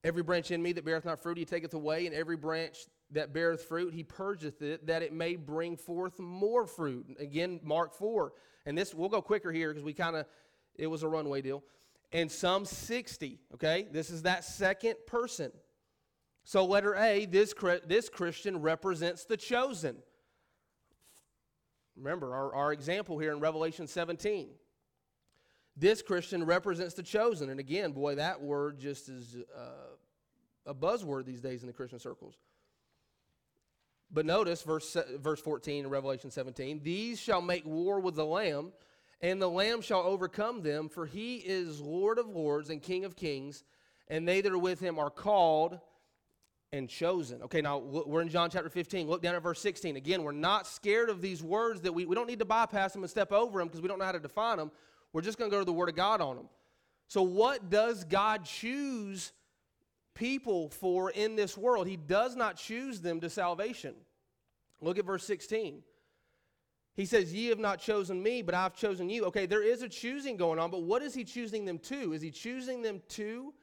Every 0.04 0.22
branch 0.22 0.50
in 0.50 0.62
me 0.62 0.72
that 0.72 0.84
beareth 0.84 1.04
not 1.04 1.22
fruit, 1.22 1.36
he 1.36 1.44
taketh 1.44 1.74
away, 1.74 2.06
and 2.06 2.14
every 2.14 2.36
branch 2.36 2.78
that 3.12 3.32
beareth 3.32 3.64
fruit, 3.64 3.94
he 3.94 4.04
purgeth 4.04 4.60
it, 4.62 4.86
that 4.86 5.02
it 5.02 5.12
may 5.12 5.36
bring 5.36 5.76
forth 5.76 6.18
more 6.18 6.66
fruit. 6.66 7.06
Again, 7.18 7.60
Mark 7.62 7.94
4. 7.94 8.32
And 8.66 8.76
this, 8.76 8.94
we'll 8.94 9.08
go 9.08 9.22
quicker 9.22 9.50
here 9.50 9.70
because 9.70 9.84
we 9.84 9.94
kind 9.94 10.16
of, 10.16 10.26
it 10.74 10.86
was 10.86 11.02
a 11.02 11.08
runway 11.08 11.40
deal. 11.40 11.62
And 12.12 12.30
some 12.30 12.64
60, 12.64 13.38
okay? 13.54 13.86
This 13.90 14.10
is 14.10 14.22
that 14.22 14.44
second 14.44 14.96
person. 15.06 15.52
So, 16.44 16.64
letter 16.64 16.94
A, 16.94 17.26
this, 17.26 17.54
this 17.86 18.08
Christian 18.08 18.62
represents 18.62 19.24
the 19.24 19.36
chosen. 19.36 19.96
Remember 21.96 22.34
our, 22.34 22.54
our 22.54 22.72
example 22.72 23.18
here 23.18 23.32
in 23.32 23.40
Revelation 23.40 23.86
17. 23.86 24.50
This 25.76 26.02
Christian 26.02 26.44
represents 26.44 26.94
the 26.94 27.02
chosen. 27.02 27.50
And 27.50 27.60
again, 27.60 27.92
boy, 27.92 28.16
that 28.16 28.40
word 28.40 28.78
just 28.78 29.08
is 29.08 29.36
uh, 29.56 29.94
a 30.66 30.74
buzzword 30.74 31.24
these 31.24 31.40
days 31.40 31.62
in 31.62 31.66
the 31.66 31.72
Christian 31.72 31.98
circles. 31.98 32.34
But 34.10 34.24
notice 34.24 34.62
verse, 34.62 34.96
verse 35.18 35.40
14 35.40 35.84
in 35.84 35.90
Revelation 35.90 36.30
17 36.30 36.80
These 36.82 37.20
shall 37.20 37.42
make 37.42 37.66
war 37.66 38.00
with 38.00 38.14
the 38.14 38.24
Lamb, 38.24 38.72
and 39.20 39.40
the 39.40 39.50
Lamb 39.50 39.80
shall 39.80 40.00
overcome 40.00 40.62
them, 40.62 40.88
for 40.88 41.06
he 41.06 41.36
is 41.36 41.80
Lord 41.80 42.18
of 42.18 42.28
lords 42.28 42.70
and 42.70 42.82
King 42.82 43.04
of 43.04 43.16
kings, 43.16 43.64
and 44.08 44.26
they 44.26 44.40
that 44.40 44.52
are 44.52 44.58
with 44.58 44.80
him 44.80 44.98
are 44.98 45.10
called 45.10 45.78
and 46.72 46.88
chosen. 46.88 47.42
Okay, 47.42 47.60
now 47.60 47.78
we're 47.78 48.20
in 48.20 48.28
John 48.28 48.50
chapter 48.50 48.68
15. 48.68 49.08
Look 49.08 49.22
down 49.22 49.34
at 49.34 49.42
verse 49.42 49.60
16. 49.60 49.96
Again, 49.96 50.22
we're 50.22 50.32
not 50.32 50.66
scared 50.66 51.08
of 51.08 51.20
these 51.20 51.42
words 51.42 51.80
that 51.82 51.92
we, 51.92 52.04
we 52.04 52.14
don't 52.14 52.26
need 52.26 52.38
to 52.40 52.44
bypass 52.44 52.92
them 52.92 53.02
and 53.02 53.10
step 53.10 53.32
over 53.32 53.58
them 53.58 53.68
because 53.68 53.80
we 53.80 53.88
don't 53.88 53.98
know 53.98 54.04
how 54.04 54.12
to 54.12 54.20
define 54.20 54.58
them. 54.58 54.70
We're 55.12 55.22
just 55.22 55.38
going 55.38 55.50
to 55.50 55.54
go 55.54 55.60
to 55.60 55.64
the 55.64 55.72
Word 55.72 55.88
of 55.88 55.96
God 55.96 56.20
on 56.20 56.36
them. 56.36 56.48
So, 57.06 57.22
what 57.22 57.70
does 57.70 58.04
God 58.04 58.44
choose 58.44 59.32
people 60.18 60.68
for 60.70 61.11
in 61.11 61.37
this 61.37 61.57
world? 61.57 61.87
He 61.87 61.96
does 61.96 62.37
not 62.37 62.57
choose 62.57 63.00
them 63.00 63.20
to 63.20 63.31
salvation. 63.31 63.94
Look 64.81 64.98
at 64.98 65.07
verse 65.07 65.24
16. 65.24 65.83
He 66.94 67.07
says, 67.07 67.32
Ye 67.32 67.47
have 67.47 67.61
not 67.61 67.78
chosen 67.78 68.20
me, 68.20 68.42
but 68.42 68.55
I've 68.55 68.74
chosen 68.74 69.09
you. 69.09 69.24
Okay, 69.26 69.47
there 69.47 69.62
is 69.62 69.82
a 69.82 69.88
choosing 69.88 70.36
going 70.36 70.59
on, 70.59 70.70
but 70.70 70.82
what 70.82 71.03
is 71.03 71.14
he 71.14 71.22
choosing 71.22 71.64
them 71.64 71.78
to? 71.78 72.12
Is 72.12 72.20
he 72.20 72.30
choosing 72.30 72.82
them 72.82 73.01
to 73.11 73.55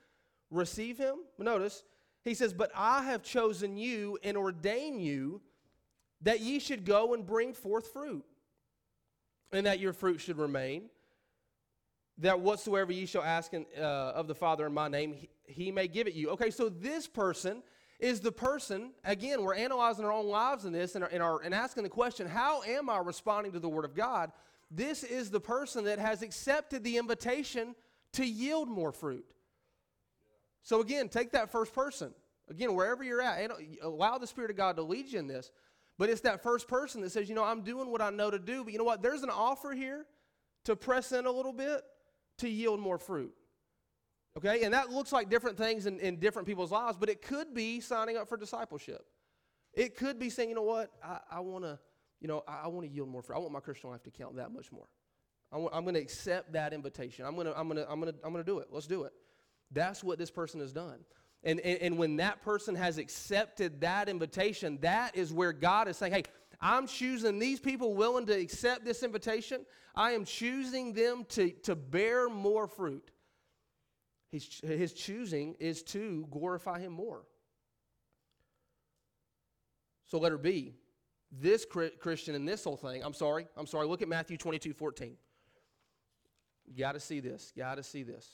receive 0.50 0.98
him? 0.98 1.16
Notice, 1.38 1.84
he 2.24 2.34
says, 2.34 2.54
But 2.54 2.72
I 2.74 3.04
have 3.04 3.22
chosen 3.22 3.76
you 3.76 4.18
and 4.24 4.38
ordained 4.38 5.04
you 5.04 5.42
that 6.22 6.40
ye 6.40 6.60
should 6.60 6.86
go 6.86 7.14
and 7.14 7.26
bring 7.26 7.54
forth 7.54 7.92
fruit, 7.92 8.26
and 9.52 9.66
that 9.66 9.80
your 9.80 9.92
fruit 9.92 10.22
should 10.22 10.38
remain, 10.38 10.90
that 12.20 12.40
whatsoever 12.40 12.92
ye 12.92 13.06
shall 13.06 13.24
ask 13.24 13.54
in, 13.54 13.66
uh, 13.78 13.82
of 13.82 14.28
the 14.28 14.36
Father 14.36 14.66
in 14.66 14.74
my 14.74 14.88
name, 14.88 15.14
he, 15.14 15.30
he 15.46 15.72
may 15.72 15.88
give 15.88 16.08
it 16.08 16.14
you. 16.14 16.30
Okay, 16.30 16.50
so 16.50 16.70
this 16.70 17.08
person 17.08 17.62
is 18.00 18.20
the 18.20 18.32
person, 18.32 18.92
again, 19.04 19.44
we're 19.44 19.56
analyzing 19.56 20.06
our 20.06 20.12
own 20.12 20.28
lives 20.28 20.66
in 20.66 20.74
this 20.74 20.96
and, 20.96 21.04
our, 21.04 21.10
and, 21.10 21.24
our, 21.24 21.42
and 21.42 21.54
asking 21.54 21.84
the 21.84 21.90
question, 21.90 22.28
how 22.28 22.62
am 22.64 22.90
I 22.90 22.98
responding 23.00 23.54
to 23.54 23.60
the 23.60 23.70
Word 23.70 23.86
of 23.86 23.96
God? 23.96 24.32
This 24.72 25.04
is 25.04 25.30
the 25.30 25.40
person 25.40 25.86
that 25.86 26.00
has 26.00 26.22
accepted 26.22 26.84
the 26.84 26.98
invitation 26.98 27.76
to 28.14 28.26
yield 28.26 28.70
more 28.70 28.92
fruit. 28.92 29.26
So 30.64 30.82
again, 30.82 31.10
take 31.10 31.32
that 31.32 31.52
first 31.52 31.74
person. 31.74 32.14
Again, 32.50 32.76
wherever 32.76 33.04
you're 33.04 33.22
at, 33.22 33.52
allow 33.82 34.18
the 34.18 34.28
Spirit 34.28 34.52
of 34.52 34.58
God 34.58 34.76
to 34.78 34.84
lead 34.84 35.08
you 35.12 35.20
in 35.20 35.28
this. 35.28 35.52
But 35.98 36.10
it's 36.10 36.22
that 36.22 36.44
first 36.44 36.68
person 36.68 37.02
that 37.02 37.12
says, 37.12 37.30
you 37.30 37.36
know, 37.36 37.44
I'm 37.44 37.62
doing 37.62 37.90
what 37.90 38.02
I 38.02 38.10
know 38.10 38.30
to 38.30 38.40
do, 38.40 38.64
but 38.64 38.74
you 38.74 38.80
know 38.80 38.86
what? 38.86 39.02
There's 39.02 39.24
an 39.24 39.30
offer 39.30 39.72
here 39.72 40.06
to 40.66 40.76
press 40.76 41.12
in 41.12 41.26
a 41.26 41.32
little 41.32 41.54
bit 41.54 41.82
to 42.40 42.50
yield 42.50 42.80
more 42.80 42.98
fruit. 42.98 43.34
Okay? 44.38 44.64
And 44.64 44.74
that 44.74 44.90
looks 44.90 45.12
like 45.12 45.30
different 45.30 45.58
things 45.58 45.86
in, 45.86 46.00
in 46.00 46.20
different 46.20 46.48
people's 46.48 46.72
lives, 46.72 46.98
but 46.98 47.10
it 47.10 47.22
could 47.22 47.54
be 47.54 47.80
signing 47.80 48.18
up 48.18 48.28
for 48.28 48.38
discipleship. 48.38 49.06
It 49.74 49.96
could 49.96 50.20
be 50.20 50.30
saying, 50.30 50.50
you 50.50 50.56
know 50.56 50.64
what? 50.64 50.92
I, 51.04 51.20
I 51.32 51.40
want 51.42 51.64
to, 51.64 51.80
you 52.22 52.28
know, 52.28 52.44
I, 52.48 52.62
I 52.64 52.68
want 52.68 52.88
to 52.88 52.94
yield 52.94 53.10
more 53.10 53.22
fruit. 53.22 53.36
I 53.36 53.40
want 53.40 53.52
my 53.52 53.60
Christian 53.60 53.90
life 53.90 54.04
to 54.04 54.12
count 54.12 54.36
that 54.38 54.52
much 54.52 54.72
more. 54.72 54.88
I 55.52 55.78
am 55.78 55.84
going 55.84 55.96
to 55.96 56.02
accept 56.02 56.54
that 56.54 56.74
invitation. 56.74 57.26
I'm 57.26 57.36
going 57.36 57.48
to, 57.48 57.58
I'm 57.58 57.68
going 57.68 57.78
to, 57.78 57.90
I'm 57.90 58.00
going 58.00 58.14
to, 58.14 58.20
I'm 58.26 58.32
going 58.34 58.44
to 58.44 58.50
do 58.50 58.60
it. 58.60 58.68
Let's 58.72 58.88
do 58.88 59.04
it. 59.04 59.14
That's 59.72 60.04
what 60.04 60.18
this 60.18 60.32
person 60.32 60.60
has 60.60 60.74
done. 60.74 61.00
And, 61.44 61.60
and, 61.60 61.80
and 61.82 61.98
when 61.98 62.18
that 62.18 62.42
person 62.42 62.76
has 62.76 62.98
accepted 62.98 63.82
that 63.82 64.10
invitation, 64.10 64.80
that 64.82 65.16
is 65.16 65.32
where 65.32 65.54
God 65.54 65.88
is 65.88 65.96
saying, 65.96 66.12
hey, 66.12 66.24
I'm 66.62 66.88
choosing 66.88 67.40
these 67.40 67.60
people 67.60 67.94
willing 67.94 68.26
to 68.28 68.34
accept 68.34 68.86
this 68.86 69.04
invitation. 69.04 69.66
I 69.96 70.12
am 70.12 70.26
choosing 70.26 70.94
them 70.94 71.26
to, 71.30 71.52
to 71.64 71.76
bear 71.76 72.30
more 72.30 72.68
fruit. 72.68 73.12
He's, 74.32 74.60
his 74.64 74.94
choosing 74.94 75.56
is 75.60 75.84
to 75.84 76.28
glorify 76.30 76.80
him 76.80 76.92
more. 76.92 77.24
So, 80.06 80.20
letter 80.20 80.38
B, 80.38 80.76
this 81.32 81.66
Christian 82.00 82.36
in 82.36 82.46
this 82.46 82.64
whole 82.64 82.78
thing, 82.78 83.04
I'm 83.04 83.14
sorry, 83.14 83.48
I'm 83.58 83.66
sorry, 83.66 83.88
look 83.88 84.02
at 84.02 84.08
Matthew 84.08 84.38
22 84.38 84.74
14. 84.74 85.18
You 86.68 86.80
got 86.80 86.94
to 86.94 87.00
see 87.00 87.20
this. 87.20 87.54
Got 87.56 87.76
to 87.76 87.84
see 87.84 88.04
this. 88.04 88.28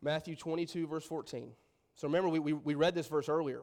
Matthew 0.00 0.36
22, 0.36 0.86
verse 0.86 1.04
14. 1.04 1.52
So 1.96 2.06
remember, 2.06 2.28
we, 2.28 2.38
we, 2.38 2.52
we 2.52 2.74
read 2.74 2.94
this 2.94 3.08
verse 3.08 3.28
earlier 3.28 3.62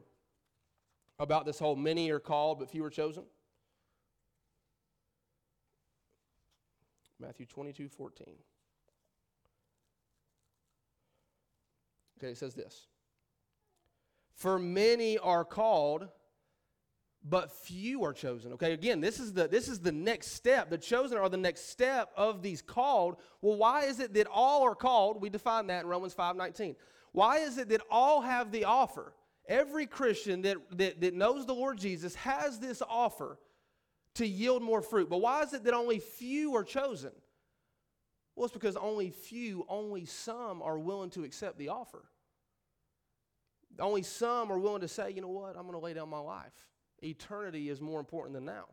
about 1.20 1.45
this 1.45 1.59
whole 1.59 1.76
many 1.76 2.09
are 2.11 2.20
called, 2.20 2.59
but 2.59 2.70
few 2.70 2.84
are 2.84 2.89
chosen. 2.89 3.24
Matthew 7.20 7.45
22, 7.45 7.88
14. 7.88 8.28
Okay, 12.18 12.32
it 12.32 12.38
says 12.38 12.53
this 12.53 12.88
For 14.36 14.59
many 14.59 15.18
are 15.18 15.45
called, 15.45 16.07
but 17.24 17.51
few 17.51 18.03
are 18.03 18.13
chosen. 18.13 18.53
Okay, 18.53 18.74
again, 18.74 19.01
this 19.01 19.20
is 19.20 19.34
the 19.34 19.47
this 19.47 19.68
is 19.68 19.80
the 19.80 19.91
next 19.91 20.32
step. 20.32 20.70
The 20.70 20.78
chosen 20.78 21.18
are 21.18 21.30
the 21.30 21.38
next 21.38 21.70
step 21.70 22.11
of 22.16 22.41
these 22.41 22.61
called. 22.61 23.18
Well, 23.41 23.57
why 23.57 23.86
is 23.86 23.99
it 23.99 24.13
that 24.13 24.28
all 24.28 24.63
are 24.63 24.76
called? 24.76 25.22
We 25.22 25.30
define 25.30 25.68
that 25.68 25.84
in 25.84 25.89
Romans 25.89 26.13
5:19. 26.13 26.76
Why 27.11 27.39
is 27.39 27.57
it 27.57 27.70
that 27.70 27.82
all 27.89 28.22
have 28.22 28.51
the 28.51 28.66
offer? 28.66 29.13
Every 29.48 29.86
Christian 29.86 30.41
that, 30.43 30.58
that, 30.78 31.02
that 31.02 31.14
knows 31.14 31.46
the 31.46 31.54
Lord 31.54 31.78
Jesus 31.78 32.16
has 32.16 32.60
this 32.60 32.82
offer 32.88 33.39
to 34.16 34.26
yield 34.26 34.64
more 34.64 34.82
fruit. 34.82 35.10
But 35.10 35.18
why 35.18 35.43
is 35.43 35.54
it 35.54 35.64
that 35.66 35.74
only 35.74 36.00
few 36.00 36.56
are 36.56 36.64
chosen? 36.64 37.12
Well, 38.36 38.46
it's 38.46 38.54
because 38.54 38.76
only 38.76 39.12
few, 39.12 39.66
only 39.70 40.06
some 40.06 40.62
are 40.62 40.78
willing 40.78 41.10
to 41.12 41.24
accept 41.24 41.58
the 41.58 41.70
offer. 41.70 42.04
Only 43.80 44.04
some 44.04 44.52
are 44.52 44.60
willing 44.60 44.82
to 44.82 44.88
say, 44.88 45.12
you 45.12 45.22
know 45.22 45.28
what, 45.28 45.56
I'm 45.56 45.64
going 45.64 45.74
to 45.74 45.80
lay 45.80 45.93
down 45.93 46.10
my 46.10 46.20
life. 46.20 46.54
Eternity 47.04 47.70
is 47.70 47.82
more 47.82 48.00
important 48.00 48.34
than 48.34 48.46
now. 48.46 48.66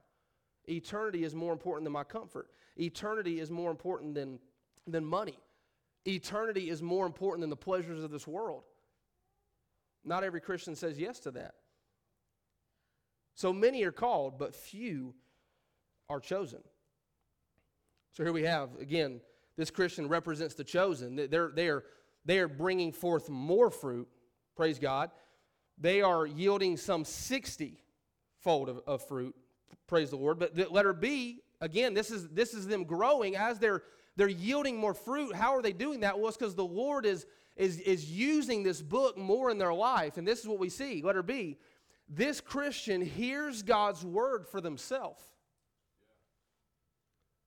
Eternity 0.68 1.24
is 1.24 1.34
more 1.34 1.52
important 1.52 1.84
than 1.84 1.92
my 1.92 2.04
comfort. 2.04 2.48
Eternity 2.78 3.40
is 3.40 3.50
more 3.50 3.70
important 3.70 4.14
than, 4.14 4.38
than 4.86 5.04
money. 5.04 5.38
Eternity 6.06 6.70
is 6.70 6.82
more 6.82 7.04
important 7.04 7.42
than 7.42 7.50
the 7.50 7.56
pleasures 7.56 8.02
of 8.02 8.10
this 8.10 8.26
world. 8.26 8.62
Not 10.04 10.24
every 10.24 10.40
Christian 10.40 10.74
says 10.74 10.98
yes 10.98 11.20
to 11.20 11.30
that. 11.32 11.54
So 13.34 13.52
many 13.52 13.82
are 13.84 13.92
called, 13.92 14.38
but 14.38 14.54
few 14.54 15.14
are 16.08 16.20
chosen. 16.20 16.60
So 18.12 18.24
here 18.24 18.32
we 18.32 18.42
have, 18.42 18.70
again, 18.78 19.20
this 19.56 19.70
Christian 19.70 20.08
represents 20.08 20.54
the 20.54 20.64
chosen. 20.64 21.16
They're, 21.30 21.50
they, 21.54 21.68
are, 21.68 21.84
they 22.24 22.38
are 22.38 22.48
bringing 22.48 22.92
forth 22.92 23.28
more 23.28 23.70
fruit, 23.70 24.08
praise 24.56 24.78
God. 24.78 25.10
They 25.78 26.02
are 26.02 26.26
yielding 26.26 26.76
some 26.76 27.04
60 27.04 27.82
fold 28.40 28.68
of, 28.68 28.80
of 28.86 29.06
fruit. 29.06 29.34
Praise 29.86 30.10
the 30.10 30.16
Lord. 30.16 30.38
But 30.38 30.54
the 30.54 30.68
letter 30.68 30.92
B, 30.92 31.40
again, 31.60 31.94
this 31.94 32.10
is 32.10 32.28
this 32.28 32.54
is 32.54 32.66
them 32.66 32.84
growing 32.84 33.36
as 33.36 33.58
they're 33.58 33.82
they're 34.16 34.28
yielding 34.28 34.76
more 34.76 34.94
fruit. 34.94 35.34
How 35.34 35.56
are 35.56 35.62
they 35.62 35.72
doing 35.72 36.00
that? 36.00 36.18
Well, 36.18 36.28
it's 36.28 36.36
because 36.36 36.54
the 36.54 36.64
Lord 36.64 37.06
is, 37.06 37.26
is, 37.56 37.78
is 37.80 38.10
using 38.10 38.62
this 38.62 38.80
book 38.80 39.16
more 39.16 39.50
in 39.50 39.58
their 39.58 39.74
life. 39.74 40.16
And 40.16 40.26
this 40.26 40.40
is 40.40 40.48
what 40.48 40.58
we 40.58 40.68
see. 40.68 41.02
Letter 41.02 41.22
B. 41.22 41.58
This 42.08 42.40
Christian 42.40 43.00
hears 43.00 43.62
God's 43.62 44.04
word 44.04 44.46
for 44.46 44.60
themselves. 44.60 45.22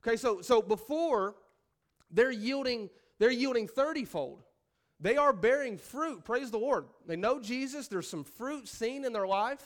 Okay, 0.06 0.18
so 0.18 0.42
so 0.42 0.62
before 0.62 1.36
they're 2.12 2.32
yielding, 2.32 2.90
they're 3.20 3.32
yielding 3.32 3.68
30 3.68 4.06
fold. 4.06 4.44
They 5.00 5.18
are 5.18 5.34
bearing 5.34 5.78
fruit. 5.78 6.24
Praise 6.24 6.52
the 6.52 6.58
Lord. 6.58 6.86
They 7.06 7.16
know 7.16 7.40
Jesus. 7.40 7.88
There's 7.88 8.10
some 8.10 8.24
fruit 8.24 8.68
seen 8.68 9.04
in 9.04 9.14
their 9.14 9.28
life. 9.28 9.64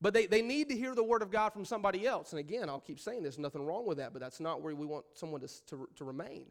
But 0.00 0.12
they, 0.12 0.26
they 0.26 0.42
need 0.42 0.68
to 0.68 0.76
hear 0.76 0.94
the 0.94 1.04
word 1.04 1.22
of 1.22 1.30
God 1.30 1.52
from 1.52 1.64
somebody 1.64 2.06
else. 2.06 2.32
And 2.32 2.40
again, 2.40 2.68
I'll 2.68 2.80
keep 2.80 2.98
saying 2.98 3.22
there's 3.22 3.38
nothing 3.38 3.64
wrong 3.64 3.86
with 3.86 3.98
that, 3.98 4.12
but 4.12 4.20
that's 4.20 4.40
not 4.40 4.60
where 4.60 4.74
we 4.74 4.84
want 4.84 5.06
someone 5.14 5.40
to, 5.40 5.48
to, 5.66 5.88
to 5.96 6.04
remain. 6.04 6.46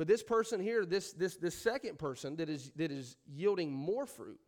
But 0.00 0.08
this 0.08 0.22
person 0.22 0.60
here, 0.60 0.86
this, 0.86 1.12
this, 1.12 1.36
this 1.36 1.54
second 1.54 1.98
person 1.98 2.36
that 2.36 2.48
is, 2.48 2.72
that 2.76 2.90
is 2.90 3.18
yielding 3.30 3.70
more 3.70 4.06
fruit, 4.06 4.40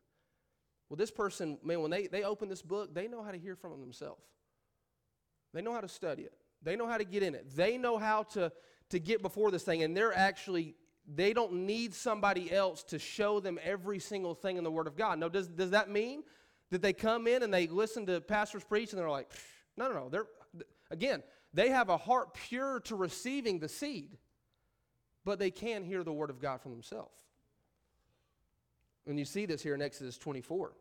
well, 0.89 0.97
this 0.97 1.11
person, 1.11 1.59
man, 1.63 1.83
when 1.83 1.91
they, 1.91 2.07
they 2.07 2.23
open 2.23 2.49
this 2.49 2.63
book, 2.63 2.95
they 2.95 3.07
know 3.07 3.23
how 3.23 3.33
to 3.33 3.37
hear 3.37 3.55
from 3.55 3.79
themselves. 3.79 4.23
They 5.53 5.61
know 5.61 5.75
how 5.75 5.83
to 5.83 5.91
study 5.91 6.23
it. 6.23 6.33
They 6.63 6.75
know 6.75 6.87
how 6.87 6.97
to 6.97 7.05
get 7.05 7.23
in 7.23 7.35
it. 7.35 7.55
They 7.55 7.77
know 7.77 7.99
how 7.99 8.23
to, 8.33 8.51
to 8.89 8.99
get 8.99 9.21
before 9.21 9.51
this 9.51 9.63
thing. 9.63 9.83
And 9.83 9.95
they're 9.95 10.17
actually, 10.17 10.75
they 11.07 11.35
don't 11.35 11.53
need 11.67 11.93
somebody 11.93 12.51
else 12.51 12.83
to 12.85 12.99
show 12.99 13.39
them 13.39 13.59
every 13.63 13.99
single 13.99 14.35
thing 14.35 14.57
in 14.57 14.65
the 14.65 14.71
Word 14.71 14.87
of 14.87 14.97
God. 14.97 15.19
No, 15.19 15.29
does, 15.29 15.49
does 15.49 15.73
that 15.73 15.91
mean 15.91 16.23
that 16.71 16.81
they 16.81 16.95
come 16.95 17.27
in 17.27 17.43
and 17.43 17.53
they 17.53 17.67
listen 17.67 18.07
to 18.07 18.23
pastors 18.23 18.65
preach 18.65 18.93
and 18.93 18.99
they're 18.99 19.11
like, 19.11 19.31
no, 19.77 19.89
no, 19.89 19.95
no. 19.97 20.09
They're, 20.09 20.29
again, 20.91 21.23
they 21.53 21.69
have 21.69 21.91
a 21.91 21.99
heart 21.99 22.33
pure 22.33 22.81
to 22.85 22.97
receiving 22.97 23.59
the 23.59 23.69
seed, 23.69 24.17
but 25.25 25.39
they 25.39 25.51
can 25.51 25.85
hear 25.85 26.03
the 26.05 26.13
word 26.13 26.31
of 26.31 26.41
God 26.41 26.61
from 26.61 26.73
themselves. 26.73 27.17
And 29.07 29.19
you 29.19 29.25
see 29.25 29.47
this 29.47 29.63
here 29.63 29.75
in 29.75 29.83
Exodus 29.83 30.17
24. 30.17 30.73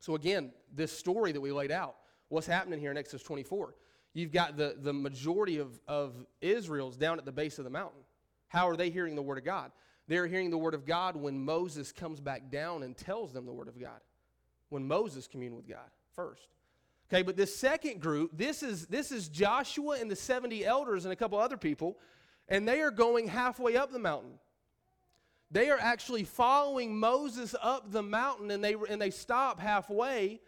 So, 0.00 0.14
again, 0.14 0.52
this 0.74 0.96
story 0.96 1.32
that 1.32 1.40
we 1.40 1.52
laid 1.52 1.70
out, 1.70 1.96
what's 2.28 2.46
happening 2.46 2.80
here 2.80 2.90
in 2.90 2.96
Exodus 2.96 3.22
24? 3.22 3.74
You've 4.12 4.32
got 4.32 4.56
the, 4.56 4.76
the 4.80 4.92
majority 4.92 5.58
of, 5.58 5.78
of 5.88 6.14
Israel's 6.40 6.96
down 6.96 7.18
at 7.18 7.24
the 7.24 7.32
base 7.32 7.58
of 7.58 7.64
the 7.64 7.70
mountain. 7.70 8.00
How 8.48 8.68
are 8.68 8.76
they 8.76 8.90
hearing 8.90 9.14
the 9.14 9.22
word 9.22 9.38
of 9.38 9.44
God? 9.44 9.72
They're 10.06 10.26
hearing 10.26 10.50
the 10.50 10.58
word 10.58 10.74
of 10.74 10.86
God 10.86 11.16
when 11.16 11.44
Moses 11.44 11.90
comes 11.92 12.20
back 12.20 12.50
down 12.50 12.82
and 12.82 12.96
tells 12.96 13.32
them 13.32 13.46
the 13.46 13.52
word 13.52 13.68
of 13.68 13.80
God 13.80 14.00
when 14.68 14.86
Moses 14.86 15.26
communed 15.26 15.56
with 15.56 15.68
God 15.68 15.88
first. 16.14 16.48
Okay, 17.08 17.22
but 17.22 17.36
this 17.36 17.54
second 17.54 18.00
group, 18.00 18.30
this 18.34 18.62
is 18.62 18.86
this 18.86 19.12
is 19.12 19.28
Joshua 19.28 19.98
and 20.00 20.10
the 20.10 20.16
70 20.16 20.64
elders 20.64 21.04
and 21.04 21.12
a 21.12 21.16
couple 21.16 21.38
other 21.38 21.56
people, 21.56 21.98
and 22.48 22.68
they 22.68 22.80
are 22.80 22.90
going 22.90 23.28
halfway 23.28 23.76
up 23.76 23.92
the 23.92 23.98
mountain. 23.98 24.38
They 25.50 25.70
are 25.70 25.78
actually 25.78 26.24
following 26.24 26.96
Moses 26.98 27.54
up 27.62 27.92
the 27.92 28.02
mountain 28.02 28.50
and 28.50 28.62
they 28.62 28.74
and 28.88 29.00
they 29.00 29.10
stop 29.10 29.60
halfway. 29.60 30.40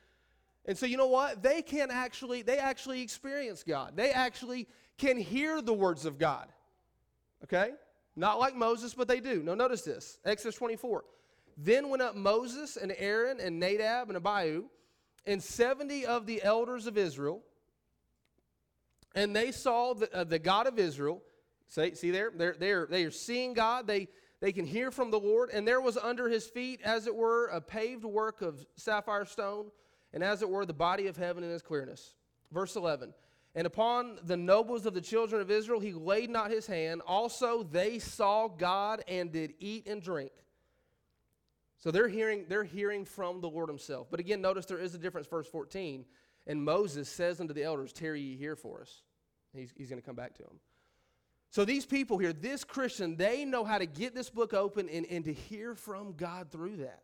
And 0.64 0.76
so 0.76 0.84
you 0.84 0.96
know 0.96 1.06
what? 1.06 1.42
They 1.42 1.62
can 1.62 1.90
actually 1.90 2.42
they 2.42 2.58
actually 2.58 3.02
experience 3.02 3.62
God. 3.62 3.96
They 3.96 4.10
actually 4.10 4.66
can 4.98 5.16
hear 5.16 5.62
the 5.62 5.74
words 5.74 6.06
of 6.06 6.18
God. 6.18 6.48
Okay? 7.44 7.72
Not 8.16 8.38
like 8.38 8.56
Moses, 8.56 8.94
but 8.94 9.08
they 9.08 9.20
do. 9.20 9.42
Now 9.42 9.54
notice 9.54 9.82
this. 9.82 10.18
Exodus 10.24 10.56
24. 10.56 11.04
Then 11.56 11.88
went 11.88 12.02
up 12.02 12.16
Moses 12.16 12.76
and 12.76 12.92
Aaron 12.98 13.38
and 13.40 13.60
Nadab 13.60 14.08
and 14.08 14.16
Abihu 14.16 14.64
and 15.26 15.42
70 15.42 16.06
of 16.06 16.26
the 16.26 16.42
elders 16.42 16.86
of 16.86 16.98
Israel. 16.98 17.42
And 19.14 19.34
they 19.34 19.52
saw 19.52 19.94
the, 19.94 20.12
uh, 20.14 20.24
the 20.24 20.38
God 20.38 20.66
of 20.66 20.78
Israel. 20.78 21.22
See, 21.68 21.94
see 21.94 22.10
there? 22.10 22.30
They're, 22.34 22.56
they're, 22.58 22.86
they 22.86 23.04
are 23.04 23.10
seeing 23.10 23.54
God. 23.54 23.86
They, 23.86 24.08
they 24.40 24.52
can 24.52 24.66
hear 24.66 24.90
from 24.90 25.10
the 25.10 25.18
Lord. 25.18 25.50
And 25.50 25.66
there 25.66 25.80
was 25.80 25.96
under 25.96 26.28
his 26.28 26.46
feet, 26.46 26.80
as 26.84 27.06
it 27.06 27.14
were, 27.14 27.46
a 27.46 27.60
paved 27.60 28.04
work 28.04 28.42
of 28.42 28.64
sapphire 28.76 29.24
stone, 29.24 29.70
and 30.12 30.22
as 30.22 30.42
it 30.42 30.48
were, 30.48 30.64
the 30.64 30.72
body 30.72 31.06
of 31.06 31.16
heaven 31.16 31.42
in 31.42 31.50
its 31.50 31.62
clearness. 31.62 32.14
Verse 32.52 32.76
11. 32.76 33.12
And 33.54 33.66
upon 33.66 34.18
the 34.24 34.36
nobles 34.36 34.84
of 34.84 34.92
the 34.92 35.00
children 35.00 35.40
of 35.40 35.50
Israel 35.50 35.80
he 35.80 35.94
laid 35.94 36.28
not 36.28 36.50
his 36.50 36.66
hand. 36.66 37.00
Also 37.06 37.62
they 37.62 37.98
saw 37.98 38.48
God 38.48 39.02
and 39.08 39.32
did 39.32 39.54
eat 39.58 39.86
and 39.88 40.02
drink. 40.02 40.30
So 41.78 41.90
they're 41.90 42.08
hearing, 42.08 42.46
they're 42.48 42.64
hearing 42.64 43.04
from 43.04 43.40
the 43.40 43.48
Lord 43.48 43.68
Himself. 43.68 44.08
But 44.10 44.20
again, 44.20 44.40
notice 44.40 44.66
there 44.66 44.78
is 44.78 44.94
a 44.94 44.98
difference, 44.98 45.26
verse 45.26 45.46
14. 45.46 46.04
And 46.46 46.64
Moses 46.64 47.08
says 47.08 47.40
unto 47.40 47.54
the 47.54 47.62
elders, 47.62 47.92
Tarry 47.92 48.20
ye 48.20 48.36
here 48.36 48.56
for 48.56 48.80
us. 48.80 49.02
He's, 49.52 49.72
he's 49.76 49.88
going 49.88 50.00
to 50.00 50.06
come 50.06 50.16
back 50.16 50.34
to 50.34 50.42
them. 50.42 50.58
So 51.50 51.64
these 51.64 51.86
people 51.86 52.18
here, 52.18 52.32
this 52.32 52.64
Christian, 52.64 53.16
they 53.16 53.44
know 53.44 53.64
how 53.64 53.78
to 53.78 53.86
get 53.86 54.14
this 54.14 54.28
book 54.28 54.52
open 54.52 54.88
and, 54.88 55.06
and 55.06 55.24
to 55.24 55.32
hear 55.32 55.74
from 55.74 56.12
God 56.12 56.50
through 56.50 56.78
that. 56.78 57.02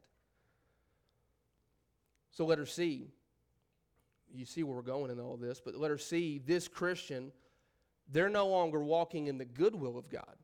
So 2.33 2.45
let 2.47 2.59
her 2.59 2.67
see. 2.67 3.09
you 4.35 4.45
see 4.45 4.63
where 4.63 4.77
we're 4.77 4.83
going 4.83 5.11
in 5.11 5.21
all 5.21 5.37
this, 5.37 5.61
but 5.61 5.75
let 5.75 5.91
her 5.91 5.99
see 5.99 6.39
this 6.45 6.69
Christian, 6.69 7.33
they're 8.11 8.31
no 8.31 8.47
longer 8.47 8.83
walking 8.83 9.27
in 9.27 9.39
the 9.39 9.45
good 9.45 9.75
will 9.75 9.97
of 9.97 10.09
God. 10.11 10.37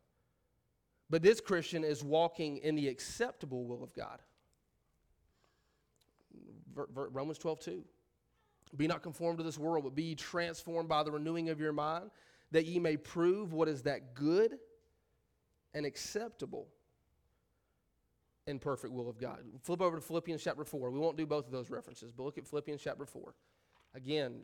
But 1.10 1.22
this 1.22 1.40
Christian 1.40 1.84
is 1.84 2.04
walking 2.04 2.58
in 2.58 2.74
the 2.74 2.88
acceptable 2.88 3.64
will 3.64 3.82
of 3.82 3.94
God. 3.94 4.20
Romans 6.74 7.38
12, 7.38 7.60
2. 7.60 7.84
Be 8.76 8.86
not 8.86 9.02
conformed 9.02 9.38
to 9.38 9.44
this 9.44 9.58
world, 9.58 9.84
but 9.84 9.94
be 9.94 10.14
transformed 10.14 10.88
by 10.88 11.02
the 11.02 11.10
renewing 11.10 11.48
of 11.48 11.58
your 11.58 11.72
mind, 11.72 12.10
that 12.52 12.66
ye 12.66 12.78
may 12.78 12.96
prove 12.96 13.52
what 13.52 13.68
is 13.68 13.82
that 13.82 14.14
good 14.14 14.58
and 15.74 15.84
acceptable 15.84 16.68
and 18.46 18.60
perfect 18.60 18.92
will 18.92 19.08
of 19.08 19.18
God. 19.18 19.40
Flip 19.62 19.82
over 19.82 19.96
to 19.96 20.02
Philippians 20.02 20.42
chapter 20.42 20.64
4. 20.64 20.90
We 20.90 20.98
won't 20.98 21.16
do 21.16 21.26
both 21.26 21.46
of 21.46 21.52
those 21.52 21.70
references, 21.70 22.12
but 22.12 22.22
look 22.22 22.38
at 22.38 22.46
Philippians 22.46 22.80
chapter 22.82 23.04
4. 23.04 23.34
Again, 23.94 24.40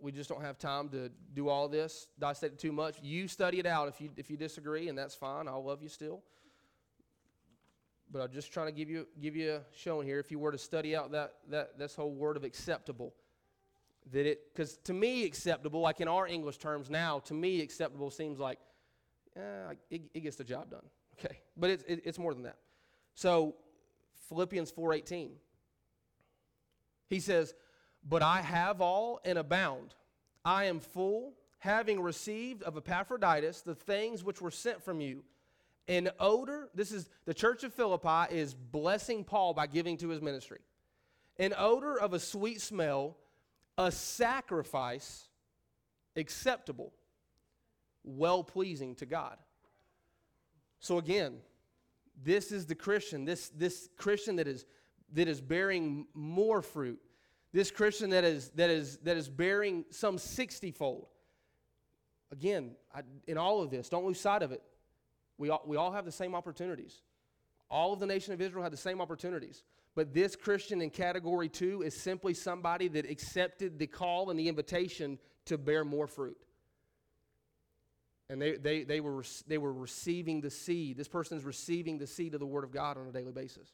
we 0.00 0.12
just 0.12 0.28
don't 0.28 0.42
have 0.42 0.58
time 0.58 0.88
to 0.90 1.10
do 1.34 1.48
all 1.48 1.68
this, 1.68 2.08
dissect 2.18 2.54
it 2.54 2.58
too 2.58 2.72
much. 2.72 2.98
You 3.02 3.26
study 3.26 3.58
it 3.58 3.66
out 3.66 3.88
if 3.88 4.00
you, 4.00 4.10
if 4.16 4.30
you 4.30 4.36
disagree, 4.36 4.88
and 4.88 4.96
that's 4.96 5.14
fine. 5.14 5.48
I'll 5.48 5.64
love 5.64 5.82
you 5.82 5.88
still. 5.88 6.22
But 8.10 8.22
I'm 8.22 8.32
just 8.32 8.52
trying 8.52 8.66
to 8.66 8.72
give 8.72 8.88
you, 8.88 9.06
give 9.20 9.36
you 9.36 9.54
a 9.54 9.60
showing 9.74 10.06
here. 10.06 10.18
If 10.18 10.30
you 10.30 10.38
were 10.38 10.52
to 10.52 10.58
study 10.58 10.96
out 10.96 11.12
that, 11.12 11.34
that 11.50 11.78
this 11.78 11.94
whole 11.94 12.12
word 12.12 12.36
of 12.36 12.44
acceptable, 12.44 13.12
that 14.12 14.26
it, 14.26 14.52
because 14.52 14.76
to 14.84 14.92
me, 14.92 15.24
acceptable, 15.24 15.80
like 15.80 16.00
in 16.00 16.08
our 16.08 16.26
English 16.26 16.58
terms 16.58 16.90
now, 16.90 17.20
to 17.20 17.34
me, 17.34 17.60
acceptable 17.60 18.10
seems 18.10 18.38
like, 18.38 18.58
eh, 19.36 19.74
it, 19.90 20.02
it 20.14 20.20
gets 20.20 20.36
the 20.36 20.44
job 20.44 20.70
done. 20.70 20.84
Okay, 21.20 21.40
but 21.56 21.70
it's, 21.70 21.82
it, 21.88 22.02
it's 22.04 22.16
more 22.16 22.32
than 22.32 22.44
that. 22.44 22.58
So 23.16 23.56
Philippians 24.28 24.70
4:18. 24.70 25.30
He 27.08 27.18
says, 27.18 27.54
"But 28.08 28.22
I 28.22 28.40
have 28.40 28.80
all 28.80 29.20
and 29.24 29.36
abound. 29.36 29.96
I 30.44 30.66
am 30.66 30.78
full, 30.78 31.34
having 31.58 32.00
received 32.00 32.62
of 32.62 32.76
Epaphroditus 32.76 33.62
the 33.62 33.74
things 33.74 34.22
which 34.22 34.40
were 34.40 34.52
sent 34.52 34.80
from 34.84 35.00
you." 35.00 35.24
An 35.88 36.10
odor, 36.20 36.68
this 36.74 36.92
is 36.92 37.08
the 37.24 37.32
church 37.32 37.64
of 37.64 37.72
Philippi 37.72 38.32
is 38.32 38.54
blessing 38.54 39.24
Paul 39.24 39.54
by 39.54 39.66
giving 39.66 39.96
to 39.96 40.10
his 40.10 40.20
ministry. 40.20 40.60
An 41.38 41.54
odor 41.56 41.98
of 41.98 42.12
a 42.12 42.20
sweet 42.20 42.60
smell, 42.60 43.16
a 43.78 43.92
sacrifice 43.92 45.28
acceptable, 46.16 46.92
well 48.04 48.42
pleasing 48.42 48.96
to 48.96 49.06
God. 49.06 49.38
So 50.80 50.98
again, 50.98 51.36
this 52.22 52.50
is 52.50 52.66
the 52.66 52.74
Christian, 52.74 53.24
this, 53.24 53.48
this 53.50 53.88
Christian 53.96 54.36
that 54.36 54.48
is, 54.48 54.66
that 55.12 55.28
is 55.28 55.40
bearing 55.40 56.06
more 56.12 56.60
fruit. 56.60 57.00
This 57.52 57.70
Christian 57.70 58.10
that 58.10 58.24
is, 58.24 58.50
that 58.50 58.68
is, 58.68 58.98
that 58.98 59.16
is 59.16 59.28
bearing 59.28 59.84
some 59.90 60.18
60 60.18 60.72
fold. 60.72 61.06
Again, 62.30 62.72
I, 62.94 63.02
in 63.26 63.38
all 63.38 63.62
of 63.62 63.70
this, 63.70 63.88
don't 63.88 64.04
lose 64.04 64.20
sight 64.20 64.42
of 64.42 64.52
it. 64.52 64.62
We 65.38 65.50
all, 65.50 65.62
we 65.64 65.76
all 65.76 65.92
have 65.92 66.04
the 66.04 66.12
same 66.12 66.34
opportunities. 66.34 67.00
All 67.70 67.92
of 67.92 68.00
the 68.00 68.06
nation 68.06 68.34
of 68.34 68.40
Israel 68.40 68.62
had 68.62 68.72
the 68.72 68.76
same 68.76 69.00
opportunities. 69.00 69.62
But 69.98 70.14
this 70.14 70.36
Christian 70.36 70.80
in 70.80 70.90
category 70.90 71.48
two 71.48 71.82
is 71.82 72.00
simply 72.00 72.32
somebody 72.32 72.86
that 72.86 73.10
accepted 73.10 73.80
the 73.80 73.88
call 73.88 74.30
and 74.30 74.38
the 74.38 74.46
invitation 74.46 75.18
to 75.46 75.58
bear 75.58 75.84
more 75.84 76.06
fruit 76.06 76.38
and 78.30 78.40
they, 78.40 78.56
they, 78.56 78.84
they, 78.84 79.00
were, 79.00 79.24
they 79.46 79.58
were 79.58 79.72
receiving 79.72 80.40
the 80.40 80.50
seed. 80.50 80.96
This 80.96 81.08
person 81.08 81.38
is 81.38 81.44
receiving 81.44 81.98
the 81.98 82.06
seed 82.06 82.34
of 82.34 82.40
the 82.40 82.46
Word 82.46 82.62
of 82.62 82.70
God 82.70 82.98
on 82.98 83.08
a 83.08 83.12
daily 83.12 83.32
basis. 83.32 83.68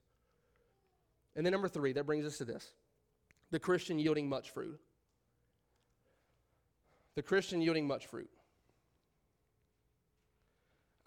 And 1.35 1.45
then, 1.45 1.51
number 1.53 1.69
three, 1.69 1.93
that 1.93 2.07
brings 2.07 2.25
us 2.25 2.39
to 2.39 2.45
this 2.45 2.73
the 3.51 3.59
Christian 3.59 3.99
yielding 3.99 4.29
much 4.29 4.51
fruit. 4.51 4.81
The 7.17 7.23
Christian 7.23 7.61
yielding 7.61 7.87
much 7.87 8.07
fruit. 8.07 8.31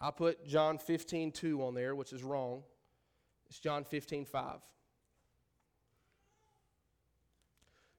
I 0.00 0.10
put 0.10 0.46
John 0.46 0.78
15, 0.78 1.32
2 1.32 1.64
on 1.64 1.74
there, 1.74 1.94
which 1.94 2.12
is 2.12 2.22
wrong. 2.22 2.62
It's 3.48 3.58
John 3.58 3.82
15, 3.82 4.24
5. 4.26 4.60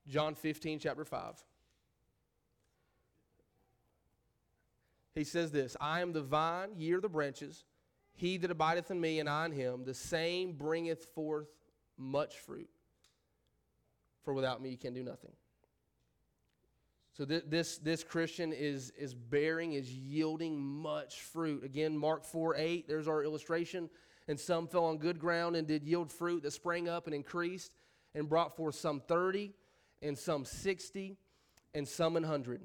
John 0.09 0.35
15, 0.35 0.79
chapter 0.79 1.05
5. 1.05 1.43
he 5.19 5.23
says 5.23 5.51
this 5.51 5.75
I 5.79 6.01
am 6.01 6.13
the 6.13 6.21
vine, 6.21 6.69
ye 6.77 6.93
are 6.93 7.01
the 7.01 7.09
branches. 7.09 7.65
He 8.15 8.37
that 8.37 8.51
abideth 8.51 8.91
in 8.91 8.99
me, 8.99 9.19
and 9.19 9.29
I 9.29 9.45
in 9.45 9.51
him, 9.53 9.85
the 9.85 9.93
same 9.93 10.53
bringeth 10.53 11.05
forth 11.15 11.47
much 11.97 12.37
fruit. 12.39 12.69
For 14.23 14.33
without 14.33 14.61
me, 14.61 14.71
you 14.71 14.77
can 14.77 14.93
do 14.93 15.03
nothing. 15.03 15.31
So 17.13 17.23
th- 17.23 17.45
this, 17.47 17.77
this 17.77 18.03
Christian 18.03 18.51
is, 18.51 18.91
is 18.97 19.13
bearing, 19.13 19.73
is 19.73 19.89
yielding 19.89 20.59
much 20.59 21.21
fruit. 21.21 21.63
Again, 21.63 21.97
Mark 21.97 22.25
4 22.25 22.55
8, 22.57 22.87
there's 22.89 23.07
our 23.07 23.23
illustration. 23.23 23.89
And 24.27 24.39
some 24.39 24.67
fell 24.67 24.85
on 24.85 24.97
good 24.97 25.17
ground 25.17 25.55
and 25.55 25.65
did 25.65 25.83
yield 25.83 26.11
fruit 26.11 26.43
that 26.43 26.51
sprang 26.51 26.87
up 26.87 27.07
and 27.07 27.15
increased 27.15 27.71
and 28.13 28.27
brought 28.29 28.55
forth 28.55 28.75
some 28.75 28.99
30 28.99 29.53
and 30.01 30.17
some 30.17 30.45
60 30.45 31.17
and 31.73 31.87
some 31.87 32.21
hundred. 32.23 32.61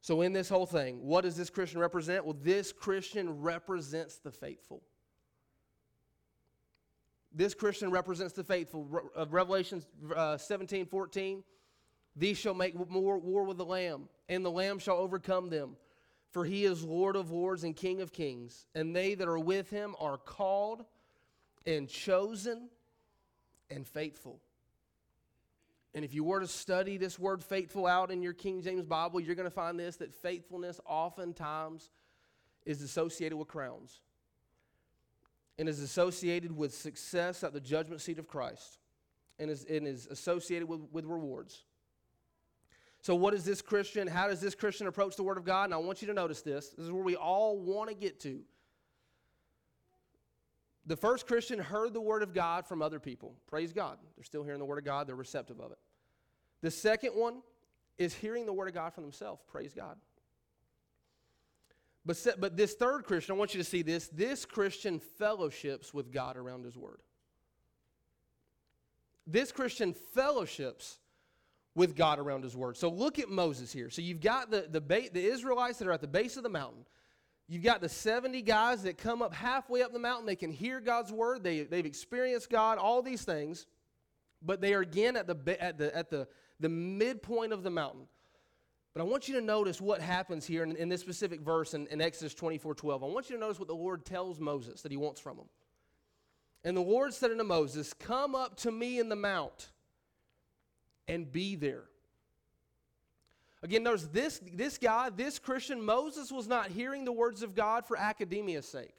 So, 0.00 0.22
in 0.22 0.32
this 0.32 0.48
whole 0.48 0.66
thing, 0.66 1.00
what 1.02 1.22
does 1.22 1.36
this 1.36 1.48
Christian 1.48 1.80
represent? 1.80 2.24
Well, 2.24 2.36
this 2.40 2.72
Christian 2.72 3.40
represents 3.40 4.16
the 4.16 4.32
faithful. 4.32 4.82
This 7.32 7.54
Christian 7.54 7.90
represents 7.90 8.34
the 8.34 8.44
faithful. 8.44 8.84
Re- 8.84 9.26
Revelation 9.30 9.82
uh, 10.14 10.36
17 10.36 10.86
14. 10.86 11.44
These 12.16 12.36
shall 12.36 12.54
make 12.54 12.74
war, 12.74 13.18
war 13.18 13.44
with 13.44 13.56
the 13.56 13.64
Lamb, 13.64 14.08
and 14.28 14.44
the 14.44 14.50
Lamb 14.50 14.78
shall 14.78 14.96
overcome 14.96 15.48
them. 15.48 15.76
For 16.32 16.44
he 16.44 16.64
is 16.64 16.82
Lord 16.82 17.14
of 17.14 17.30
lords 17.30 17.62
and 17.62 17.76
King 17.76 18.00
of 18.00 18.12
kings, 18.12 18.66
and 18.74 18.96
they 18.96 19.14
that 19.14 19.28
are 19.28 19.38
with 19.38 19.70
him 19.70 19.94
are 20.00 20.16
called 20.16 20.84
and 21.64 21.88
chosen 21.88 22.70
and 23.70 23.86
faithful. 23.86 24.40
And 25.94 26.04
if 26.04 26.14
you 26.14 26.24
were 26.24 26.40
to 26.40 26.46
study 26.46 26.96
this 26.96 27.18
word 27.18 27.44
faithful 27.44 27.86
out 27.86 28.10
in 28.10 28.22
your 28.22 28.32
King 28.32 28.62
James 28.62 28.84
Bible, 28.84 29.20
you're 29.20 29.34
going 29.34 29.48
to 29.48 29.54
find 29.54 29.78
this 29.78 29.96
that 29.96 30.14
faithfulness 30.14 30.80
oftentimes 30.86 31.90
is 32.64 32.80
associated 32.80 33.36
with 33.36 33.48
crowns 33.48 34.00
and 35.58 35.68
is 35.68 35.80
associated 35.80 36.56
with 36.56 36.74
success 36.74 37.44
at 37.44 37.52
the 37.52 37.60
judgment 37.60 38.00
seat 38.00 38.18
of 38.18 38.26
Christ 38.26 38.78
and 39.38 39.50
is, 39.50 39.64
and 39.64 39.86
is 39.86 40.06
associated 40.06 40.66
with, 40.66 40.80
with 40.92 41.04
rewards. 41.04 41.64
So, 43.02 43.14
what 43.14 43.34
is 43.34 43.44
this 43.44 43.60
Christian? 43.60 44.06
How 44.06 44.28
does 44.28 44.40
this 44.40 44.54
Christian 44.54 44.86
approach 44.86 45.16
the 45.16 45.24
Word 45.24 45.36
of 45.36 45.44
God? 45.44 45.64
And 45.64 45.74
I 45.74 45.78
want 45.78 46.00
you 46.00 46.08
to 46.08 46.14
notice 46.14 46.40
this. 46.40 46.68
This 46.70 46.86
is 46.86 46.92
where 46.92 47.02
we 47.02 47.16
all 47.16 47.58
want 47.58 47.90
to 47.90 47.96
get 47.96 48.20
to. 48.20 48.40
The 50.86 50.96
first 50.96 51.26
Christian 51.26 51.58
heard 51.58 51.94
the 51.94 52.00
word 52.00 52.22
of 52.22 52.34
God 52.34 52.66
from 52.66 52.82
other 52.82 52.98
people. 52.98 53.34
Praise 53.46 53.72
God. 53.72 53.98
They're 54.16 54.24
still 54.24 54.42
hearing 54.42 54.58
the 54.58 54.64
word 54.64 54.78
of 54.78 54.84
God, 54.84 55.06
they're 55.06 55.14
receptive 55.14 55.60
of 55.60 55.70
it. 55.70 55.78
The 56.60 56.70
second 56.70 57.10
one 57.10 57.42
is 57.98 58.14
hearing 58.14 58.46
the 58.46 58.52
word 58.52 58.68
of 58.68 58.74
God 58.74 58.92
from 58.94 59.04
themselves. 59.04 59.42
Praise 59.48 59.72
God. 59.74 59.96
But, 62.04 62.26
but 62.38 62.56
this 62.56 62.74
third 62.74 63.04
Christian, 63.04 63.34
I 63.34 63.38
want 63.38 63.54
you 63.54 63.62
to 63.62 63.68
see 63.68 63.82
this. 63.82 64.08
This 64.08 64.44
Christian 64.44 64.98
fellowships 64.98 65.94
with 65.94 66.12
God 66.12 66.36
around 66.36 66.64
his 66.64 66.76
word. 66.76 67.00
This 69.26 69.52
Christian 69.52 69.94
fellowships 69.94 70.98
with 71.74 71.94
God 71.94 72.18
around 72.18 72.42
his 72.42 72.56
word. 72.56 72.76
So 72.76 72.88
look 72.88 73.18
at 73.18 73.28
Moses 73.28 73.72
here. 73.72 73.88
So 73.88 74.02
you've 74.02 74.20
got 74.20 74.50
the, 74.50 74.66
the, 74.68 74.80
the 74.80 75.24
Israelites 75.24 75.78
that 75.78 75.86
are 75.86 75.92
at 75.92 76.00
the 76.00 76.08
base 76.08 76.36
of 76.36 76.42
the 76.42 76.48
mountain. 76.48 76.84
You've 77.48 77.62
got 77.62 77.80
the 77.80 77.88
70 77.88 78.42
guys 78.42 78.84
that 78.84 78.96
come 78.96 79.20
up 79.20 79.34
halfway 79.34 79.82
up 79.82 79.92
the 79.92 79.98
mountain. 79.98 80.26
They 80.26 80.36
can 80.36 80.52
hear 80.52 80.80
God's 80.80 81.12
word. 81.12 81.42
They, 81.42 81.62
they've 81.62 81.84
experienced 81.84 82.50
God, 82.50 82.78
all 82.78 83.02
these 83.02 83.24
things. 83.24 83.66
But 84.40 84.60
they 84.60 84.74
are 84.74 84.80
again 84.80 85.16
at, 85.16 85.26
the, 85.26 85.62
at, 85.62 85.78
the, 85.78 85.94
at 85.96 86.10
the, 86.10 86.28
the 86.60 86.68
midpoint 86.68 87.52
of 87.52 87.62
the 87.62 87.70
mountain. 87.70 88.06
But 88.94 89.00
I 89.00 89.04
want 89.04 89.28
you 89.28 89.34
to 89.34 89.40
notice 89.40 89.80
what 89.80 90.00
happens 90.00 90.46
here 90.46 90.62
in, 90.62 90.76
in 90.76 90.88
this 90.88 91.00
specific 91.00 91.40
verse 91.40 91.74
in, 91.74 91.86
in 91.88 92.00
Exodus 92.00 92.34
24 92.34 92.74
12. 92.74 93.02
I 93.02 93.06
want 93.06 93.30
you 93.30 93.36
to 93.36 93.40
notice 93.40 93.58
what 93.58 93.68
the 93.68 93.74
Lord 93.74 94.04
tells 94.04 94.38
Moses 94.38 94.82
that 94.82 94.92
he 94.92 94.98
wants 94.98 95.20
from 95.20 95.38
him. 95.38 95.46
And 96.64 96.76
the 96.76 96.82
Lord 96.82 97.12
said 97.14 97.30
unto 97.30 97.44
Moses, 97.44 97.92
Come 97.94 98.34
up 98.34 98.56
to 98.58 98.70
me 98.70 98.98
in 98.98 99.08
the 99.08 99.16
mount 99.16 99.70
and 101.08 101.30
be 101.30 101.56
there. 101.56 101.84
Again, 103.62 103.84
notice 103.84 104.08
this, 104.12 104.40
this 104.52 104.76
guy, 104.76 105.10
this 105.10 105.38
Christian, 105.38 105.84
Moses 105.84 106.32
was 106.32 106.48
not 106.48 106.68
hearing 106.68 107.04
the 107.04 107.12
words 107.12 107.42
of 107.42 107.54
God 107.54 107.86
for 107.86 107.96
academia's 107.96 108.66
sake. 108.66 108.94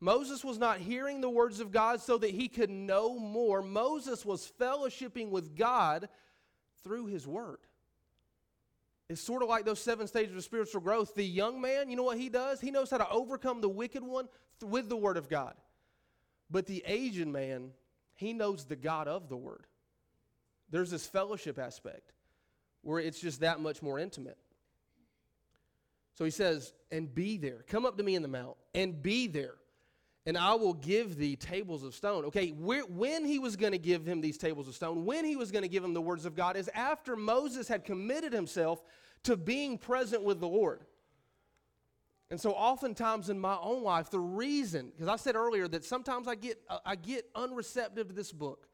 Moses 0.00 0.44
was 0.44 0.58
not 0.58 0.78
hearing 0.78 1.20
the 1.20 1.30
words 1.30 1.60
of 1.60 1.70
God 1.70 2.00
so 2.00 2.18
that 2.18 2.30
he 2.30 2.48
could 2.48 2.70
know 2.70 3.18
more. 3.18 3.62
Moses 3.62 4.24
was 4.24 4.50
fellowshipping 4.58 5.30
with 5.30 5.54
God 5.54 6.08
through 6.82 7.06
his 7.06 7.26
word. 7.26 7.58
It's 9.08 9.20
sort 9.20 9.42
of 9.42 9.48
like 9.48 9.64
those 9.64 9.80
seven 9.80 10.06
stages 10.06 10.34
of 10.34 10.42
spiritual 10.42 10.80
growth. 10.80 11.14
The 11.14 11.24
young 11.24 11.60
man, 11.60 11.90
you 11.90 11.96
know 11.96 12.04
what 12.04 12.18
he 12.18 12.28
does? 12.28 12.60
He 12.60 12.70
knows 12.70 12.90
how 12.90 12.98
to 12.98 13.10
overcome 13.10 13.60
the 13.60 13.68
wicked 13.68 14.02
one 14.02 14.28
with 14.62 14.88
the 14.88 14.96
word 14.96 15.16
of 15.16 15.28
God. 15.28 15.54
But 16.50 16.66
the 16.66 16.82
aged 16.86 17.26
man, 17.26 17.70
he 18.14 18.32
knows 18.32 18.64
the 18.64 18.76
God 18.76 19.06
of 19.06 19.28
the 19.28 19.36
word. 19.36 19.66
There's 20.70 20.90
this 20.90 21.06
fellowship 21.06 21.58
aspect 21.58 22.12
where 22.82 22.98
it's 22.98 23.20
just 23.20 23.40
that 23.40 23.60
much 23.60 23.82
more 23.82 23.98
intimate. 23.98 24.38
So 26.14 26.24
he 26.24 26.30
says, 26.30 26.72
and 26.90 27.12
be 27.14 27.36
there. 27.36 27.64
Come 27.68 27.86
up 27.86 27.96
to 27.96 28.02
me 28.02 28.14
in 28.14 28.22
the 28.22 28.28
mount 28.28 28.56
and 28.74 29.02
be 29.02 29.26
there, 29.26 29.54
and 30.26 30.36
I 30.36 30.54
will 30.54 30.74
give 30.74 31.16
thee 31.16 31.36
tables 31.36 31.82
of 31.82 31.94
stone. 31.94 32.26
Okay, 32.26 32.50
where, 32.50 32.82
when 32.82 33.24
he 33.24 33.38
was 33.38 33.56
going 33.56 33.72
to 33.72 33.78
give 33.78 34.04
him 34.04 34.20
these 34.20 34.36
tables 34.36 34.68
of 34.68 34.74
stone, 34.74 35.04
when 35.04 35.24
he 35.24 35.36
was 35.36 35.50
going 35.50 35.62
to 35.62 35.68
give 35.68 35.82
him 35.82 35.94
the 35.94 36.00
words 36.00 36.26
of 36.26 36.34
God, 36.34 36.56
is 36.56 36.68
after 36.74 37.16
Moses 37.16 37.68
had 37.68 37.84
committed 37.84 38.32
himself 38.32 38.82
to 39.24 39.36
being 39.36 39.78
present 39.78 40.22
with 40.22 40.40
the 40.40 40.48
Lord. 40.48 40.84
And 42.30 42.40
so, 42.40 42.52
oftentimes 42.52 43.28
in 43.28 43.40
my 43.40 43.56
own 43.60 43.82
life, 43.82 44.10
the 44.10 44.20
reason, 44.20 44.92
because 44.94 45.08
I 45.08 45.16
said 45.16 45.34
earlier 45.34 45.66
that 45.68 45.84
sometimes 45.84 46.28
I 46.28 46.36
get, 46.36 46.60
uh, 46.68 46.78
I 46.86 46.94
get 46.94 47.32
unreceptive 47.34 48.08
to 48.08 48.14
this 48.14 48.30
book. 48.30 48.68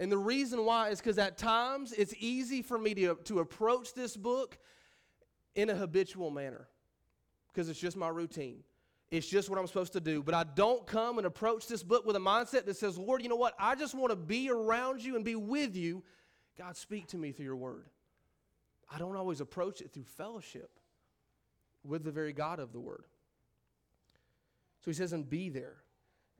And 0.00 0.10
the 0.10 0.18
reason 0.18 0.64
why 0.64 0.88
is 0.88 0.98
because 0.98 1.18
at 1.18 1.36
times 1.36 1.92
it's 1.92 2.14
easy 2.18 2.62
for 2.62 2.78
me 2.78 2.94
to, 2.94 3.18
to 3.24 3.40
approach 3.40 3.92
this 3.92 4.16
book 4.16 4.58
in 5.54 5.68
a 5.68 5.74
habitual 5.74 6.30
manner 6.30 6.68
because 7.52 7.68
it's 7.68 7.78
just 7.78 7.98
my 7.98 8.08
routine. 8.08 8.64
It's 9.10 9.26
just 9.26 9.50
what 9.50 9.58
I'm 9.58 9.66
supposed 9.66 9.92
to 9.92 10.00
do. 10.00 10.22
But 10.22 10.34
I 10.34 10.44
don't 10.54 10.86
come 10.86 11.18
and 11.18 11.26
approach 11.26 11.66
this 11.66 11.82
book 11.82 12.06
with 12.06 12.16
a 12.16 12.20
mindset 12.20 12.64
that 12.64 12.78
says, 12.78 12.96
Lord, 12.96 13.22
you 13.22 13.28
know 13.28 13.36
what? 13.36 13.54
I 13.58 13.74
just 13.74 13.94
want 13.94 14.10
to 14.10 14.16
be 14.16 14.48
around 14.48 15.02
you 15.02 15.16
and 15.16 15.24
be 15.24 15.34
with 15.34 15.76
you. 15.76 16.02
God, 16.56 16.78
speak 16.78 17.08
to 17.08 17.18
me 17.18 17.32
through 17.32 17.44
your 17.44 17.56
word. 17.56 17.86
I 18.90 18.98
don't 18.98 19.16
always 19.16 19.42
approach 19.42 19.82
it 19.82 19.92
through 19.92 20.04
fellowship 20.04 20.70
with 21.84 22.04
the 22.04 22.10
very 22.10 22.32
God 22.32 22.58
of 22.58 22.72
the 22.72 22.80
word. 22.80 23.04
So 24.82 24.90
he 24.90 24.94
says, 24.94 25.12
And 25.12 25.28
be 25.28 25.50
there, 25.50 25.76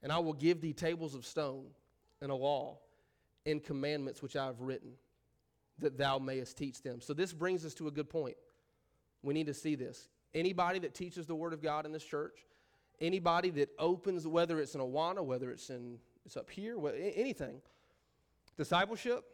and 0.03 0.11
I 0.11 0.19
will 0.19 0.33
give 0.33 0.63
thee 0.63 0.73
tables 0.73 1.15
of 1.15 1.27
stone 1.27 1.67
and 2.23 2.31
a 2.31 2.35
law 2.35 2.79
and 3.47 3.63
commandments 3.63 4.23
which 4.23 4.37
I 4.37 4.47
have 4.47 4.61
written, 4.61 4.93
that 5.79 5.97
thou 5.97 6.19
mayest 6.19 6.57
teach 6.59 6.83
them. 6.83 7.01
So 7.01 7.15
this 7.15 7.33
brings 7.33 7.65
us 7.65 7.75
to 7.75 7.89
a 7.89 7.91
good 7.91 8.09
point. 8.09 8.37
We 9.23 9.35
need 9.35 9.47
to 9.47 9.55
see 9.55 9.75
this. 9.75 10.09
Anybody 10.35 10.79
that 10.81 10.95
teaches 10.95 11.27
the 11.27 11.35
word 11.35 11.53
of 11.53 11.63
God 11.63 11.87
in 11.87 11.93
this 11.93 12.05
church, 12.05 12.47
anybody 13.01 13.51
that 13.51 13.71
opens, 13.79 14.27
whether 14.27 14.61
it's 14.61 14.75
in 14.75 14.81
Awana, 14.81 15.25
whether 15.25 15.51
it's 15.51 15.71
in 15.71 15.99
it's 16.27 16.37
up 16.37 16.51
here, 16.51 16.77
anything, 17.17 17.63
discipleship, 18.57 19.25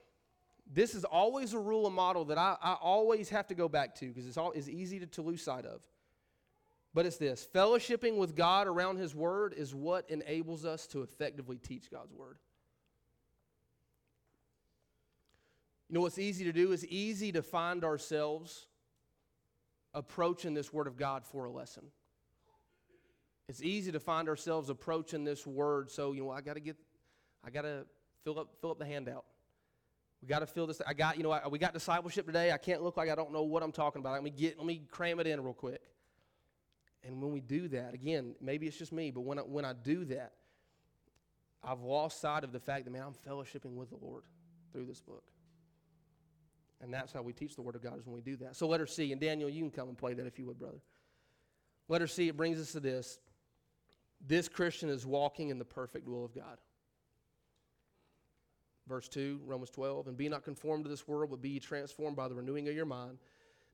this 0.73 0.95
is 0.95 1.05
always 1.05 1.53
a 1.53 1.59
rule 1.59 1.87
and 1.87 1.95
model 1.95 2.25
that 2.27 2.39
I, 2.39 2.57
I 2.63 2.75
always 2.75 3.29
have 3.31 3.47
to 3.49 3.55
go 3.55 3.69
back 3.69 3.95
to 3.97 4.07
because 4.07 4.27
it's, 4.27 4.37
all, 4.37 4.53
is 4.53 4.69
easy 4.69 4.99
to, 5.01 5.07
to 5.07 5.23
lose 5.23 5.43
sight 5.43 5.65
of. 5.65 5.83
But 6.95 7.07
it's 7.07 7.19
this 7.19 7.47
fellowshipping 7.55 8.17
with 8.17 8.35
God 8.35 8.67
around 8.67 8.97
His 8.97 9.15
Word 9.15 9.53
is 9.55 9.75
what 9.75 10.09
enables 10.09 10.65
us 10.65 10.87
to 10.89 11.03
effectively 11.03 11.59
teach 11.59 11.91
God's 11.91 12.13
Word. 12.15 12.39
You 15.89 15.95
know 15.95 16.01
what's 16.01 16.19
easy 16.19 16.45
to 16.45 16.53
do 16.53 16.73
is 16.73 16.85
easy 16.87 17.33
to 17.33 17.43
find 17.43 17.85
ourselves 17.85 18.67
approaching 19.95 20.53
this 20.53 20.73
Word 20.73 20.87
of 20.87 20.97
God 20.97 21.25
for 21.25 21.45
a 21.45 21.51
lesson. 21.51 21.85
It's 23.49 23.63
easy 23.63 23.93
to 23.93 24.01
find 24.01 24.29
ourselves 24.29 24.69
approaching 24.69 25.25
this 25.25 25.47
Word. 25.47 25.91
So, 25.91 26.13
you 26.13 26.25
know, 26.25 26.31
I 26.31 26.41
got 26.41 26.55
to 26.55 26.61
get, 26.61 26.77
I 27.45 27.51
got 27.51 27.63
to 27.63 27.87
fill 28.25 28.39
up, 28.41 28.49
fill 28.61 28.73
up 28.73 28.79
the 28.79 28.85
handout. 28.85 29.25
We 30.21 30.29
got 30.29 30.41
to 30.41 30.47
fill 30.47 30.67
this. 30.67 30.83
I 30.85 30.95
got, 30.95 31.17
you 31.17 31.23
know, 31.23 31.31
I, 31.31 31.47
we 31.47 31.59
got 31.59 31.73
discipleship 31.73 32.27
today. 32.27 32.51
I 32.51 32.59
can't 32.59 32.83
look 32.83 32.97
like 32.97 33.09
I 33.09 33.15
don't 33.15 33.33
know 33.33 33.45
what 33.45 33.63
I'm 33.63 33.73
talking 33.73 34.01
about. 34.01 34.15
Let 34.15 34.25
me 34.25 34.31
get, 34.31 34.59
let 34.59 34.67
me 34.67 34.83
cram 34.91 35.21
it 35.21 35.27
in 35.27 35.41
real 35.41 35.55
quick. 35.55 35.83
And 37.05 37.23
when 37.23 37.31
we 37.31 37.41
do 37.41 37.69
that, 37.69 37.95
again, 37.95 38.35
maybe 38.41 38.67
it's 38.67 38.77
just 38.77 38.93
me, 38.93 39.13
but 39.13 39.21
when 39.21 39.39
I, 39.39 39.43
when 39.43 39.65
I 39.65 39.73
do 39.73 40.05
that, 40.07 40.33
I've 41.63 41.81
lost 41.81 42.21
sight 42.21 42.43
of 42.43 42.51
the 42.51 42.59
fact 42.59 42.85
that, 42.85 42.91
man, 42.91 43.03
I'm 43.03 43.15
fellowshipping 43.31 43.75
with 43.75 43.91
the 43.91 43.97
Lord 44.01 44.25
through 44.73 44.87
this 44.87 45.01
book. 45.01 45.23
And 46.83 46.93
that's 46.93 47.13
how 47.13 47.23
we 47.23 47.33
teach 47.33 47.55
the 47.55 47.63
Word 47.63 47.75
of 47.75 47.83
God 47.83 47.99
is 47.99 48.07
when 48.07 48.15
we 48.15 48.21
do 48.21 48.37
that. 48.37 48.57
So 48.57 48.69
letter 48.69 48.87
C, 48.87 49.13
and 49.13 49.21
Daniel, 49.21 49.49
you 49.49 49.63
can 49.63 49.71
come 49.71 49.89
and 49.89 49.97
play 49.97 50.15
that 50.15 50.27
if 50.27 50.39
you 50.39 50.47
would, 50.47 50.59
brother. 50.59 50.81
Letter 51.89 52.07
C, 52.07 52.29
it 52.29 52.37
brings 52.37 52.61
us 52.61 52.73
to 52.73 52.81
this. 52.81 53.19
This 54.27 54.49
Christian 54.49 54.89
is 54.89 55.07
walking 55.07 55.51
in 55.51 55.59
the 55.59 55.65
perfect 55.65 56.09
will 56.09 56.25
of 56.25 56.35
God. 56.35 56.59
Verse 58.89 59.09
2, 59.09 59.41
Romans 59.45 59.71
12, 59.71 60.09
and 60.09 60.17
be 60.17 60.29
not 60.29 60.45
conformed 60.45 60.85
to 60.85 60.91
this 60.91 61.09
world, 61.09 61.31
but 61.31 61.43
be 61.43 61.51
ye 61.51 61.59
transformed 61.59 62.17
by 62.17 62.29
the 62.29 62.35
renewing 62.35 62.69
of 62.69 62.75
your 62.75 62.87
mind, 62.87 63.19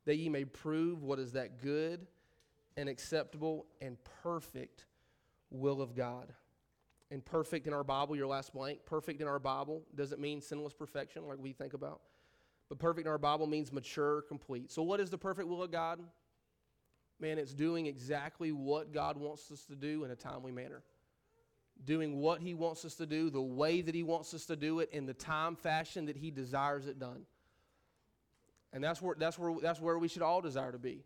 that 0.05 0.17
ye 0.17 0.29
may 0.29 0.45
prove 0.45 1.03
what 1.03 1.19
is 1.19 1.33
that 1.33 1.61
good 1.61 2.07
and 2.77 2.89
acceptable 2.89 3.67
and 3.81 3.99
perfect 4.23 4.87
will 5.51 5.83
of 5.83 5.95
God. 5.95 6.33
And 7.11 7.23
perfect 7.23 7.67
in 7.67 7.75
our 7.75 7.85
Bible, 7.85 8.17
your 8.17 8.27
last 8.27 8.55
blank, 8.55 8.81
perfect 8.87 9.21
in 9.21 9.29
our 9.29 9.39
Bible 9.39 9.83
doesn't 9.95 10.21
mean 10.21 10.41
sinless 10.41 10.73
perfection 10.73 11.27
like 11.29 11.39
we 11.39 11.53
think 11.53 11.75
about. 11.75 12.01
But 12.73 12.79
perfect 12.79 13.07
in 13.07 13.11
our 13.11 13.19
Bible 13.19 13.47
means 13.47 13.71
mature, 13.71 14.23
complete. 14.23 14.73
So, 14.73 14.83
what 14.83 14.99
is 14.99 15.11
the 15.11 15.19
perfect 15.19 15.47
will 15.47 15.63
of 15.63 15.71
God? 15.71 16.01
Man, 17.21 17.37
it's 17.37 17.53
doing 17.53 17.85
exactly 17.85 18.51
what 18.51 18.95
God 18.95 19.19
wants 19.19 19.53
us 19.53 19.67
to 19.67 19.75
do 19.75 20.05
in 20.05 20.11
a 20.11 20.17
timely 20.17 20.53
manner. 20.53 20.83
Doing 21.85 22.19
what 22.19 22.41
He 22.41 22.55
wants 22.55 22.87
us 22.87 22.95
to 22.95 23.05
do, 23.05 23.29
the 23.29 23.43
way 23.43 23.83
that 23.83 23.95
He 23.95 24.03
wants 24.03 24.33
us 24.33 24.47
to 24.47 24.57
do 24.57 24.81
it, 24.81 24.89
in 24.91 25.05
the 25.05 25.13
time 25.13 25.55
fashion 25.55 26.07
that 26.07 26.17
He 26.17 26.31
desires 26.31 26.87
it 26.87 26.99
done. 26.99 27.27
And 28.73 28.83
that's 28.83 29.03
where, 29.03 29.17
that's 29.19 29.39
where, 29.39 29.55
that's 29.61 29.79
where 29.79 29.99
we 29.99 30.09
should 30.09 30.23
all 30.23 30.41
desire 30.41 30.73
to 30.73 30.79
be. 30.79 31.05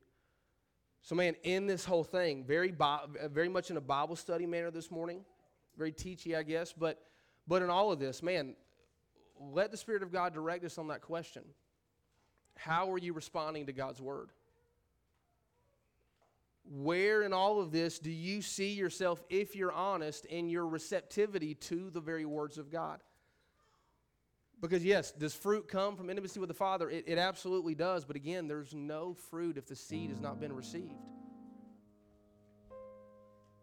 So, 1.03 1.17
man, 1.17 1.35
in 1.43 1.67
this 1.67 1.85
whole 1.85 2.05
thing, 2.05 2.45
very, 2.45 2.73
very 3.33 3.49
much 3.49 3.73
in 3.73 3.77
a 3.77 3.81
Bible 3.81 4.15
study 4.15 4.47
manner 4.47 4.71
this 4.71 4.89
morning, 4.89 5.25
very 5.77 5.91
teachy, 5.91 6.37
I 6.37 6.45
guess, 6.45 6.73
but, 6.73 7.03
but 7.49 7.61
in 7.61 7.71
all 7.71 7.91
of 7.91 7.99
this, 7.99 8.23
man, 8.23 8.55
let 9.41 9.71
the 9.71 9.77
Spirit 9.77 10.03
of 10.03 10.13
God 10.13 10.35
direct 10.35 10.65
us 10.65 10.79
on 10.79 10.89
that 10.89 11.03
question. 11.03 11.43
How 12.57 12.91
are 12.93 12.99
you 12.99 13.13
responding 13.13 13.67
to 13.67 13.73
God's 13.73 14.01
Word? 14.01 14.31
Where 16.69 17.23
in 17.23 17.33
all 17.33 17.61
of 17.61 17.71
this 17.71 17.99
do 17.99 18.11
you 18.11 18.43
see 18.43 18.73
yourself, 18.73 19.23
if 19.31 19.55
you're 19.55 19.73
honest, 19.73 20.27
in 20.27 20.49
your 20.49 20.67
receptivity 20.67 21.55
to 21.55 21.91
the 21.91 22.01
very 22.01 22.25
words 22.25 22.59
of 22.59 22.71
God? 22.71 23.01
Because, 24.61 24.85
yes, 24.85 25.13
does 25.13 25.35
fruit 25.35 25.69
come 25.69 25.97
from 25.97 26.09
intimacy 26.09 26.41
with 26.41 26.49
the 26.49 26.55
Father? 26.55 26.89
It, 26.89 27.05
it 27.07 27.19
absolutely 27.19 27.75
does. 27.75 28.05
But 28.05 28.17
again, 28.17 28.49
there's 28.49 28.75
no 28.75 29.15
fruit 29.15 29.59
if 29.59 29.67
the 29.67 29.77
seed 29.77 30.11
has 30.11 30.21
not 30.21 30.41
been 30.41 30.53
received. 30.53 30.95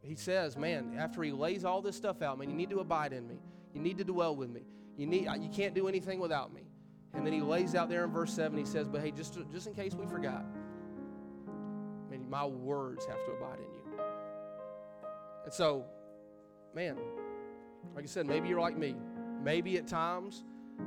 He 0.02 0.16
says, 0.16 0.56
man, 0.56 0.96
after 0.98 1.24
he 1.24 1.32
lays 1.32 1.66
all 1.66 1.82
this 1.82 1.96
stuff 1.96 2.22
out, 2.22 2.38
man, 2.38 2.50
you 2.50 2.56
need 2.56 2.70
to 2.70 2.80
abide 2.80 3.12
in 3.12 3.28
me. 3.28 3.40
You 3.74 3.82
need 3.82 3.98
to 3.98 4.04
dwell 4.04 4.36
with 4.36 4.50
me. 4.50 4.62
You, 4.98 5.08
need, 5.08 5.28
you 5.40 5.50
can't 5.50 5.74
do 5.74 5.88
anything 5.88 6.20
without 6.20 6.54
me. 6.54 6.64
And 7.14 7.26
then 7.26 7.34
he 7.34 7.42
lays 7.42 7.76
out 7.76 7.90
there 7.90 8.04
in 8.04 8.12
verse 8.12 8.34
7, 8.34 8.58
he 8.58 8.66
says, 8.66 8.88
But 8.88 9.02
hey, 9.02 9.12
just, 9.12 9.38
just 9.52 9.68
in 9.68 9.74
case 9.74 9.94
we 9.94 10.06
forgot, 10.06 10.46
man, 12.10 12.30
my 12.30 12.46
words 12.46 13.06
have 13.06 13.24
to 13.26 13.32
abide 13.32 13.60
in 13.60 13.74
you. 13.74 14.00
And 15.46 15.54
so, 15.54 15.86
man, 16.74 16.98
like 17.96 18.04
I 18.04 18.08
said, 18.08 18.26
maybe 18.26 18.50
you're 18.50 18.62
like 18.62 18.78
me. 18.78 18.96
Maybe 19.44 19.78
at 19.78 19.88
times 19.88 20.44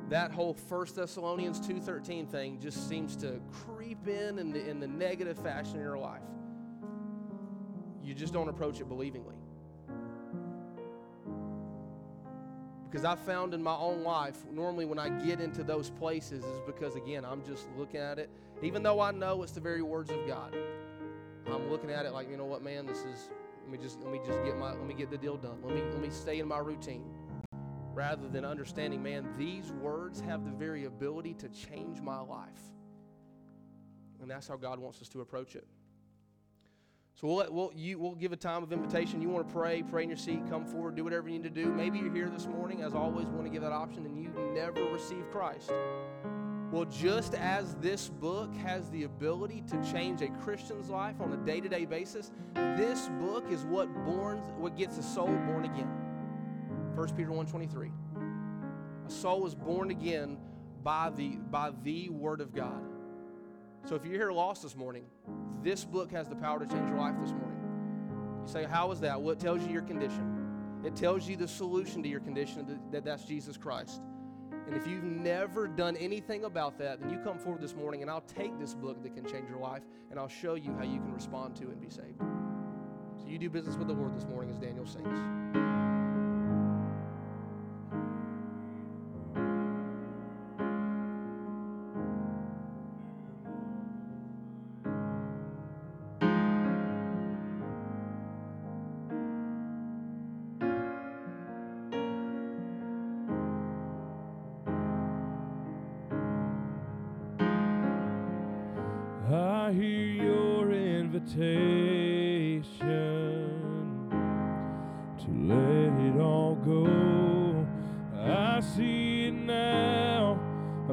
that 0.09 0.33
whole 0.33 0.55
First 0.55 0.97
Thessalonians 0.97 1.61
2.13 1.61 2.29
thing 2.29 2.59
just 2.61 2.89
seems 2.89 3.17
to 3.17 3.41
creep 3.53 4.09
in 4.09 4.39
in 4.39 4.53
the, 4.53 4.69
in 4.69 4.81
the 4.81 4.89
negative 4.89 5.39
fashion 5.39 5.77
in 5.77 5.83
your 5.83 5.99
life. 5.99 6.23
You 8.03 8.15
just 8.15 8.33
don't 8.33 8.49
approach 8.49 8.81
it 8.81 8.89
believingly. 8.89 9.37
Because 12.97 13.05
I 13.05 13.14
found 13.14 13.53
in 13.53 13.62
my 13.62 13.74
own 13.74 14.03
life, 14.05 14.38
normally 14.51 14.86
when 14.86 14.99
I 14.99 15.11
get 15.11 15.38
into 15.38 15.62
those 15.62 15.90
places, 15.90 16.42
is 16.42 16.61
because, 16.64 16.97
again, 16.97 17.26
I'm 17.26 17.44
just 17.44 17.68
looking 17.76 18.01
at 18.01 18.18
it. 18.18 18.30
Even 18.62 18.82
though 18.82 19.01
I 19.01 19.11
know 19.11 19.42
it's 19.42 19.53
the 19.53 19.61
very 19.61 19.82
words 19.82 20.11
of 20.11 20.26
God, 20.26 20.57
I'm 21.47 21.70
looking 21.70 21.90
at 21.90 22.07
it 22.07 22.12
like, 22.12 22.30
you 22.30 22.38
know 22.38 22.47
what, 22.47 22.62
man, 22.62 22.86
this 22.86 23.01
is, 23.01 23.28
let 23.64 23.70
me 23.70 23.76
just, 23.76 24.01
let 24.01 24.11
me 24.11 24.18
just 24.24 24.42
get 24.47 24.57
my, 24.57 24.70
let 24.70 24.86
me 24.86 24.94
get 24.94 25.11
the 25.11 25.18
deal 25.18 25.36
done. 25.36 25.59
Let 25.62 25.74
me, 25.74 25.82
let 25.82 26.01
me 26.01 26.09
stay 26.09 26.38
in 26.38 26.49
my 26.49 26.57
routine. 26.57 27.05
Rather 27.92 28.28
than 28.28 28.47
understanding, 28.47 29.03
man, 29.03 29.28
these 29.36 29.72
words 29.72 30.18
have 30.20 30.47
the 30.47 30.53
very 30.53 30.86
ability 30.86 31.34
to 31.34 31.51
change 31.51 32.01
my 32.01 32.20
life. 32.20 32.49
And 34.22 34.30
that's 34.30 34.49
how 34.49 34.57
God 34.57 34.78
wants 34.78 35.03
us 35.03 35.09
to 35.11 35.20
approach 35.20 35.55
it. 35.55 35.66
So 37.21 37.29
we'll, 37.29 37.47
we'll, 37.51 37.73
you, 37.75 37.99
we'll 37.99 38.14
give 38.14 38.33
a 38.33 38.37
time 38.37 38.62
of 38.62 38.71
invitation. 38.73 39.23
You 39.23 39.31
want 39.31 39.49
to 39.49 39.55
pray, 39.55 39.83
pray 39.83 40.03
in 40.03 40.11
your 40.11 40.19
seat, 40.19 40.41
come 40.51 40.67
forward, 40.67 40.97
do 40.97 41.05
whatever 41.05 41.31
you 41.31 41.39
need 41.39 41.45
to 41.45 41.62
do. 41.62 41.73
Maybe 41.73 41.99
you're 41.99 42.12
here 42.12 42.29
this 42.29 42.47
morning, 42.47 42.83
as 42.83 42.95
always, 42.95 43.27
want 43.29 43.45
to 43.45 43.51
give 43.51 43.62
that 43.62 43.73
option 43.73 44.05
and 44.05 44.23
you 44.23 44.31
never 44.53 44.85
received 44.85 45.31
Christ. 45.31 45.73
Well, 46.71 46.85
just 46.85 47.35
as 47.35 47.75
this 47.77 48.11
book 48.11 48.55
has 48.57 48.91
the 48.91 49.05
ability 49.05 49.62
to 49.71 49.83
change 49.91 50.21
a 50.21 50.29
Christian's 50.29 50.91
life 50.91 51.19
on 51.23 51.33
a 51.33 51.39
day-to-day 51.39 51.87
basis, 51.87 52.33
this 52.55 53.09
book 53.21 53.51
is 53.51 53.64
what 53.64 53.89
born, 54.05 54.39
what 54.59 54.77
gets 54.77 54.99
a 54.99 55.03
soul 55.03 55.29
born 55.47 55.64
again. 55.64 55.91
1 56.97 57.14
Peter 57.17 57.31
1.23. 57.31 57.93
A 59.07 59.11
soul 59.11 59.47
is 59.47 59.55
born 59.55 59.91
again 59.91 60.37
by 60.83 61.09
the, 61.17 61.37
by 61.51 61.71
the 61.83 62.11
Word 62.11 62.43
of 62.43 62.55
God. 62.55 62.83
So 63.87 63.95
if 63.95 64.05
you're 64.05 64.14
here 64.14 64.32
lost 64.32 64.64
this 64.64 64.74
morning, 64.74 65.05
this 65.62 65.84
book 65.84 66.11
has 66.11 66.28
the 66.28 66.34
power 66.34 66.59
to 66.59 66.66
change 66.66 66.89
your 66.89 66.99
life 66.99 67.14
this 67.20 67.30
morning. 67.30 67.59
You 68.45 68.53
say, 68.53 68.64
How 68.64 68.91
is 68.91 68.99
that? 69.01 69.22
Well, 69.22 69.30
it 69.30 69.39
tells 69.39 69.62
you 69.62 69.72
your 69.72 69.82
condition. 69.82 70.82
It 70.84 70.97
tells 70.97 71.28
you 71.28 71.37
the 71.37 71.47
solution 71.47 72.03
to 72.03 72.09
your 72.09 72.18
condition, 72.18 72.80
that 72.91 73.05
that's 73.05 73.24
Jesus 73.24 73.57
Christ. 73.57 74.03
And 74.66 74.74
if 74.74 74.89
you've 74.89 75.05
never 75.05 75.68
done 75.68 75.97
anything 75.99 76.45
about 76.45 76.78
that, 76.78 77.01
then 77.01 77.11
you 77.11 77.18
come 77.18 77.39
forward 77.39 77.62
this 77.62 77.76
morning 77.76 78.03
and 78.03 78.11
I'll 78.11 78.22
take 78.22 78.59
this 78.59 78.74
book 78.74 79.01
that 79.05 79.14
can 79.14 79.24
change 79.24 79.49
your 79.49 79.61
life 79.61 79.82
and 80.11 80.18
I'll 80.18 80.26
show 80.26 80.57
you 80.57 80.74
how 80.74 80.84
you 80.84 80.99
can 80.99 81.14
respond 81.14 81.55
to 81.57 81.64
and 81.64 81.80
be 81.80 81.89
saved. 81.89 82.18
So 83.18 83.28
you 83.28 83.39
do 83.39 83.49
business 83.49 83.76
with 83.76 83.87
the 83.87 83.95
Lord 83.95 84.16
this 84.16 84.24
morning 84.24 84.51
as 84.51 84.59
Daniel 84.59 84.87
sings. 84.87 85.86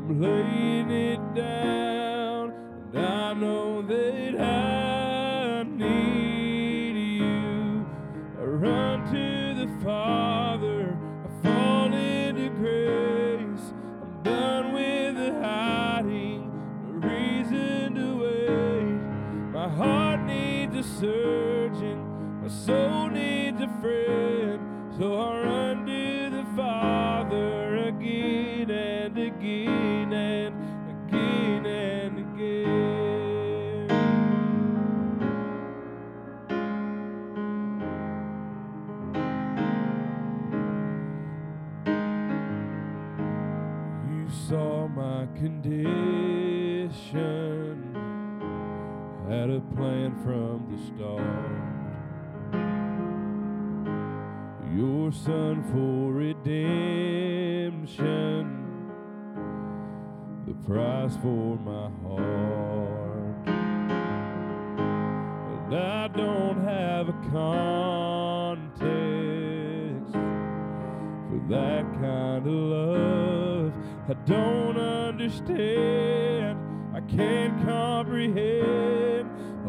I'm 0.05 0.19
laying 0.19 0.91
it 0.91 1.33
down, 1.33 2.51
and 2.91 3.05
I 3.05 3.33
know 3.33 3.81
that 3.83 4.41
I 4.41 5.63
need 5.63 7.19
you. 7.19 7.85
I 8.37 8.43
run 8.43 9.05
to 9.13 9.53
the 9.61 9.67
Father, 9.81 10.97
I 11.23 11.29
fall 11.41 11.93
into 11.93 12.49
grace. 12.49 13.73
I'm 14.01 14.23
done 14.23 14.73
with 14.73 15.15
the 15.15 15.39
hiding, 15.41 16.51
no 16.83 17.07
reason 17.07 17.95
to 17.95 18.07
wait. 18.23 19.53
My 19.53 19.69
heart 19.69 20.19
needs 20.25 20.75
a 20.75 20.83
surgeon, 20.83 22.41
my 22.41 22.49
soul 22.49 23.07
needs 23.07 23.61
a 23.61 23.69
friend. 23.79 24.22
plan 49.75 50.15
from 50.23 50.67
the 50.69 50.77
start. 50.87 51.21
Your 54.75 55.11
son 55.11 55.63
for 55.71 56.11
redemption, 56.13 56.53
the 60.45 60.53
price 60.65 61.15
for 61.17 61.57
my 61.57 61.89
heart. 62.03 63.47
And 65.65 65.75
I 65.75 66.07
don't 66.09 66.63
have 66.63 67.09
a 67.09 67.13
context 67.31 68.63
for 71.29 71.39
that 71.49 71.83
kind 71.99 72.47
of 72.47 72.53
love. 72.53 73.73
I 74.09 74.13
don't 74.25 74.77
understand, 74.77 76.59
I 76.95 77.01
can't 77.01 77.63
comprehend. 77.65 79.12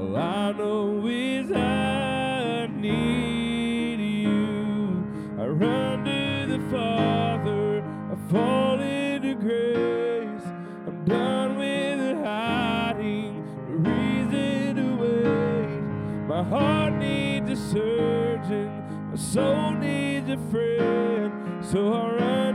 All 0.05 0.17
I 0.19 0.53
know 0.53 1.07
is 1.07 1.51
I 1.51 2.67
need 2.67 4.01
you. 4.01 5.03
I 5.41 5.47
run 5.47 6.05
to 6.05 6.47
the 6.47 6.59
Father, 6.71 7.83
I 8.13 8.31
fall 8.31 8.81
into 8.81 9.35
grace. 9.35 10.45
I'm 10.87 11.05
done 11.07 11.57
with 11.57 12.23
hiding, 12.23 13.47
no 13.67 13.91
reason 13.91 14.77
to 14.77 14.87
wait. 15.03 15.81
My 16.29 16.43
heart 16.43 16.93
needs 16.93 17.51
a 17.51 17.57
surgeon, 17.57 19.09
my 19.11 19.17
soul 19.17 19.71
needs 19.71 20.29
a 20.29 20.37
friend, 20.51 21.65
so 21.65 21.95
I 21.95 22.13
run. 22.13 22.54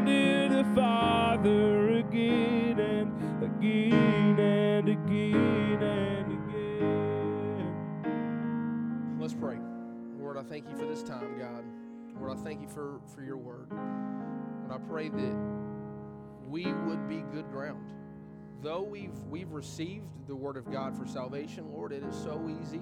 Though 18.61 18.81
we've 18.81 19.17
we've 19.29 19.51
received 19.51 20.05
the 20.27 20.35
word 20.35 20.57
of 20.57 20.71
God 20.71 20.97
for 20.97 21.05
salvation, 21.05 21.71
Lord, 21.71 21.91
it 21.91 22.03
is 22.03 22.15
so 22.15 22.49
easy 22.61 22.81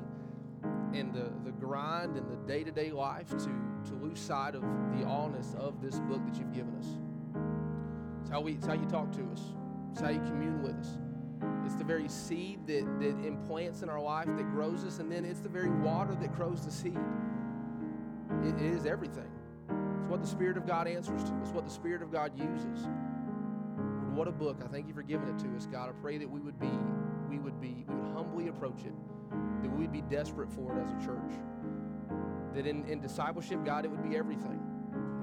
in 0.93 1.12
the, 1.12 1.32
the 1.43 1.51
grind 1.51 2.18
and 2.18 2.30
the 2.32 2.38
day-to-day 2.47 2.91
life 2.91 3.30
to, 3.30 3.51
to 3.86 3.93
lose 4.01 4.20
sight 4.20 4.55
of 4.55 4.62
the 4.62 5.03
allness 5.05 5.55
of 5.55 5.82
this 5.82 5.99
book 5.99 6.26
that 6.26 6.38
you've 6.38 6.53
given 6.53 6.76
us. 6.78 6.88
It's 8.22 8.30
how 8.30 8.41
we 8.41 8.53
it's 8.53 8.66
how 8.66 8.74
you 8.74 8.86
talk 8.86 9.12
to 9.14 9.30
us. 9.32 9.41
It's 9.91 10.01
how 10.01 10.10
you 10.10 10.20
commune 10.20 10.62
with 10.64 10.76
us. 10.76 10.97
It's 11.66 11.76
the 11.76 11.84
very 11.84 12.08
seed 12.08 12.66
that, 12.68 12.86
that 12.99 13.26
implants 13.26 13.82
in 13.84 13.89
our 13.89 14.01
life 14.01 14.26
that 14.26 14.49
grows 14.51 14.84
us, 14.84 14.99
and 14.99 15.12
then 15.12 15.26
it's 15.26 15.39
the 15.39 15.49
very 15.49 15.70
water 15.70 16.16
that 16.16 16.34
grows 16.36 16.66
the 16.66 16.72
seed. 16.72 16.97
It, 18.43 18.61
is 18.61 18.85
everything. 18.85 19.31
It's 19.69 20.09
what 20.09 20.21
the 20.21 20.27
Spirit 20.27 20.57
of 20.57 20.65
God 20.65 20.88
answers 20.88 21.23
to. 21.23 21.31
It's 21.41 21.51
what 21.51 21.65
the 21.65 21.71
Spirit 21.71 22.01
of 22.01 22.11
God 22.11 22.38
uses 22.38 22.88
what 24.17 24.27
a 24.27 24.31
book. 24.31 24.57
I 24.65 24.67
thank 24.67 24.88
you 24.88 24.95
for 24.95 25.03
giving 25.03 25.29
it 25.29 25.38
to 25.39 25.55
us, 25.55 25.67
God. 25.67 25.89
I 25.89 25.91
pray 26.01 26.17
that 26.17 26.27
we 26.27 26.39
would 26.39 26.59
be, 26.59 26.71
we 27.29 27.38
would 27.38 27.61
be, 27.61 27.85
we 27.88 27.95
would 27.95 28.13
humbly 28.15 28.47
approach 28.47 28.81
it, 28.83 28.93
that 29.61 29.69
we 29.69 29.83
would 29.83 29.93
be 29.93 30.01
desperate 30.01 30.51
for 30.51 30.75
it 30.75 30.83
as 30.83 30.89
a 30.89 31.05
church. 31.05 31.38
That 32.55 32.65
in, 32.65 32.83
in 32.85 32.99
discipleship, 32.99 33.63
God, 33.63 33.85
it 33.85 33.91
would 33.91 34.01
be 34.09 34.17
everything. 34.17 34.59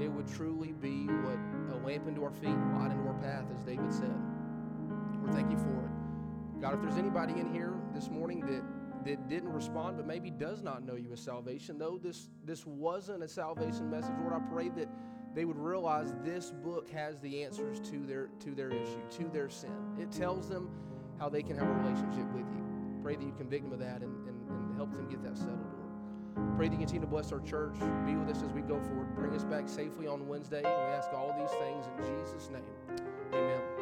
It 0.00 0.08
would 0.08 0.28
truly 0.28 0.72
be 0.72 1.06
what 1.06 1.38
a 1.74 1.84
lamp 1.84 2.06
into 2.06 2.22
our 2.22 2.30
feet 2.30 2.50
and 2.50 2.78
light 2.78 2.92
into 2.92 3.08
our 3.08 3.14
path, 3.14 3.46
as 3.52 3.64
David 3.64 3.92
said. 3.92 4.14
We 5.24 5.32
thank 5.32 5.50
you 5.50 5.58
for 5.58 5.84
it. 5.84 6.60
God, 6.60 6.74
if 6.74 6.80
there's 6.80 6.96
anybody 6.96 7.32
in 7.32 7.52
here 7.52 7.72
this 7.92 8.10
morning 8.10 8.46
that 8.46 8.62
that 9.04 9.28
didn't 9.28 9.52
respond 9.52 9.96
but 9.96 10.06
maybe 10.06 10.30
does 10.30 10.62
not 10.62 10.84
know 10.84 10.94
you 10.94 11.12
as 11.12 11.20
salvation, 11.20 11.78
though 11.78 11.98
this 12.02 12.28
this 12.44 12.66
wasn't 12.66 13.22
a 13.22 13.28
salvation 13.28 13.90
message, 13.90 14.14
Lord, 14.20 14.34
I 14.34 14.40
pray 14.52 14.68
that 14.70 14.88
they 15.34 15.44
would 15.44 15.58
realize 15.58 16.12
this 16.22 16.50
book 16.50 16.88
has 16.90 17.18
the 17.20 17.42
answers 17.42 17.80
to 17.90 18.06
their 18.06 18.28
to 18.40 18.50
their 18.54 18.70
issue, 18.70 19.02
to 19.18 19.24
their 19.32 19.48
sin. 19.48 19.74
It 19.98 20.10
tells 20.10 20.48
them 20.48 20.70
how 21.18 21.28
they 21.28 21.42
can 21.42 21.56
have 21.56 21.68
a 21.68 21.72
relationship 21.72 22.26
with 22.32 22.46
you. 22.52 22.64
Pray 23.02 23.16
that 23.16 23.24
you 23.24 23.34
convict 23.36 23.64
them 23.64 23.72
of 23.72 23.78
that 23.80 24.02
and, 24.02 24.28
and, 24.28 24.50
and 24.50 24.76
help 24.76 24.92
them 24.92 25.08
get 25.08 25.22
that 25.22 25.36
settled, 25.36 25.58
Lord. 25.78 26.56
Pray 26.56 26.68
that 26.68 26.72
you 26.72 26.78
continue 26.78 27.00
to 27.00 27.06
bless 27.06 27.32
our 27.32 27.40
church. 27.40 27.74
Be 28.06 28.16
with 28.16 28.28
us 28.28 28.42
as 28.42 28.52
we 28.52 28.62
go 28.62 28.80
forward. 28.80 29.14
Bring 29.14 29.34
us 29.34 29.44
back 29.44 29.68
safely 29.68 30.06
on 30.06 30.26
Wednesday. 30.26 30.62
We 30.62 30.68
ask 30.68 31.12
all 31.12 31.34
these 31.38 31.50
things 31.60 31.84
in 31.86 32.18
Jesus' 32.18 32.50
name. 32.50 32.62
Amen. 33.32 33.73